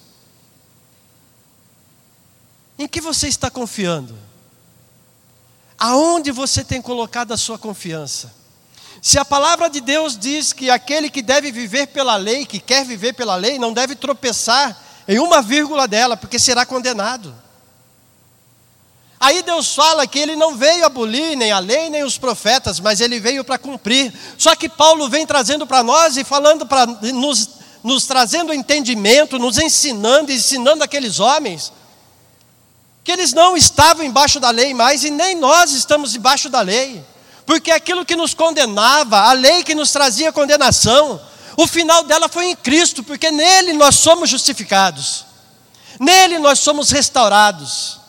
Em 2.78 2.88
que 2.88 3.02
você 3.02 3.28
está 3.28 3.50
confiando? 3.50 4.16
Aonde 5.76 6.30
você 6.30 6.64
tem 6.64 6.80
colocado 6.80 7.32
a 7.32 7.38
sua 7.38 7.58
confiança? 7.58 8.32
Se 9.02 9.18
a 9.18 9.26
palavra 9.26 9.72
de 9.72 9.82
Deus 9.82 10.16
diz 10.16 10.54
que 10.54 10.70
aquele 10.70 11.10
que 11.10 11.24
deve 11.24 11.52
viver 11.52 11.88
pela 11.88 12.16
lei, 12.16 12.46
que 12.46 12.60
quer 12.60 12.86
viver 12.86 13.14
pela 13.14 13.36
lei, 13.36 13.58
não 13.58 13.74
deve 13.74 13.96
tropeçar 13.96 14.80
em 15.08 15.18
uma 15.18 15.42
vírgula 15.42 15.88
dela, 15.88 16.16
porque 16.16 16.38
será 16.38 16.64
condenado. 16.64 17.34
Aí 19.24 19.42
Deus 19.42 19.74
fala 19.74 20.06
que 20.06 20.20
ele 20.20 20.36
não 20.36 20.58
veio 20.58 20.86
abolir 20.86 21.38
nem 21.38 21.50
a 21.50 21.60
lei 21.60 21.90
nem 21.90 22.04
os 22.04 22.18
profetas, 22.18 22.82
mas 22.82 23.00
ele 23.00 23.22
veio 23.22 23.42
para 23.42 23.58
cumprir. 23.58 24.14
Só 24.38 24.54
que 24.54 24.68
Paulo 24.68 25.08
vem 25.08 25.26
trazendo 25.26 25.66
para 25.66 25.82
nós 25.82 26.18
e 26.18 26.26
falando 26.26 26.66
para 26.66 26.86
nos, 26.86 27.50
nos 27.82 28.06
trazendo 28.06 28.54
entendimento, 28.54 29.40
nos 29.40 29.58
ensinando, 29.58 30.30
ensinando 30.30 30.84
aqueles 30.84 31.22
homens 31.22 31.72
que 33.02 33.14
eles 33.14 33.32
não 33.32 33.56
estavam 33.56 34.04
embaixo 34.04 34.42
da 34.42 34.50
lei 34.50 34.74
mais 34.74 35.06
e 35.06 35.10
nem 35.10 35.36
nós 35.36 35.72
estamos 35.72 36.14
embaixo 36.18 36.50
da 36.50 36.60
lei. 36.60 37.02
Porque 37.46 37.72
aquilo 37.72 38.06
que 38.06 38.18
nos 38.18 38.34
condenava, 38.34 39.22
a 39.22 39.32
lei 39.32 39.64
que 39.64 39.74
nos 39.74 39.90
trazia 39.90 40.34
condenação, 40.34 41.22
o 41.56 41.66
final 41.66 42.04
dela 42.04 42.28
foi 42.28 42.48
em 42.48 42.58
Cristo, 42.58 43.02
porque 43.02 43.32
nele 43.32 43.72
nós 43.72 43.96
somos 43.96 44.30
justificados, 44.30 45.24
nele 45.98 46.40
nós 46.40 46.60
somos 46.60 46.92
restaurados. 46.92 48.03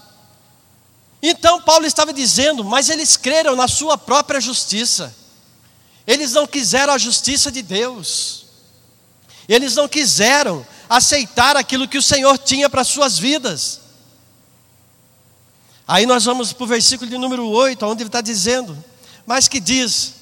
Então 1.27 1.59
Paulo 1.63 1.87
estava 1.87 2.13
dizendo, 2.13 2.63
mas 2.63 2.91
eles 2.91 3.17
creram 3.17 3.57
na 3.57 3.67
sua 3.67 3.97
própria 3.97 4.39
justiça, 4.43 5.17
eles 6.07 6.35
não 6.35 6.47
quiseram 6.47 6.93
a 6.93 6.99
justiça 6.99 7.51
de 7.51 7.63
Deus, 7.63 8.45
eles 9.49 9.75
não 9.75 9.89
quiseram 9.89 10.67
aceitar 10.87 11.57
aquilo 11.57 11.89
que 11.89 11.97
o 11.97 12.03
Senhor 12.03 12.37
tinha 12.37 12.69
para 12.69 12.83
as 12.83 12.89
suas 12.89 13.19
vidas. 13.19 13.81
Aí 15.89 16.05
nós 16.05 16.27
vamos 16.27 16.53
para 16.53 16.65
o 16.65 16.67
versículo 16.67 17.09
de 17.09 17.17
número 17.17 17.49
8, 17.49 17.87
onde 17.87 18.03
ele 18.03 18.09
está 18.09 18.21
dizendo: 18.21 18.77
Mas 19.25 19.49
que 19.49 19.61
diz, 19.61 20.13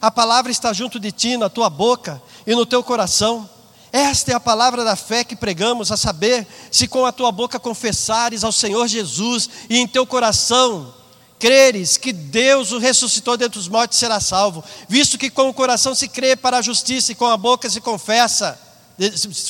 a 0.00 0.10
palavra 0.10 0.50
está 0.50 0.72
junto 0.72 0.98
de 0.98 1.12
ti, 1.12 1.36
na 1.36 1.48
tua 1.48 1.70
boca 1.70 2.20
e 2.44 2.52
no 2.56 2.66
teu 2.66 2.82
coração. 2.82 3.48
Esta 3.92 4.32
é 4.32 4.34
a 4.34 4.40
palavra 4.40 4.84
da 4.84 4.96
fé 4.96 5.24
que 5.24 5.34
pregamos, 5.34 5.90
a 5.90 5.96
saber, 5.96 6.46
se 6.70 6.86
com 6.86 7.06
a 7.06 7.12
tua 7.12 7.32
boca 7.32 7.58
confessares 7.58 8.44
ao 8.44 8.52
Senhor 8.52 8.86
Jesus 8.86 9.48
e 9.68 9.78
em 9.78 9.86
teu 9.86 10.06
coração 10.06 10.94
creres 11.38 11.96
que 11.96 12.12
Deus 12.12 12.72
o 12.72 12.78
ressuscitou 12.78 13.36
dentre 13.36 13.58
os 13.58 13.68
mortos, 13.68 13.98
será 13.98 14.20
salvo. 14.20 14.62
Visto 14.88 15.16
que 15.16 15.30
com 15.30 15.48
o 15.48 15.54
coração 15.54 15.94
se 15.94 16.08
crê 16.08 16.34
para 16.36 16.58
a 16.58 16.62
justiça 16.62 17.12
e 17.12 17.14
com 17.14 17.26
a 17.26 17.36
boca 17.36 17.70
se 17.70 17.80
confessa, 17.80 18.58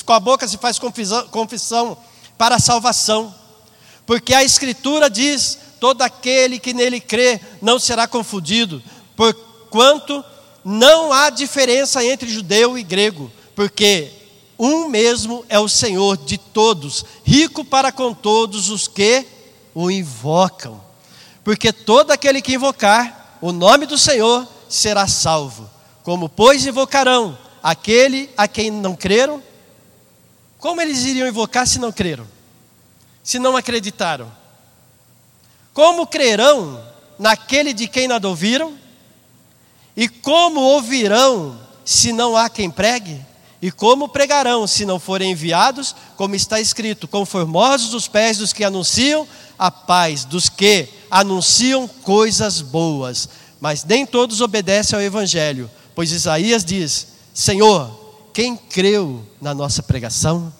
com 0.05 0.13
a 0.13 0.19
boca 0.19 0.47
se 0.47 0.57
faz 0.57 0.77
confissão, 0.77 1.27
confissão 1.29 1.97
para 2.37 2.55
a 2.55 2.59
salvação. 2.59 3.33
Porque 4.05 4.33
a 4.33 4.43
Escritura 4.43 5.09
diz: 5.09 5.57
todo 5.79 6.01
aquele 6.01 6.59
que 6.59 6.73
nele 6.73 7.01
crê 7.01 7.41
não 7.61 7.79
será 7.79 8.07
confundido, 8.07 8.81
porquanto 9.15 10.23
não 10.63 11.11
há 11.11 11.29
diferença 11.29 12.03
entre 12.05 12.29
judeu 12.29 12.77
e 12.77 12.83
grego, 12.83 13.31
porque 13.55 14.18
um 14.59 14.89
mesmo 14.89 15.45
é 15.47 15.57
o 15.57 15.69
Senhor 15.69 16.17
de 16.17 16.37
todos, 16.37 17.05
rico 17.23 17.63
para 17.63 17.93
com 17.93 18.13
todos 18.13 18.69
os 18.69 18.89
que 18.89 19.25
o 19.73 19.89
invocam. 19.89 20.83
Porque 21.45 21.71
todo 21.71 22.11
aquele 22.11 22.41
que 22.41 22.55
invocar 22.55 23.37
o 23.41 23.53
nome 23.53 23.85
do 23.85 23.97
Senhor 23.97 24.45
será 24.67 25.07
salvo. 25.07 25.69
Como, 26.03 26.27
pois, 26.27 26.65
invocarão 26.65 27.37
aquele 27.63 28.29
a 28.35 28.49
quem 28.49 28.69
não 28.69 28.97
creram? 28.97 29.41
Como 30.57 30.81
eles 30.81 31.05
iriam 31.05 31.27
invocar 31.27 31.65
se 31.65 31.79
não 31.79 31.91
creram? 31.91 32.27
Se 33.23 33.39
não 33.39 33.55
acreditaram? 33.55 34.29
Como 35.73 36.05
crerão 36.05 36.83
naquele 37.17 37.71
de 37.71 37.87
quem 37.87 38.09
nada 38.09 38.27
ouviram? 38.27 38.77
E 39.95 40.09
como 40.09 40.59
ouvirão 40.59 41.57
se 41.85 42.11
não 42.11 42.35
há 42.35 42.49
quem 42.49 42.69
pregue? 42.69 43.28
E 43.61 43.71
como 43.71 44.07
pregarão 44.07 44.65
se 44.65 44.85
não 44.85 44.99
forem 44.99 45.31
enviados? 45.31 45.95
Como 46.15 46.35
está 46.35 46.59
escrito: 46.59 47.07
conformosos 47.07 47.93
os 47.93 48.07
pés 48.07 48.37
dos 48.37 48.53
que 48.53 48.63
anunciam 48.63 49.27
a 49.57 49.69
paz, 49.69 50.23
dos 50.23 50.47
que 50.47 50.87
anunciam 51.11 51.87
coisas 51.87 52.61
boas. 52.61 53.27
Mas 53.59 53.83
nem 53.83 54.05
todos 54.05 54.39
obedecem 54.39 54.97
ao 54.97 55.03
Evangelho, 55.03 55.69
pois 55.93 56.11
Isaías 56.11 56.63
diz: 56.63 57.07
Senhor, 57.33 58.29
quem 58.33 58.55
creu 58.55 59.25
na 59.41 59.53
nossa 59.53 59.83
pregação? 59.83 60.53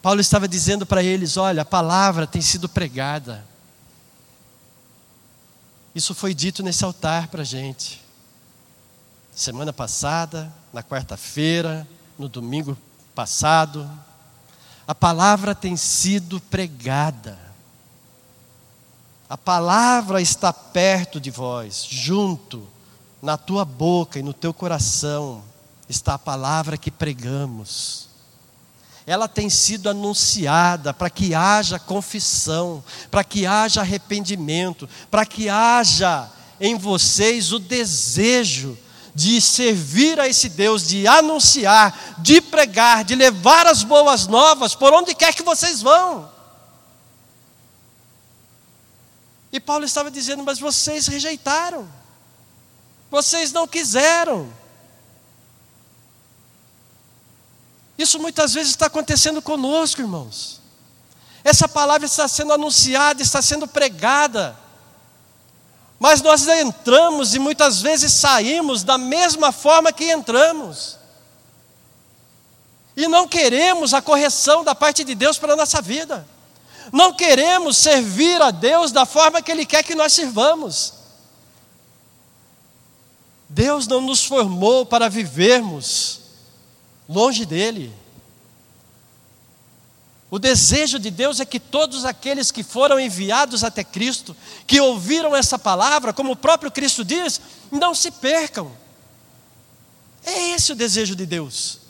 Paulo 0.00 0.20
estava 0.20 0.46
dizendo 0.46 0.86
para 0.86 1.02
eles: 1.02 1.36
olha, 1.36 1.62
a 1.62 1.64
palavra 1.66 2.26
tem 2.26 2.40
sido 2.40 2.68
pregada. 2.68 3.44
Isso 5.94 6.14
foi 6.14 6.32
dito 6.32 6.62
nesse 6.62 6.84
altar 6.84 7.28
para 7.28 7.42
a 7.42 7.44
gente 7.44 8.02
semana 9.34 9.72
passada, 9.72 10.52
na 10.72 10.82
quarta-feira, 10.82 11.86
no 12.22 12.28
domingo 12.28 12.78
passado. 13.16 13.90
A 14.86 14.94
palavra 14.94 15.56
tem 15.56 15.76
sido 15.76 16.40
pregada. 16.40 17.36
A 19.28 19.36
palavra 19.36 20.20
está 20.20 20.52
perto 20.52 21.20
de 21.20 21.30
vós, 21.30 21.84
junto, 21.88 22.68
na 23.20 23.36
tua 23.36 23.64
boca 23.64 24.18
e 24.18 24.22
no 24.22 24.32
teu 24.32 24.54
coração, 24.54 25.42
está 25.88 26.14
a 26.14 26.18
palavra 26.18 26.76
que 26.76 26.90
pregamos. 26.90 28.08
Ela 29.04 29.26
tem 29.26 29.50
sido 29.50 29.90
anunciada 29.90 30.94
para 30.94 31.10
que 31.10 31.34
haja 31.34 31.78
confissão, 31.78 32.84
para 33.10 33.24
que 33.24 33.46
haja 33.46 33.80
arrependimento, 33.80 34.88
para 35.10 35.26
que 35.26 35.48
haja 35.48 36.30
em 36.60 36.76
vocês 36.76 37.52
o 37.52 37.58
desejo 37.58 38.78
de 39.14 39.40
servir 39.40 40.18
a 40.18 40.26
esse 40.26 40.48
Deus, 40.48 40.86
de 40.86 41.06
anunciar, 41.06 42.16
de 42.18 42.40
pregar, 42.40 43.04
de 43.04 43.14
levar 43.14 43.66
as 43.66 43.82
boas 43.82 44.26
novas 44.26 44.74
por 44.74 44.92
onde 44.92 45.14
quer 45.14 45.34
que 45.34 45.42
vocês 45.42 45.82
vão. 45.82 46.30
E 49.52 49.60
Paulo 49.60 49.84
estava 49.84 50.10
dizendo: 50.10 50.42
Mas 50.42 50.58
vocês 50.58 51.06
rejeitaram, 51.06 51.86
vocês 53.10 53.52
não 53.52 53.68
quiseram. 53.68 54.50
Isso 57.98 58.18
muitas 58.18 58.54
vezes 58.54 58.70
está 58.70 58.86
acontecendo 58.86 59.42
conosco, 59.42 60.00
irmãos. 60.00 60.60
Essa 61.44 61.68
palavra 61.68 62.06
está 62.06 62.26
sendo 62.26 62.52
anunciada, 62.52 63.20
está 63.20 63.42
sendo 63.42 63.68
pregada, 63.68 64.56
mas 66.02 66.20
nós 66.20 66.48
entramos 66.48 67.32
e 67.32 67.38
muitas 67.38 67.80
vezes 67.80 68.12
saímos 68.12 68.82
da 68.82 68.98
mesma 68.98 69.52
forma 69.52 69.92
que 69.92 70.10
entramos. 70.10 70.98
E 72.96 73.06
não 73.06 73.28
queremos 73.28 73.94
a 73.94 74.02
correção 74.02 74.64
da 74.64 74.74
parte 74.74 75.04
de 75.04 75.14
Deus 75.14 75.38
para 75.38 75.52
a 75.52 75.56
nossa 75.56 75.80
vida. 75.80 76.26
Não 76.92 77.12
queremos 77.12 77.76
servir 77.76 78.42
a 78.42 78.50
Deus 78.50 78.90
da 78.90 79.06
forma 79.06 79.40
que 79.40 79.52
Ele 79.52 79.64
quer 79.64 79.84
que 79.84 79.94
nós 79.94 80.12
sirvamos. 80.12 80.92
Deus 83.48 83.86
não 83.86 84.00
nos 84.00 84.24
formou 84.24 84.84
para 84.84 85.08
vivermos 85.08 86.18
longe 87.08 87.46
dEle. 87.46 87.94
O 90.32 90.38
desejo 90.38 90.98
de 90.98 91.10
Deus 91.10 91.40
é 91.40 91.44
que 91.44 91.60
todos 91.60 92.06
aqueles 92.06 92.50
que 92.50 92.62
foram 92.62 92.98
enviados 92.98 93.62
até 93.62 93.84
Cristo, 93.84 94.34
que 94.66 94.80
ouviram 94.80 95.36
essa 95.36 95.58
palavra, 95.58 96.10
como 96.10 96.32
o 96.32 96.36
próprio 96.36 96.70
Cristo 96.70 97.04
diz, 97.04 97.38
não 97.70 97.94
se 97.94 98.10
percam. 98.10 98.72
É 100.24 100.52
esse 100.52 100.72
o 100.72 100.74
desejo 100.74 101.14
de 101.14 101.26
Deus. 101.26 101.80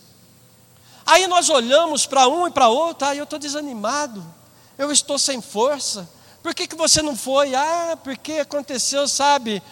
Aí 1.06 1.28
nós 1.28 1.50
olhamos 1.50 2.04
para 2.04 2.26
um 2.26 2.48
e 2.48 2.50
para 2.50 2.66
outro, 2.66 3.06
ah, 3.06 3.14
eu 3.14 3.22
estou 3.22 3.38
desanimado, 3.38 4.26
eu 4.76 4.90
estou 4.90 5.20
sem 5.20 5.40
força. 5.40 6.10
Por 6.42 6.52
que, 6.52 6.66
que 6.66 6.74
você 6.74 7.00
não 7.00 7.14
foi? 7.14 7.54
Ah, 7.54 7.96
porque 8.02 8.32
aconteceu, 8.32 9.06
sabe? 9.06 9.62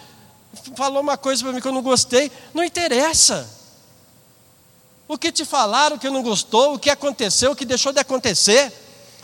Falou 0.77 1.01
uma 1.01 1.17
coisa 1.17 1.43
para 1.43 1.51
mim 1.51 1.59
que 1.59 1.67
eu 1.67 1.73
não 1.73 1.81
gostei. 1.81 2.31
Não 2.53 2.63
interessa. 2.63 3.49
O 5.11 5.17
que 5.17 5.29
te 5.29 5.43
falaram 5.43 5.97
que 5.97 6.09
não 6.09 6.23
gostou, 6.23 6.75
o 6.75 6.79
que 6.79 6.89
aconteceu, 6.89 7.51
o 7.51 7.55
que 7.55 7.65
deixou 7.65 7.91
de 7.91 7.99
acontecer. 7.99 8.71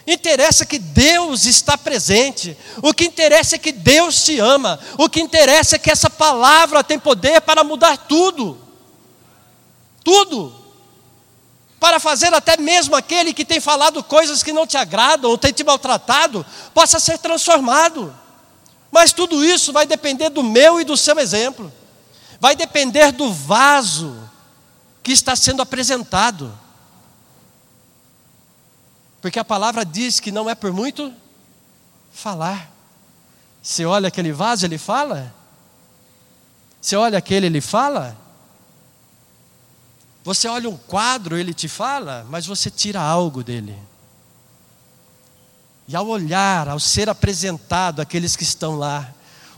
Interessa 0.06 0.66
que 0.66 0.78
Deus 0.78 1.46
está 1.46 1.78
presente. 1.78 2.58
O 2.84 2.94
que 2.94 3.06
interessa 3.06 3.56
é 3.56 3.58
que 3.58 3.72
Deus 3.72 4.26
te 4.26 4.38
ama. 4.38 4.78
O 4.98 5.08
que 5.08 5.22
interessa 5.22 5.78
é 5.78 5.80
que 5.80 5.90
essa 5.90 6.10
palavra 6.10 6.84
tem 6.84 7.00
poder 7.00 7.40
para 7.40 7.64
mudar 7.64 7.96
tudo. 8.00 8.60
Tudo. 10.04 10.54
Para 11.80 12.02
fazer 12.02 12.34
até 12.34 12.58
mesmo 12.58 12.94
aquele 12.94 13.34
que 13.34 13.46
tem 13.46 13.62
falado 13.62 14.04
coisas 14.04 14.44
que 14.44 14.52
não 14.52 14.68
te 14.68 14.76
agradam 14.76 15.32
ou 15.32 15.38
tem 15.38 15.54
te 15.54 15.64
maltratado, 15.64 16.46
possa 16.74 17.00
ser 17.00 17.18
transformado. 17.18 18.14
Mas 18.92 19.14
tudo 19.14 19.42
isso 19.42 19.72
vai 19.72 19.86
depender 19.86 20.28
do 20.32 20.44
meu 20.44 20.82
e 20.82 20.84
do 20.84 20.98
seu 20.98 21.18
exemplo. 21.18 21.72
Vai 22.42 22.58
depender 22.58 23.14
do 23.14 23.32
vaso 23.32 24.27
que 25.08 25.14
está 25.14 25.38
sendo 25.38 25.62
apresentado. 25.62 26.54
Porque 29.22 29.40
a 29.40 29.46
palavra 29.46 29.86
diz 29.86 30.20
que 30.20 30.34
não 30.34 30.50
é 30.50 30.54
por 30.54 30.74
muito 30.74 31.14
falar. 32.12 32.70
Você 33.64 33.86
olha 33.86 34.10
aquele 34.10 34.34
vaso, 34.34 34.66
ele 34.66 34.78
fala? 34.78 35.34
Você 36.82 36.98
olha 36.98 37.18
aquele, 37.18 37.46
ele 37.46 37.62
fala? 37.62 38.18
Você 40.26 40.46
olha 40.50 40.70
um 40.70 40.76
quadro, 40.76 41.38
ele 41.38 41.54
te 41.54 41.70
fala, 41.70 42.28
mas 42.30 42.46
você 42.46 42.70
tira 42.70 43.00
algo 43.00 43.42
dele. 43.42 43.80
E 45.88 45.96
ao 45.96 46.06
olhar, 46.06 46.68
ao 46.68 46.82
ser 46.82 47.08
apresentado 47.08 48.02
aqueles 48.02 48.36
que 48.36 48.44
estão 48.44 48.76
lá, 48.76 49.10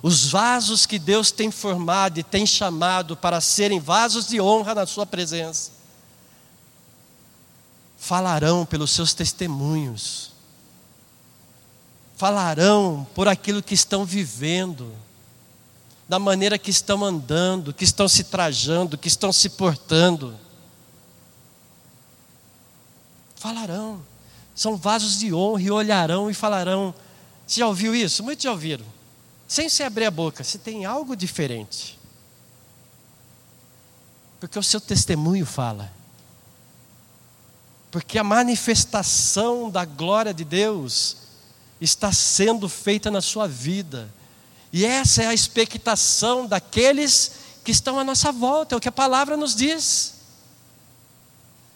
os 0.01 0.25
vasos 0.29 0.85
que 0.85 0.97
Deus 0.97 1.31
tem 1.31 1.51
formado 1.51 2.19
e 2.19 2.23
tem 2.23 2.45
chamado 2.45 3.17
para 3.17 3.41
serem 3.41 3.79
vasos 3.79 4.27
de 4.27 4.39
honra 4.39 4.73
na 4.73 4.85
Sua 4.85 5.05
presença, 5.05 5.71
falarão 7.97 8.65
pelos 8.65 8.91
seus 8.91 9.13
testemunhos, 9.13 10.31
falarão 12.15 13.05
por 13.13 13.27
aquilo 13.27 13.61
que 13.61 13.73
estão 13.73 14.05
vivendo, 14.05 14.93
da 16.07 16.17
maneira 16.17 16.57
que 16.57 16.71
estão 16.71 17.03
andando, 17.03 17.73
que 17.73 17.83
estão 17.83 18.07
se 18.07 18.23
trajando, 18.23 18.97
que 18.97 19.07
estão 19.07 19.31
se 19.31 19.49
portando. 19.49 20.35
Falarão, 23.35 24.01
são 24.55 24.75
vasos 24.75 25.19
de 25.19 25.31
honra 25.31 25.61
e 25.61 25.69
olharão 25.69 26.31
e 26.31 26.33
falarão. 26.33 26.95
Você 27.45 27.59
já 27.59 27.67
ouviu 27.67 27.93
isso? 27.93 28.23
Muitos 28.23 28.43
já 28.43 28.51
ouviram 28.51 28.98
sem 29.49 29.67
se 29.67 29.81
abrir 29.81 30.05
a 30.05 30.11
boca, 30.11 30.43
se 30.43 30.59
tem 30.59 30.85
algo 30.85 31.15
diferente. 31.15 31.97
Porque 34.39 34.59
o 34.59 34.63
seu 34.63 34.79
testemunho 34.79 35.43
fala. 35.43 35.91
Porque 37.89 38.19
a 38.19 38.23
manifestação 38.23 39.71
da 39.71 39.83
glória 39.85 40.35
de 40.35 40.45
Deus 40.45 41.17
está 41.81 42.13
sendo 42.13 42.69
feita 42.69 43.09
na 43.09 43.21
sua 43.21 43.47
vida. 43.47 44.13
E 44.71 44.85
essa 44.85 45.23
é 45.23 45.25
a 45.27 45.33
expectação 45.33 46.45
daqueles 46.45 47.31
que 47.63 47.71
estão 47.71 47.97
à 47.97 48.03
nossa 48.03 48.31
volta, 48.31 48.75
é 48.75 48.77
o 48.77 48.79
que 48.79 48.87
a 48.87 48.91
palavra 48.91 49.35
nos 49.35 49.55
diz. 49.55 50.13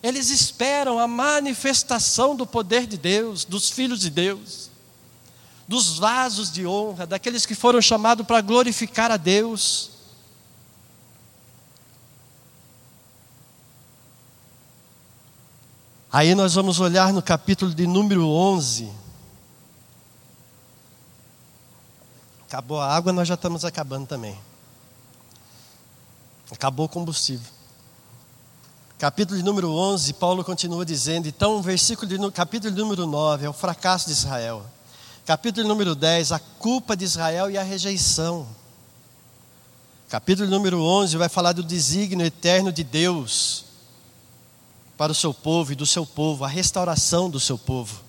Eles 0.04 0.30
esperam 0.30 1.00
a 1.00 1.08
manifestação 1.08 2.36
do 2.36 2.46
poder 2.46 2.86
de 2.86 3.00
Deus, 3.00 3.44
dos 3.44 3.72
filhos 3.72 4.00
de 4.00 4.12
Deus 4.12 4.73
dos 5.68 5.98
vasos 5.98 6.52
de 6.52 6.66
honra, 6.66 7.06
daqueles 7.06 7.46
que 7.46 7.56
foram 7.56 7.82
chamados 7.82 8.26
para 8.26 8.42
glorificar 8.42 9.12
a 9.12 9.18
Deus. 9.18 9.92
Aí 16.12 16.36
nós 16.36 16.54
vamos 16.54 16.80
olhar 16.80 17.12
no 17.12 17.24
capítulo 17.24 17.74
de 17.74 17.88
número 17.88 18.28
11. 18.28 18.92
Acabou 22.48 22.80
a 22.80 22.96
água, 22.96 23.12
nós 23.12 23.28
já 23.28 23.34
estamos 23.34 23.66
acabando 23.66 24.06
também. 24.06 24.38
Acabou 26.52 26.86
o 26.86 26.90
combustível. 26.90 27.52
Capítulo 29.00 29.40
de 29.40 29.44
número 29.44 29.72
11, 29.72 30.14
Paulo 30.14 30.44
continua 30.44 30.86
dizendo, 30.86 31.28
então, 31.28 31.62
versículo 31.64 32.08
de, 32.08 32.32
capítulo 32.32 32.72
de 32.72 32.80
número 32.80 33.08
9, 33.08 33.48
é 33.48 33.50
o 33.50 33.54
fracasso 33.54 34.06
de 34.06 34.12
Israel. 34.12 34.64
Capítulo 35.26 35.66
número 35.66 35.96
10, 35.96 36.34
a 36.34 36.40
culpa 36.40 36.98
de 36.98 37.06
Israel 37.06 37.50
e 37.50 37.58
a 37.58 37.64
rejeição. 37.64 38.46
Capítulo 40.10 40.50
número 40.50 40.82
11 40.82 41.16
vai 41.16 41.30
falar 41.30 41.54
do 41.54 41.64
desígnio 41.64 42.26
eterno 42.26 42.74
de 42.74 42.84
Deus 42.84 43.64
para 44.98 45.14
o 45.14 45.16
seu 45.16 45.34
povo 45.34 45.72
e 45.72 45.76
do 45.76 45.86
seu 45.86 46.06
povo, 46.06 46.44
a 46.44 46.48
restauração 46.50 47.30
do 47.30 47.40
seu 47.40 47.58
povo. 47.58 48.02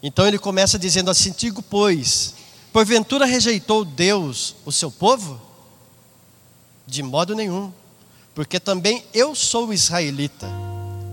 Então 0.00 0.28
ele 0.28 0.38
começa 0.38 0.78
dizendo 0.78 1.10
assim: 1.10 1.32
Tigo, 1.32 1.60
pois, 1.60 2.34
porventura 2.72 3.26
rejeitou 3.26 3.84
Deus 3.84 4.54
o 4.64 4.70
seu 4.70 4.92
povo? 4.92 5.40
De 6.86 7.02
modo 7.02 7.34
nenhum, 7.34 7.72
porque 8.32 8.60
também 8.60 9.04
eu 9.12 9.34
sou 9.34 9.72
israelita, 9.72 10.48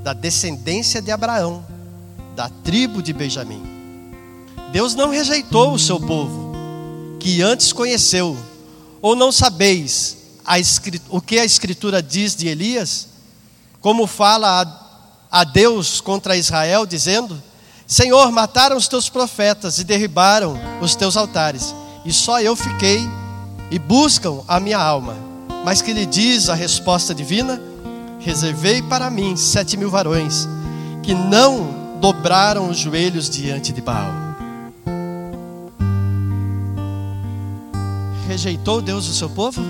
da 0.03 0.13
descendência 0.13 1.01
de 1.01 1.09
Abraão, 1.09 1.65
da 2.35 2.47
tribo 2.47 3.01
de 3.01 3.11
Benjamim. 3.11 3.74
Deus 4.71 4.95
não 4.95 5.09
rejeitou 5.09 5.73
o 5.73 5.79
seu 5.79 5.99
povo, 5.99 6.53
que 7.19 7.41
antes 7.41 7.71
conheceu. 7.71 8.37
Ou 9.01 9.15
não 9.15 9.31
sabeis 9.31 10.17
o 11.09 11.21
que 11.21 11.39
a 11.39 11.45
Escritura 11.45 12.01
diz 12.01 12.35
de 12.35 12.47
Elias? 12.47 13.07
Como 13.81 14.07
fala 14.07 14.61
a, 15.31 15.39
a 15.41 15.43
Deus 15.43 16.01
contra 16.01 16.35
Israel, 16.35 16.85
dizendo: 16.85 17.41
Senhor, 17.87 18.31
mataram 18.31 18.75
os 18.75 18.87
teus 18.87 19.09
profetas 19.09 19.79
e 19.79 19.83
derribaram 19.83 20.59
os 20.81 20.95
teus 20.95 21.15
altares, 21.15 21.73
e 22.03 22.11
só 22.11 22.41
eu 22.41 22.55
fiquei 22.55 23.07
e 23.69 23.77
buscam 23.77 24.41
a 24.47 24.59
minha 24.59 24.79
alma. 24.79 25.15
Mas 25.63 25.81
que 25.81 25.93
lhe 25.93 26.05
diz 26.05 26.49
a 26.49 26.55
resposta 26.55 27.13
divina? 27.13 27.61
Reservei 28.19 28.81
para 28.81 29.09
mim 29.09 29.35
sete 29.35 29.77
mil 29.77 29.89
varões 29.89 30.47
que 31.03 31.13
não 31.13 31.97
dobraram 31.99 32.69
os 32.69 32.77
joelhos 32.77 33.29
diante 33.29 33.71
de 33.71 33.81
Baal. 33.81 34.24
Rejeitou 38.25 38.81
Deus 38.81 39.07
o 39.07 39.13
seu 39.13 39.29
povo? 39.29 39.61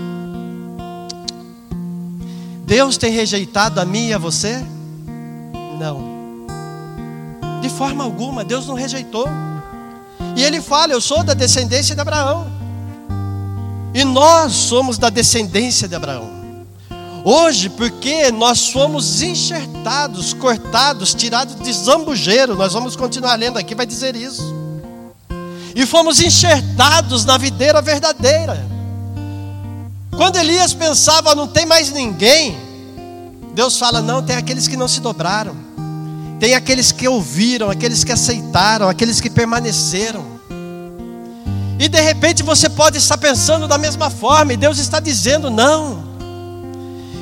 Deus 2.66 2.98
tem 2.98 3.12
rejeitado 3.12 3.80
a 3.80 3.86
mim 3.86 4.08
e 4.08 4.14
a 4.14 4.18
você? 4.18 4.64
Não. 5.80 6.16
De 7.62 7.70
forma 7.70 8.04
alguma, 8.04 8.44
Deus 8.44 8.68
não 8.68 8.76
rejeitou. 8.76 9.28
E 10.36 10.44
ele 10.44 10.62
fala: 10.62 10.94
Eu 10.94 11.02
sou 11.02 11.24
da 11.24 11.34
descendência 11.34 11.94
de 11.94 12.02
Abraão. 12.02 12.48
E 13.94 14.04
nós 14.04 14.52
somos 14.54 14.98
da 14.98 15.10
descendência 15.10 15.88
de 15.88 15.96
Abraão. 15.96 16.34
Hoje, 17.24 17.70
porque 17.70 18.32
nós 18.32 18.70
fomos 18.70 19.22
enxertados, 19.22 20.34
cortados, 20.34 21.14
tirados 21.14 21.56
de 21.56 21.74
zambujeiro, 21.74 22.56
nós 22.56 22.74
vamos 22.74 22.96
continuar 22.96 23.36
lendo 23.36 23.58
aqui, 23.58 23.74
vai 23.74 23.86
dizer 23.86 24.16
isso 24.16 24.65
e 25.76 25.86
fomos 25.86 26.22
enxertados 26.22 27.26
na 27.26 27.38
videira 27.38 27.82
verdadeira. 27.82 28.66
Quando 30.16 30.38
Elias 30.38 30.74
pensava, 30.74 31.36
não 31.36 31.48
tem 31.48 31.66
mais 31.66 31.92
ninguém, 31.92 32.58
Deus 33.54 33.78
fala: 33.78 34.02
não, 34.02 34.24
tem 34.24 34.38
aqueles 34.38 34.70
que 34.70 34.78
não 34.78 34.88
se 34.88 35.02
dobraram, 35.02 35.54
tem 36.40 36.56
aqueles 36.56 36.94
que 36.94 37.06
ouviram, 37.06 37.70
aqueles 37.70 38.06
que 38.06 38.14
aceitaram, 38.14 38.88
aqueles 38.88 39.20
que 39.20 39.30
permaneceram. 39.30 40.26
E 41.78 41.90
de 41.90 42.00
repente 42.00 42.42
você 42.42 42.70
pode 42.70 42.98
estar 42.98 43.18
pensando 43.18 43.68
da 43.68 43.78
mesma 43.78 44.10
forma, 44.10 44.54
e 44.54 44.58
Deus 44.58 44.78
está 44.78 45.02
dizendo: 45.02 45.50
não. 45.50 46.06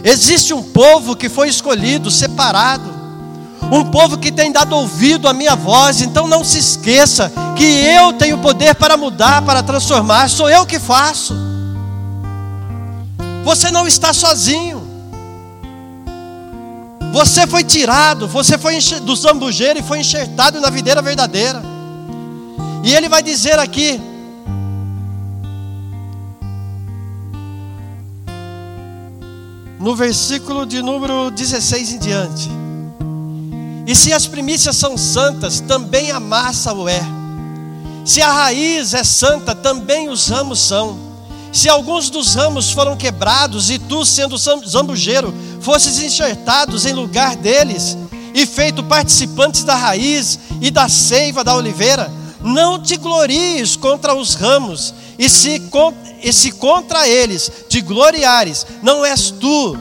Existe 0.03 0.53
um 0.53 0.61
povo 0.61 1.15
que 1.15 1.29
foi 1.29 1.47
escolhido, 1.47 2.11
separado, 2.11 2.93
um 3.79 3.85
povo 3.85 4.17
que 4.17 4.31
tem 4.31 4.51
dado 4.51 4.75
ouvido 4.75 5.27
à 5.27 5.33
minha 5.33 5.55
voz, 5.55 6.01
então 6.01 6.27
não 6.27 6.43
se 6.43 6.59
esqueça 6.59 7.31
que 7.55 7.63
eu 7.63 8.13
tenho 8.13 8.37
poder 8.37 8.75
para 8.75 8.95
mudar, 8.95 9.41
para 9.41 9.63
transformar, 9.63 10.29
sou 10.29 10.49
eu 10.49 10.65
que 10.65 10.79
faço. 10.79 11.35
Você 13.43 13.71
não 13.71 13.87
está 13.87 14.13
sozinho. 14.13 14.81
Você 17.11 17.45
foi 17.45 17.63
tirado, 17.63 18.27
você 18.27 18.57
foi 18.57 18.79
do 19.01 19.15
zambujeiro 19.15 19.79
e 19.79 19.83
foi 19.83 19.99
enxertado 19.99 20.59
na 20.59 20.69
videira 20.69 21.01
verdadeira. 21.01 21.61
E 22.83 22.93
ele 22.93 23.07
vai 23.07 23.21
dizer 23.21 23.59
aqui: 23.59 24.01
no 29.79 29.95
versículo 29.95 30.65
de 30.65 30.81
número 30.81 31.29
16 31.29 31.93
em 31.93 31.99
diante. 31.99 32.62
E 33.85 33.95
se 33.95 34.13
as 34.13 34.25
primícias 34.25 34.77
são 34.77 34.97
santas, 34.97 35.59
também 35.59 36.11
a 36.11 36.19
massa 36.19 36.73
o 36.73 36.87
é. 36.87 37.01
Se 38.05 38.21
a 38.21 38.31
raiz 38.31 38.93
é 38.93 39.03
santa, 39.03 39.53
também 39.53 40.09
os 40.09 40.27
ramos 40.27 40.59
são. 40.59 40.97
Se 41.51 41.69
alguns 41.69 42.09
dos 42.09 42.33
ramos 42.33 42.71
foram 42.71 42.95
quebrados, 42.95 43.69
e 43.69 43.77
tu, 43.77 44.05
sendo 44.05 44.37
zambujeiro, 44.37 45.33
fosses 45.61 45.99
enxertados 45.99 46.85
em 46.85 46.93
lugar 46.93 47.35
deles, 47.35 47.97
e 48.33 48.45
feito 48.45 48.83
participantes 48.83 49.63
da 49.63 49.75
raiz 49.75 50.39
e 50.59 50.71
da 50.71 50.89
seiva 50.89 51.43
da 51.43 51.55
oliveira, 51.55 52.11
não 52.41 52.81
te 52.81 52.97
glories 52.97 53.75
contra 53.75 54.15
os 54.15 54.33
ramos, 54.33 54.93
e 55.19 55.29
se, 55.29 55.61
e 56.23 56.33
se 56.33 56.51
contra 56.53 57.07
eles 57.07 57.51
te 57.69 57.81
gloriares, 57.81 58.65
não 58.81 59.05
és 59.05 59.29
tu 59.29 59.77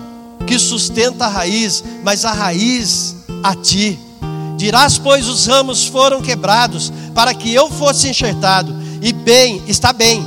que 0.47 0.59
sustenta 0.59 1.25
a 1.25 1.29
raiz, 1.29 1.83
mas 2.03 2.25
a 2.25 2.33
raiz 2.33 3.17
a 3.43 3.55
ti. 3.55 3.99
Dirás, 4.57 4.99
pois, 4.99 5.27
os 5.27 5.47
ramos 5.47 5.87
foram 5.87 6.21
quebrados, 6.23 6.93
para 7.15 7.35
que 7.35 7.53
eu 7.53 7.71
fosse 7.71 8.09
enxertado, 8.09 8.75
e 9.01 9.13
bem, 9.13 9.63
está 9.67 9.93
bem, 9.93 10.25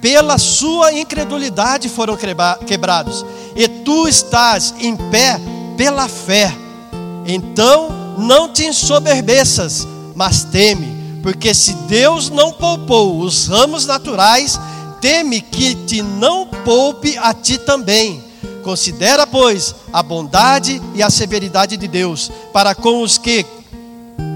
pela 0.00 0.38
sua 0.38 0.92
incredulidade 0.92 1.88
foram 1.88 2.16
quebrados, 2.66 3.24
e 3.56 3.66
tu 3.66 4.06
estás 4.06 4.74
em 4.78 4.96
pé 4.96 5.40
pela 5.76 6.08
fé. 6.08 6.54
Então 7.26 7.88
não 8.18 8.48
te 8.48 8.64
ensoberbeças, 8.64 9.86
mas 10.14 10.44
teme, 10.44 11.20
porque 11.22 11.54
se 11.54 11.72
Deus 11.88 12.30
não 12.30 12.52
poupou 12.52 13.20
os 13.20 13.46
ramos 13.46 13.86
naturais, 13.86 14.60
teme 15.00 15.40
que 15.40 15.74
te 15.74 16.02
não 16.02 16.46
poupe 16.46 17.18
a 17.18 17.34
ti 17.34 17.58
também. 17.58 18.21
Considera, 18.62 19.26
pois, 19.26 19.74
a 19.92 20.02
bondade 20.02 20.80
e 20.94 21.02
a 21.02 21.10
severidade 21.10 21.76
de 21.76 21.88
Deus 21.88 22.30
para 22.52 22.74
com 22.74 23.02
os 23.02 23.18
que 23.18 23.44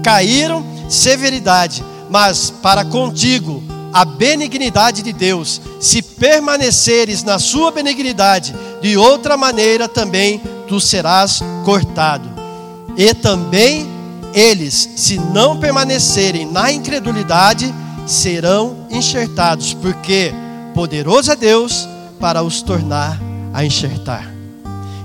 caíram, 0.03 0.65
severidade, 0.89 1.83
mas 2.09 2.49
para 2.49 2.85
contigo 2.85 3.63
a 3.93 4.05
benignidade 4.05 5.01
de 5.01 5.13
Deus. 5.13 5.61
Se 5.79 6.01
permaneceres 6.01 7.23
na 7.23 7.39
sua 7.39 7.71
benignidade, 7.71 8.55
de 8.81 8.97
outra 8.97 9.37
maneira 9.37 9.87
também 9.87 10.41
tu 10.67 10.79
serás 10.79 11.41
cortado. 11.63 12.29
E 12.97 13.13
também 13.13 13.87
eles, 14.33 14.89
se 14.95 15.17
não 15.17 15.59
permanecerem 15.59 16.45
na 16.45 16.71
incredulidade, 16.71 17.73
serão 18.05 18.85
enxertados, 18.89 19.73
porque 19.73 20.33
poderoso 20.73 21.31
é 21.31 21.35
Deus 21.35 21.87
para 22.19 22.43
os 22.43 22.61
tornar 22.61 23.19
a 23.57 23.65
enxertar. 23.65 24.31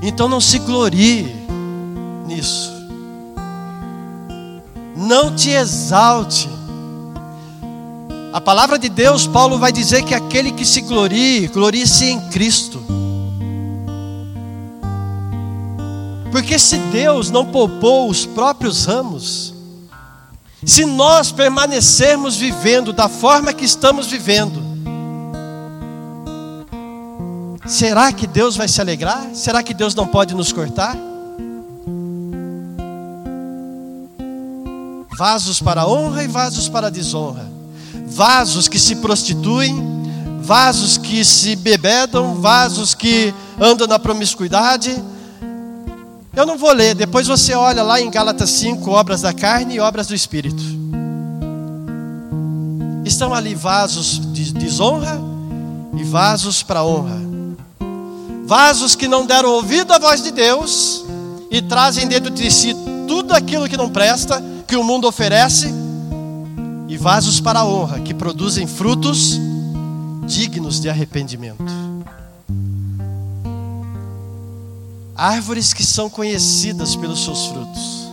Então 0.03 0.29
não 0.29 0.39
se 0.39 0.59
glorie 0.59 1.35
nisso. 2.27 2.71
Não 4.95 5.35
te 5.35 5.49
exalte. 5.49 6.51
A 8.31 8.39
palavra 8.43 8.79
de 8.79 8.91
Deus, 8.91 9.27
Paulo 9.27 9.59
vai 9.59 9.73
dizer 9.73 10.05
que 10.05 10.15
aquele 10.15 10.53
que 10.53 10.67
se 10.67 10.83
glorie, 10.83 11.49
glorie-se 11.49 12.05
em 12.05 12.21
Cristo. 12.29 12.79
Porque 16.31 16.59
se 16.59 16.77
Deus 16.77 17.31
não 17.31 17.47
poupou 17.47 18.11
os 18.11 18.27
próprios 18.27 18.85
ramos, 18.85 19.55
se 20.63 20.85
nós 20.85 21.33
permanecermos 21.33 22.37
vivendo 22.37 22.93
da 22.93 23.09
forma 23.09 23.55
que 23.55 23.65
estamos 23.65 24.09
vivendo, 24.09 24.72
será 27.67 28.13
que 28.13 28.27
Deus 28.27 28.57
vai 28.57 28.69
se 28.69 28.81
alegrar? 28.81 29.31
Será 29.35 29.63
que 29.63 29.75
Deus 29.75 29.95
não 29.95 30.07
pode 30.07 30.35
nos 30.35 30.53
cortar? 30.53 30.97
Vasos 35.17 35.61
para 35.61 35.87
honra 35.87 36.25
e 36.25 36.29
vasos 36.29 36.69
para 36.69 36.91
desonra, 36.91 37.47
vasos 38.07 38.67
que 38.67 38.79
se 38.79 38.97
prostituem, 38.97 39.77
vasos 40.41 40.97
que 40.97 41.25
se 41.25 41.55
bebedam, 41.55 42.35
vasos 42.41 42.95
que 42.95 43.33
andam 43.61 43.87
na 43.87 43.99
promiscuidade 43.99 45.01
eu 46.35 46.47
não 46.47 46.57
vou 46.57 46.73
ler, 46.73 46.95
depois 46.95 47.27
você 47.27 47.55
olha 47.55 47.83
lá 47.83 48.01
em 48.01 48.11
Gálatas 48.11 48.49
5, 48.51 48.91
obras 48.91 49.21
da 49.21 49.35
carne 49.35 49.75
e 49.75 49.81
obras 49.81 50.07
do 50.07 50.15
espírito. 50.15 50.63
Estão 53.05 53.35
ali 53.35 53.55
vasos 53.55 54.19
de 54.33 54.51
desonra 54.55 55.21
e 55.95 56.03
vasos 56.03 56.63
para 56.63 56.83
honra. 56.83 57.32
Vasos 58.55 58.95
que 58.95 59.09
não 59.09 59.25
deram 59.25 59.49
ouvido 59.49 59.95
à 59.95 59.99
voz 59.99 60.23
de 60.23 60.31
Deus 60.31 61.07
e 61.51 61.63
trazem 61.63 62.07
dentro 62.07 62.29
de 62.29 62.51
si 62.51 62.77
tudo 63.09 63.33
aquilo 63.33 63.67
que 63.67 63.79
não 63.79 63.89
presta, 63.89 64.45
que 64.69 64.77
o 64.77 64.85
mundo 64.85 65.09
oferece, 65.09 65.73
e 66.87 66.99
vasos 66.99 67.41
para 67.41 67.61
a 67.61 67.65
honra, 67.65 68.01
que 68.01 68.13
produzem 68.13 68.67
frutos 68.67 69.41
dignos 70.27 70.79
de 70.79 70.91
arrependimento. 70.91 71.65
árvores 75.17 75.73
que 75.73 75.87
são 75.87 76.11
conhecidas 76.11 76.95
pelos 76.95 77.25
seus 77.25 77.47
frutos, 77.47 78.13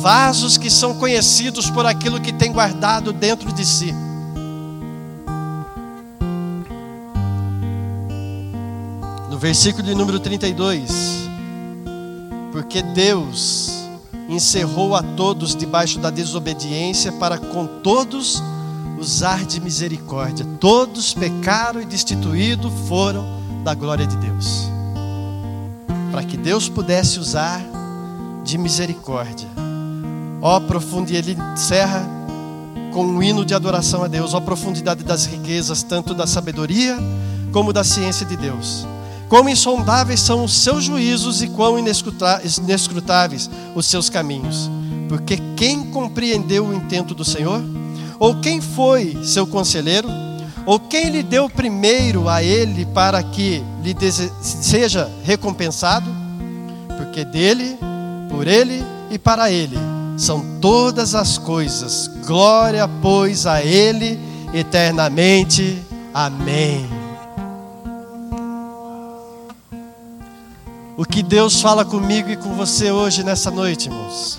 vasos 0.00 0.56
que 0.56 0.70
são 0.70 0.94
conhecidos 0.94 1.68
por 1.68 1.86
aquilo 1.86 2.20
que 2.20 2.32
tem 2.32 2.52
guardado 2.52 3.12
dentro 3.12 3.52
de 3.52 3.66
si. 3.66 3.92
Versículo 9.42 9.82
de 9.82 9.92
número 9.92 10.20
32, 10.20 11.28
porque 12.52 12.80
Deus 12.80 13.72
encerrou 14.28 14.94
a 14.94 15.02
todos 15.02 15.56
debaixo 15.56 15.98
da 15.98 16.10
desobediência 16.10 17.10
para 17.10 17.36
com 17.36 17.66
todos 17.66 18.40
usar 19.00 19.44
de 19.44 19.60
misericórdia. 19.60 20.46
Todos 20.60 21.12
pecaram 21.12 21.82
e 21.82 21.84
destituídos 21.84 22.72
foram 22.86 23.26
da 23.64 23.74
glória 23.74 24.06
de 24.06 24.16
Deus 24.18 24.70
para 26.12 26.22
que 26.22 26.36
Deus 26.36 26.68
pudesse 26.68 27.18
usar 27.18 27.60
de 28.44 28.56
misericórdia. 28.56 29.48
Ó 30.40 30.60
profundidade, 30.60 31.30
ele 31.30 31.42
encerra 31.52 32.08
com 32.92 33.04
um 33.04 33.20
hino 33.20 33.44
de 33.44 33.54
adoração 33.54 34.04
a 34.04 34.06
Deus, 34.06 34.34
ó 34.34 34.40
profundidade 34.40 35.02
das 35.02 35.26
riquezas, 35.26 35.82
tanto 35.82 36.14
da 36.14 36.28
sabedoria 36.28 36.96
como 37.50 37.72
da 37.72 37.82
ciência 37.82 38.24
de 38.24 38.36
Deus. 38.36 38.86
Quão 39.32 39.48
insondáveis 39.48 40.20
são 40.20 40.44
os 40.44 40.52
seus 40.52 40.84
juízos 40.84 41.40
e 41.40 41.48
quão 41.48 41.78
inescrutáveis 41.78 43.48
os 43.74 43.86
seus 43.86 44.10
caminhos. 44.10 44.70
Porque 45.08 45.38
quem 45.56 45.84
compreendeu 45.84 46.66
o 46.66 46.74
intento 46.74 47.14
do 47.14 47.24
Senhor? 47.24 47.62
Ou 48.18 48.34
quem 48.42 48.60
foi 48.60 49.18
seu 49.24 49.46
conselheiro? 49.46 50.06
Ou 50.66 50.78
quem 50.78 51.08
lhe 51.08 51.22
deu 51.22 51.48
primeiro 51.48 52.28
a 52.28 52.42
ele 52.42 52.84
para 52.84 53.22
que 53.22 53.64
lhe 53.82 53.96
seja 54.42 55.10
recompensado? 55.24 56.10
Porque 56.98 57.24
dele, 57.24 57.78
por 58.28 58.46
ele 58.46 58.84
e 59.10 59.18
para 59.18 59.50
ele 59.50 59.78
são 60.18 60.44
todas 60.60 61.14
as 61.14 61.38
coisas. 61.38 62.06
Glória, 62.26 62.86
pois, 63.00 63.46
a 63.46 63.64
ele 63.64 64.20
eternamente. 64.52 65.82
Amém. 66.12 66.91
O 71.02 71.04
que 71.04 71.20
Deus 71.20 71.60
fala 71.60 71.84
comigo 71.84 72.30
e 72.30 72.36
com 72.36 72.54
você 72.54 72.92
hoje 72.92 73.24
nessa 73.24 73.50
noite, 73.50 73.88
irmãos? 73.88 74.38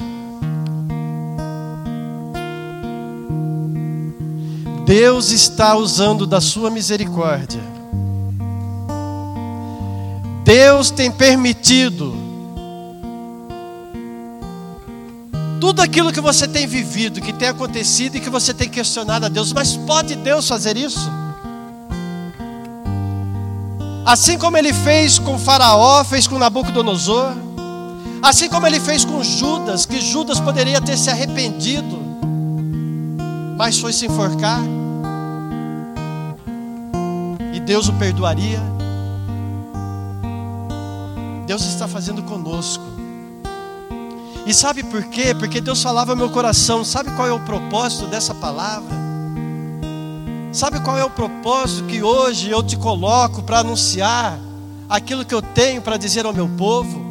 Deus 4.86 5.32
está 5.32 5.76
usando 5.76 6.26
da 6.26 6.40
sua 6.40 6.70
misericórdia. 6.70 7.60
Deus 10.46 10.90
tem 10.90 11.12
permitido 11.12 12.16
tudo 15.60 15.82
aquilo 15.82 16.14
que 16.14 16.22
você 16.22 16.48
tem 16.48 16.66
vivido, 16.66 17.20
que 17.20 17.34
tem 17.34 17.50
acontecido 17.50 18.16
e 18.16 18.22
que 18.22 18.30
você 18.30 18.54
tem 18.54 18.70
questionado 18.70 19.26
a 19.26 19.30
Deus, 19.30 19.52
mas 19.52 19.76
pode 19.76 20.16
Deus 20.16 20.48
fazer 20.48 20.78
isso? 20.78 21.12
Assim 24.06 24.38
como 24.38 24.58
ele 24.58 24.74
fez 24.74 25.18
com 25.18 25.40
Faraó, 25.40 26.04
fez 26.04 26.28
com 26.28 26.38
Nabucodonosor, 26.38 27.34
assim 28.22 28.50
como 28.50 28.68
ele 28.68 28.80
fez 28.80 29.06
com 29.06 29.24
Judas, 29.24 29.86
que 29.86 30.02
Judas 30.02 30.42
poderia 30.42 30.82
ter 30.82 30.98
se 30.98 31.10
arrependido, 31.10 32.02
mas 33.58 33.80
foi 33.80 33.94
se 33.94 34.06
enforcar. 34.06 34.60
E 37.54 37.60
Deus 37.62 37.88
o 37.88 37.94
perdoaria. 37.94 38.62
Deus 41.46 41.62
está 41.64 41.88
fazendo 41.88 42.24
conosco. 42.24 42.84
E 44.46 44.54
sabe 44.54 44.84
por 44.84 45.04
quê? 45.06 45.34
Porque 45.34 45.62
Deus 45.62 45.82
falava 45.82 46.12
ao 46.12 46.18
meu 46.18 46.30
coração. 46.30 46.84
Sabe 46.84 47.12
qual 47.12 47.28
é 47.28 47.32
o 47.32 47.40
propósito 47.40 48.08
dessa 48.08 48.34
palavra? 48.34 49.03
Sabe 50.54 50.80
qual 50.82 50.96
é 50.96 51.04
o 51.04 51.10
propósito 51.10 51.88
que 51.88 52.04
hoje 52.04 52.52
eu 52.52 52.62
te 52.62 52.78
coloco 52.78 53.42
para 53.42 53.62
anunciar 53.62 54.38
aquilo 54.88 55.26
que 55.26 55.34
eu 55.34 55.42
tenho 55.42 55.82
para 55.82 55.98
dizer 55.98 56.28
ao 56.28 56.32
meu 56.32 56.48
povo? 56.48 57.02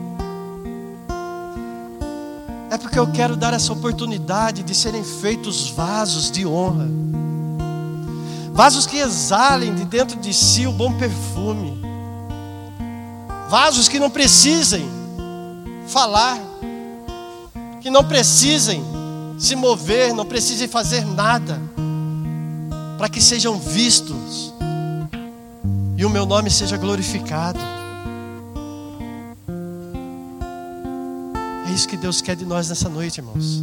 É 2.70 2.78
porque 2.78 2.96
eu 2.96 3.10
quero 3.10 3.34
dar 3.34 3.52
essa 3.52 3.72
oportunidade 3.72 4.62
de 4.62 4.72
serem 4.72 5.02
feitos 5.02 5.68
vasos 5.70 6.30
de 6.30 6.46
honra, 6.46 6.88
vasos 8.52 8.86
que 8.86 8.98
exalem 8.98 9.74
de 9.74 9.86
dentro 9.86 10.20
de 10.20 10.32
si 10.32 10.64
o 10.68 10.72
bom 10.72 10.92
perfume, 10.92 11.82
vasos 13.50 13.88
que 13.88 13.98
não 13.98 14.08
precisem 14.08 14.88
falar, 15.88 16.38
que 17.80 17.90
não 17.90 18.04
precisem 18.04 18.84
se 19.36 19.56
mover, 19.56 20.14
não 20.14 20.24
precisem 20.24 20.68
fazer 20.68 21.04
nada, 21.04 21.60
para 23.02 23.08
que 23.08 23.20
sejam 23.20 23.58
vistos 23.58 24.54
e 25.96 26.04
o 26.04 26.08
meu 26.08 26.24
nome 26.24 26.48
seja 26.48 26.76
glorificado. 26.76 27.58
É 31.66 31.72
isso 31.72 31.88
que 31.88 31.96
Deus 31.96 32.20
quer 32.20 32.36
de 32.36 32.44
nós 32.44 32.68
nessa 32.68 32.88
noite, 32.88 33.18
irmãos. 33.18 33.60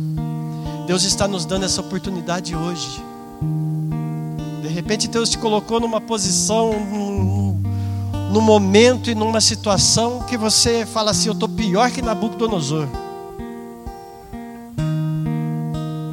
Deus 0.85 1.05
está 1.05 1.25
nos 1.25 1.45
dando 1.45 1.63
essa 1.63 1.79
oportunidade 1.79 2.53
hoje. 2.53 3.01
De 4.61 4.67
repente, 4.67 5.07
Deus 5.07 5.29
te 5.29 5.37
colocou 5.37 5.79
numa 5.79 6.01
posição, 6.01 6.73
num, 6.77 7.63
num 8.33 8.41
momento 8.41 9.09
e 9.09 9.15
numa 9.15 9.39
situação 9.39 10.21
que 10.23 10.35
você 10.35 10.85
fala 10.85 11.11
assim: 11.11 11.29
Eu 11.29 11.33
estou 11.33 11.47
pior 11.47 11.89
que 11.91 12.01
Nabucodonosor. 12.01 12.89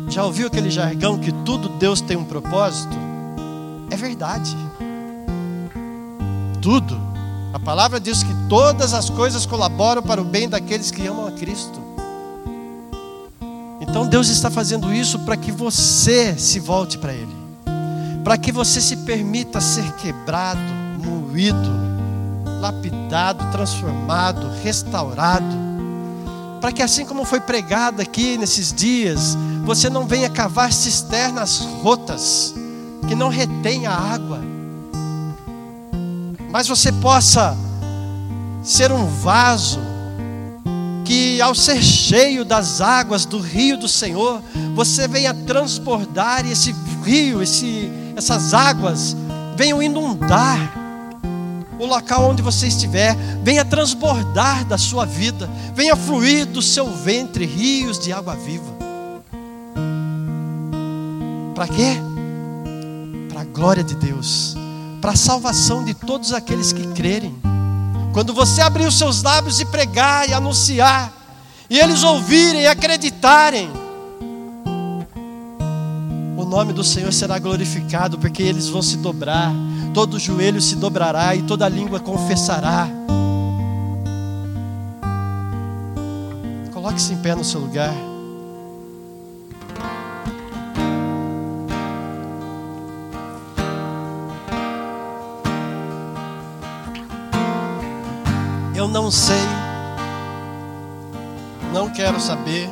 Já 0.08 0.24
ouviu 0.24 0.46
aquele 0.46 0.70
jargão 0.70 1.18
que 1.18 1.32
tudo 1.32 1.68
Deus 1.70 2.00
tem 2.00 2.16
um 2.16 2.24
propósito? 2.24 3.15
É 3.90 3.96
verdade. 3.96 4.56
Tudo. 6.60 7.00
A 7.52 7.58
palavra 7.58 7.98
diz 7.98 8.22
que 8.22 8.34
todas 8.48 8.92
as 8.92 9.08
coisas 9.08 9.46
colaboram 9.46 10.02
para 10.02 10.20
o 10.20 10.24
bem 10.24 10.48
daqueles 10.48 10.90
que 10.90 11.06
amam 11.06 11.26
a 11.26 11.32
Cristo. 11.32 11.80
Então 13.80 14.06
Deus 14.06 14.28
está 14.28 14.50
fazendo 14.50 14.92
isso 14.92 15.20
para 15.20 15.36
que 15.36 15.52
você 15.52 16.36
se 16.36 16.60
volte 16.60 16.98
para 16.98 17.12
Ele, 17.12 17.34
para 18.24 18.36
que 18.36 18.52
você 18.52 18.80
se 18.80 18.96
permita 18.98 19.60
ser 19.60 19.90
quebrado, 19.94 20.60
moído, 21.02 21.70
lapidado, 22.60 23.50
transformado, 23.52 24.50
restaurado 24.62 25.66
para 26.66 26.72
que 26.72 26.82
assim 26.82 27.04
como 27.04 27.24
foi 27.24 27.38
pregado 27.38 28.02
aqui 28.02 28.36
nesses 28.36 28.72
dias, 28.72 29.36
você 29.64 29.88
não 29.88 30.04
venha 30.04 30.28
cavar 30.28 30.72
cisternas 30.72 31.60
rotas, 31.80 32.54
que 33.06 33.14
não 33.14 33.28
retém 33.28 33.86
a 33.86 33.92
água, 33.92 34.40
mas 36.50 36.68
você 36.68 36.90
possa 36.92 37.56
ser 38.62 38.90
um 38.90 39.06
vaso 39.06 39.78
que 41.04 41.40
ao 41.40 41.54
ser 41.54 41.80
cheio 41.82 42.44
das 42.44 42.80
águas 42.80 43.24
do 43.24 43.38
rio 43.38 43.76
do 43.76 43.88
Senhor, 43.88 44.42
você 44.74 45.06
venha 45.06 45.32
transbordar 45.32 46.44
e 46.44 46.50
esse 46.50 46.74
rio, 47.04 47.40
esse, 47.40 47.88
essas 48.16 48.52
águas 48.52 49.16
venham 49.56 49.80
inundar 49.80 50.72
o 51.78 51.86
local 51.86 52.30
onde 52.30 52.42
você 52.42 52.66
estiver, 52.66 53.14
venha 53.42 53.64
transbordar 53.64 54.64
da 54.64 54.76
sua 54.76 55.04
vida, 55.04 55.48
venha 55.74 55.94
fluir 55.94 56.46
do 56.46 56.60
seu 56.60 56.90
ventre 56.90 57.44
rios 57.44 57.98
de 57.98 58.12
água 58.12 58.34
viva. 58.34 58.74
Para 61.54 61.68
quê? 61.68 61.96
Glória 63.52 63.82
de 63.82 63.94
Deus, 63.94 64.56
para 65.00 65.12
a 65.12 65.16
salvação 65.16 65.84
de 65.84 65.94
todos 65.94 66.32
aqueles 66.32 66.72
que 66.72 66.86
crerem. 66.88 67.34
Quando 68.12 68.32
você 68.32 68.60
abrir 68.60 68.86
os 68.86 68.96
seus 68.96 69.22
lábios 69.22 69.60
e 69.60 69.64
pregar 69.66 70.28
e 70.28 70.32
anunciar, 70.32 71.12
e 71.68 71.78
eles 71.78 72.02
ouvirem 72.02 72.62
e 72.62 72.66
acreditarem, 72.66 73.70
o 76.36 76.44
nome 76.44 76.72
do 76.72 76.84
Senhor 76.84 77.12
será 77.12 77.38
glorificado, 77.38 78.18
porque 78.18 78.42
eles 78.42 78.68
vão 78.68 78.82
se 78.82 78.96
dobrar 78.96 79.52
todo 79.96 80.18
joelho 80.18 80.60
se 80.60 80.76
dobrará 80.76 81.34
e 81.34 81.40
toda 81.40 81.66
língua 81.66 81.98
confessará. 81.98 82.86
Coloque-se 86.70 87.14
em 87.14 87.16
pé 87.16 87.34
no 87.34 87.42
seu 87.42 87.60
lugar. 87.60 87.94
Eu 98.86 98.92
não 98.92 99.10
sei, 99.10 99.42
não 101.72 101.90
quero 101.90 102.20
saber, 102.20 102.70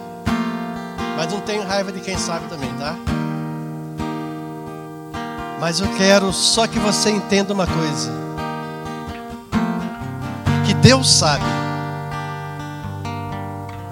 mas 1.17 1.33
não 1.33 1.41
tenho 1.41 1.67
raiva 1.67 1.91
de 1.91 1.99
quem 1.99 2.17
sabe 2.17 2.47
também, 2.47 2.73
tá? 2.75 2.95
Mas 5.61 5.81
eu 5.81 5.89
quero 5.97 6.33
só 6.33 6.69
que 6.69 6.79
você 6.79 7.11
entenda 7.11 7.53
uma 7.53 7.67
coisa: 7.67 8.13
que 10.65 10.73
Deus 10.75 11.11
sabe 11.13 11.43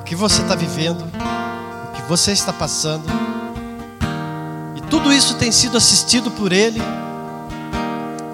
o 0.01 0.05
que 0.05 0.15
você 0.15 0.43
está 0.43 0.55
vivendo, 0.55 1.03
o 1.03 1.93
que 1.93 2.03
você 2.03 2.31
está 2.31 2.53
passando, 2.53 3.05
e 4.77 4.81
tudo 4.83 5.13
isso 5.13 5.35
tem 5.35 5.51
sido 5.51 5.77
assistido 5.77 6.31
por 6.31 6.53
Ele, 6.53 6.81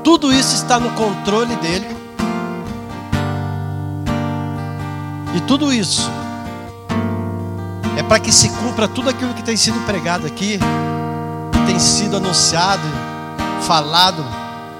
tudo 0.04 0.30
isso 0.30 0.56
está 0.56 0.78
no 0.78 0.90
controle 0.90 1.56
dEle, 1.56 1.97
e 5.38 5.40
tudo 5.42 5.72
isso 5.72 6.10
é 7.96 8.02
para 8.02 8.18
que 8.18 8.32
se 8.32 8.48
cumpra 8.50 8.88
tudo 8.88 9.08
aquilo 9.08 9.32
que 9.34 9.42
tem 9.42 9.56
sido 9.56 9.78
pregado 9.86 10.26
aqui, 10.26 10.58
que 11.52 11.66
tem 11.66 11.78
sido 11.78 12.16
anunciado 12.16 12.82
falado 13.62 14.24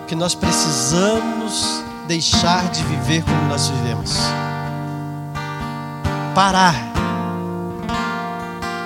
que 0.09 0.17
nós 0.17 0.35
precisamos 0.35 1.85
deixar 2.09 2.69
de 2.71 2.83
viver 2.83 3.23
como 3.23 3.41
nós 3.45 3.69
vivemos. 3.69 4.17
Parar 6.35 6.75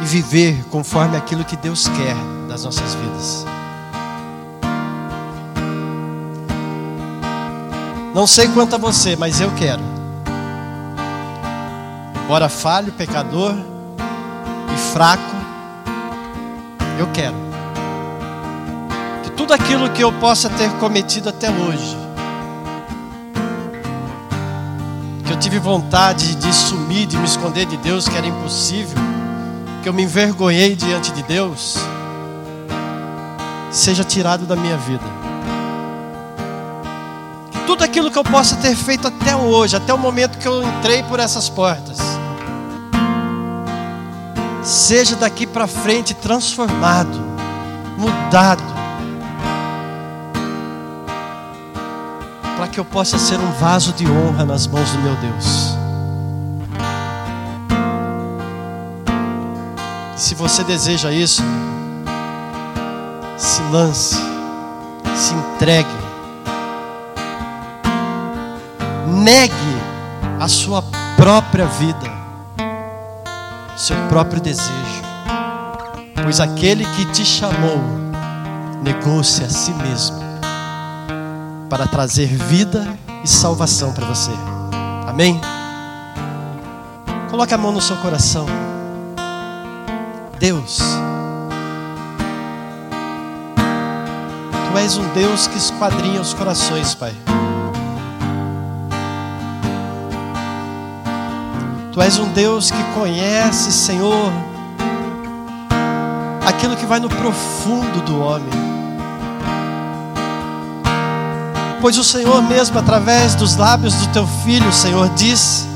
e 0.02 0.04
viver 0.04 0.64
conforme 0.70 1.16
aquilo 1.16 1.42
que 1.42 1.56
Deus 1.56 1.88
quer 1.88 2.16
das 2.48 2.64
nossas 2.64 2.94
vidas. 2.94 3.46
Não 8.14 8.26
sei 8.26 8.48
quanto 8.48 8.74
a 8.74 8.78
você, 8.78 9.16
mas 9.16 9.40
eu 9.40 9.50
quero. 9.52 10.01
Embora 12.32 12.48
falho, 12.48 12.90
pecador 12.92 13.54
e 14.74 14.78
fraco, 14.94 15.36
eu 16.98 17.06
quero 17.12 17.36
tudo 19.36 19.52
aquilo 19.52 19.90
que 19.90 20.02
eu 20.02 20.10
possa 20.14 20.48
ter 20.48 20.70
cometido 20.78 21.28
até 21.28 21.50
hoje, 21.50 21.94
que 25.26 25.30
eu 25.30 25.38
tive 25.38 25.58
vontade 25.58 26.34
de 26.36 26.54
sumir, 26.54 27.06
de 27.06 27.18
me 27.18 27.26
esconder 27.26 27.66
de 27.66 27.76
Deus, 27.76 28.08
que 28.08 28.16
era 28.16 28.26
impossível, 28.26 28.96
que 29.82 29.88
eu 29.90 29.92
me 29.92 30.04
envergonhei 30.04 30.74
diante 30.74 31.12
de 31.12 31.22
Deus, 31.24 31.76
seja 33.70 34.04
tirado 34.04 34.46
da 34.46 34.56
minha 34.56 34.78
vida. 34.78 35.04
Que 37.50 37.58
tudo 37.66 37.84
aquilo 37.84 38.10
que 38.10 38.18
eu 38.18 38.24
possa 38.24 38.56
ter 38.56 38.74
feito 38.74 39.06
até 39.06 39.36
hoje, 39.36 39.76
até 39.76 39.92
o 39.92 39.98
momento 39.98 40.38
que 40.38 40.48
eu 40.48 40.62
entrei 40.62 41.02
por 41.02 41.20
essas 41.20 41.50
portas, 41.50 42.11
seja 44.62 45.16
daqui 45.16 45.46
para 45.46 45.66
frente 45.66 46.14
transformado, 46.14 47.20
mudado, 47.98 48.72
que 52.72 52.80
eu 52.80 52.84
possa 52.86 53.18
ser 53.18 53.38
um 53.38 53.52
vaso 53.52 53.92
de 53.92 54.10
honra 54.10 54.46
nas 54.46 54.66
mãos 54.66 54.90
do 54.90 54.98
meu 55.00 55.14
Deus. 55.16 55.76
Se 60.16 60.34
você 60.34 60.64
deseja 60.64 61.12
isso, 61.12 61.42
se 63.36 63.60
lance, 63.70 64.16
se 65.14 65.34
entregue, 65.34 65.88
negue 69.06 69.52
a 70.40 70.48
sua 70.48 70.82
própria 71.16 71.66
vida, 71.66 72.21
seu 73.92 74.08
próprio 74.08 74.40
desejo, 74.40 75.02
pois 76.22 76.40
aquele 76.40 76.84
que 76.96 77.04
te 77.06 77.24
chamou 77.24 77.78
negou-se 78.82 79.44
a 79.44 79.50
si 79.50 79.72
mesmo 79.74 80.18
para 81.68 81.86
trazer 81.86 82.26
vida 82.26 82.86
e 83.22 83.28
salvação 83.28 83.92
para 83.92 84.06
você. 84.06 84.30
Amém? 85.06 85.40
Coloque 87.30 87.52
a 87.52 87.58
mão 87.58 87.72
no 87.72 87.80
seu 87.80 87.96
coração. 87.96 88.46
Deus, 90.38 90.80
Tu 94.70 94.78
és 94.78 94.96
um 94.96 95.06
Deus 95.12 95.46
que 95.46 95.58
esquadrinha 95.58 96.20
os 96.20 96.32
corações, 96.32 96.94
Pai. 96.94 97.12
Tu 101.92 102.00
és 102.00 102.18
um 102.18 102.26
Deus 102.32 102.70
que 102.70 102.82
conhece, 102.94 103.70
Senhor, 103.70 104.32
aquilo 106.46 106.74
que 106.74 106.86
vai 106.86 106.98
no 106.98 107.10
profundo 107.10 108.00
do 108.00 108.18
homem. 108.18 108.48
Pois 111.82 111.98
o 111.98 112.04
Senhor 112.04 112.40
mesmo, 112.40 112.78
através 112.78 113.34
dos 113.34 113.56
lábios 113.56 113.94
do 113.94 114.06
teu 114.06 114.26
filho, 114.42 114.72
Senhor, 114.72 115.06
disse, 115.10 115.66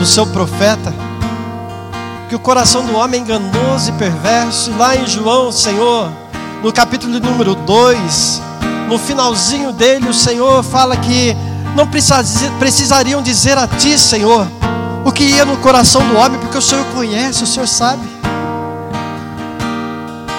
do 0.00 0.04
seu 0.04 0.26
profeta, 0.26 0.92
que 2.28 2.34
o 2.34 2.40
coração 2.40 2.84
do 2.84 2.96
homem 2.96 3.20
é 3.20 3.22
enganoso 3.22 3.90
e 3.90 3.92
perverso, 3.92 4.72
e 4.72 4.74
lá 4.74 4.96
em 4.96 5.06
João, 5.06 5.52
Senhor, 5.52 6.10
no 6.60 6.72
capítulo 6.72 7.20
número 7.20 7.54
2, 7.54 8.42
no 8.88 8.98
finalzinho 8.98 9.72
dele, 9.72 10.08
o 10.08 10.14
Senhor 10.14 10.60
fala 10.64 10.96
que 10.96 11.36
não 11.76 11.86
precisariam 12.58 13.22
dizer 13.22 13.56
a 13.56 13.68
ti, 13.68 13.96
Senhor, 13.96 14.44
o 15.04 15.10
que 15.10 15.24
ia 15.24 15.44
no 15.44 15.56
coração 15.56 16.06
do 16.06 16.16
homem, 16.16 16.38
porque 16.38 16.56
o 16.56 16.62
Senhor 16.62 16.84
conhece, 16.86 17.42
o 17.42 17.46
Senhor 17.46 17.66
sabe. 17.66 18.06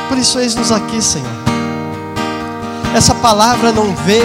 Por 0.08 0.18
isso, 0.18 0.40
eis-nos 0.40 0.72
aqui, 0.72 1.02
Senhor. 1.02 1.28
Essa 2.96 3.16
palavra 3.16 3.72
não 3.72 3.96
veio 3.96 4.24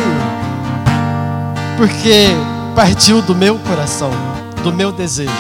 porque 1.77 2.29
partiu 2.75 3.23
do 3.23 3.35
meu 3.35 3.59
coração, 3.59 4.11
do 4.63 4.73
meu 4.73 4.93
desejo. 4.93 5.33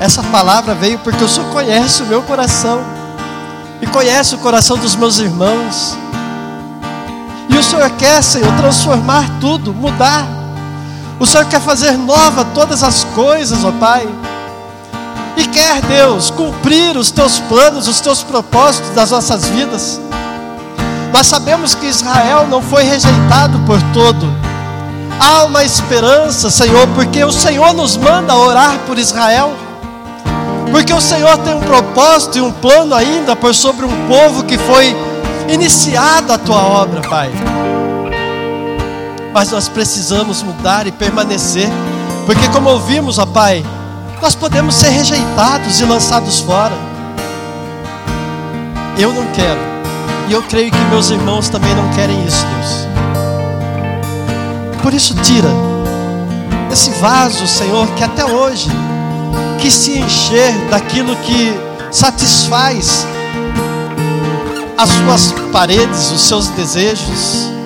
Essa 0.00 0.22
palavra 0.22 0.74
veio 0.74 0.98
porque 1.00 1.24
o 1.24 1.28
Senhor 1.28 1.50
conhece 1.50 2.02
o 2.02 2.06
meu 2.06 2.22
coração 2.22 2.80
e 3.82 3.86
conhece 3.86 4.34
o 4.34 4.38
coração 4.38 4.78
dos 4.78 4.94
meus 4.94 5.18
irmãos. 5.18 5.98
E 7.48 7.56
o 7.56 7.62
Senhor 7.62 7.90
quer, 7.90 8.22
Senhor, 8.22 8.54
transformar 8.56 9.24
tudo, 9.40 9.74
mudar 9.74 10.37
o 11.20 11.26
Senhor 11.26 11.46
quer 11.46 11.60
fazer 11.60 11.92
nova 11.92 12.44
todas 12.54 12.82
as 12.82 13.04
coisas, 13.04 13.64
ó 13.64 13.72
Pai. 13.72 14.08
E 15.36 15.46
quer, 15.46 15.80
Deus, 15.82 16.30
cumprir 16.30 16.96
os 16.96 17.10
teus 17.10 17.38
planos, 17.40 17.88
os 17.88 18.00
teus 18.00 18.22
propósitos 18.22 18.90
das 18.90 19.10
nossas 19.10 19.46
vidas. 19.46 20.00
Nós 21.12 21.26
sabemos 21.26 21.74
que 21.74 21.86
Israel 21.86 22.46
não 22.48 22.62
foi 22.62 22.84
rejeitado 22.84 23.58
por 23.60 23.80
todo. 23.92 24.32
Há 25.20 25.44
uma 25.44 25.64
esperança, 25.64 26.50
Senhor, 26.50 26.86
porque 26.88 27.24
o 27.24 27.32
Senhor 27.32 27.72
nos 27.72 27.96
manda 27.96 28.36
orar 28.36 28.78
por 28.86 28.98
Israel. 28.98 29.52
Porque 30.70 30.92
o 30.92 31.00
Senhor 31.00 31.36
tem 31.38 31.54
um 31.54 31.60
propósito 31.60 32.38
e 32.38 32.40
um 32.40 32.52
plano 32.52 32.94
ainda 32.94 33.34
por 33.34 33.54
sobre 33.54 33.86
um 33.86 34.06
povo 34.06 34.44
que 34.44 34.58
foi 34.58 34.94
iniciado 35.48 36.32
a 36.32 36.38
tua 36.38 36.62
obra, 36.62 37.00
Pai 37.08 37.57
mas 39.38 39.52
nós 39.52 39.68
precisamos 39.68 40.42
mudar 40.42 40.88
e 40.88 40.90
permanecer, 40.90 41.68
porque, 42.26 42.48
como 42.48 42.70
ouvimos, 42.70 43.20
ó 43.20 43.24
Pai, 43.24 43.64
nós 44.20 44.34
podemos 44.34 44.74
ser 44.74 44.88
rejeitados 44.88 45.78
e 45.78 45.84
lançados 45.84 46.40
fora. 46.40 46.74
Eu 48.98 49.12
não 49.12 49.24
quero, 49.26 49.60
e 50.28 50.32
eu 50.32 50.42
creio 50.42 50.72
que 50.72 50.84
meus 50.90 51.10
irmãos 51.10 51.48
também 51.48 51.72
não 51.72 51.88
querem 51.90 52.20
isso, 52.26 52.44
Deus. 52.46 52.88
Por 54.82 54.92
isso, 54.92 55.14
tira 55.22 55.50
esse 56.72 56.90
vaso, 56.98 57.46
Senhor, 57.46 57.86
que 57.94 58.02
até 58.02 58.24
hoje 58.24 58.68
quis 59.60 59.72
se 59.72 60.00
encher 60.00 60.52
daquilo 60.68 61.14
que 61.14 61.56
satisfaz 61.92 63.06
as 64.76 64.90
suas 64.90 65.32
paredes, 65.52 66.10
os 66.10 66.22
seus 66.22 66.48
desejos 66.48 67.56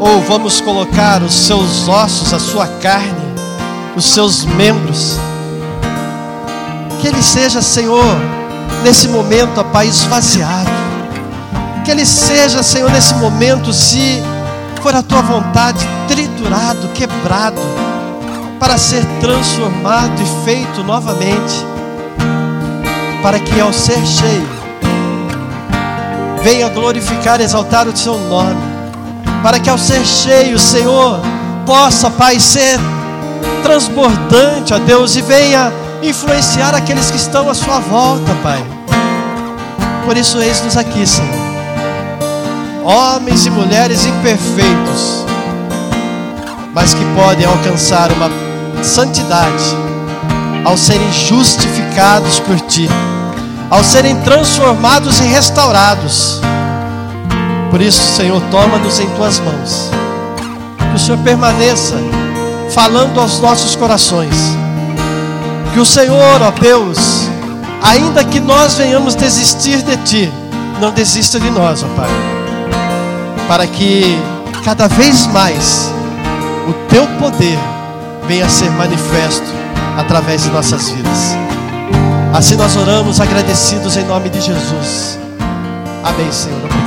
ou 0.00 0.22
vamos 0.22 0.62
colocar 0.62 1.22
os 1.22 1.34
seus 1.34 1.86
ossos, 1.86 2.32
a 2.32 2.38
sua 2.38 2.66
carne, 2.66 3.34
os 3.94 4.06
seus 4.06 4.46
membros. 4.46 5.18
Que 7.00 7.08
ele 7.08 7.22
seja, 7.22 7.60
Senhor, 7.60 8.16
nesse 8.82 9.08
momento, 9.08 9.60
ó 9.60 9.64
Pai, 9.64 9.88
esvaziado. 9.88 10.70
Que 11.84 11.90
ele 11.90 12.06
seja, 12.06 12.62
Senhor, 12.62 12.90
nesse 12.90 13.14
momento, 13.14 13.74
se 13.74 14.22
for 14.82 14.94
a 14.94 15.02
tua 15.02 15.20
vontade, 15.20 15.86
triturado, 16.08 16.88
quebrado, 16.94 17.60
para 18.58 18.78
ser 18.78 19.04
transformado 19.20 20.14
e 20.22 20.44
feito 20.46 20.82
novamente, 20.82 21.66
para 23.22 23.38
que 23.38 23.60
ao 23.60 23.70
ser 23.70 24.04
cheio, 24.06 24.48
venha 26.42 26.70
glorificar 26.70 27.38
e 27.40 27.44
exaltar 27.44 27.86
o 27.86 27.94
seu 27.94 28.18
nome 28.18 28.69
para 29.42 29.58
que 29.58 29.70
ao 29.70 29.78
ser 29.78 30.04
cheio, 30.04 30.58
Senhor, 30.58 31.20
possa, 31.66 32.10
Pai, 32.10 32.38
ser 32.38 32.78
transbordante, 33.62 34.74
ó 34.74 34.78
Deus, 34.78 35.16
e 35.16 35.22
venha 35.22 35.72
influenciar 36.02 36.74
aqueles 36.74 37.10
que 37.10 37.16
estão 37.16 37.48
à 37.48 37.54
sua 37.54 37.78
volta, 37.78 38.32
Pai. 38.42 38.62
Por 40.04 40.16
isso, 40.16 40.38
eis-nos 40.38 40.76
aqui, 40.76 41.06
Senhor. 41.06 41.50
Homens 42.84 43.46
e 43.46 43.50
mulheres 43.50 44.04
imperfeitos, 44.06 45.24
mas 46.74 46.94
que 46.94 47.04
podem 47.14 47.46
alcançar 47.46 48.10
uma 48.10 48.30
santidade 48.82 49.76
ao 50.64 50.76
serem 50.76 51.12
justificados 51.12 52.40
por 52.40 52.58
Ti, 52.60 52.88
ao 53.70 53.84
serem 53.84 54.16
transformados 54.22 55.20
e 55.20 55.24
restaurados 55.24 56.40
por 57.70 57.80
isso, 57.80 58.16
Senhor, 58.16 58.42
toma-nos 58.50 58.98
em 58.98 59.08
tuas 59.10 59.38
mãos. 59.38 59.90
Que 60.90 60.96
o 60.96 60.98
Senhor 60.98 61.18
permaneça 61.18 61.96
falando 62.70 63.20
aos 63.20 63.40
nossos 63.40 63.76
corações. 63.76 64.34
Que 65.72 65.78
o 65.78 65.86
Senhor, 65.86 66.42
ó 66.42 66.50
Deus, 66.50 67.28
ainda 67.82 68.24
que 68.24 68.40
nós 68.40 68.74
venhamos 68.74 69.14
desistir 69.14 69.82
de 69.82 69.96
Ti, 69.98 70.32
não 70.80 70.90
desista 70.90 71.38
de 71.38 71.48
nós, 71.50 71.84
ó 71.84 71.86
Pai. 71.94 72.10
Para 73.46 73.66
que 73.66 74.18
cada 74.64 74.88
vez 74.88 75.26
mais 75.28 75.92
o 76.68 76.72
Teu 76.88 77.06
poder 77.18 77.58
venha 78.26 78.46
a 78.46 78.48
ser 78.48 78.70
manifesto 78.72 79.46
através 79.96 80.42
de 80.42 80.50
nossas 80.50 80.90
vidas. 80.90 81.36
Assim 82.32 82.56
nós 82.56 82.76
oramos 82.76 83.20
agradecidos 83.20 83.96
em 83.96 84.04
nome 84.04 84.28
de 84.28 84.40
Jesus. 84.40 85.18
Amém, 86.02 86.30
Senhor. 86.32 86.79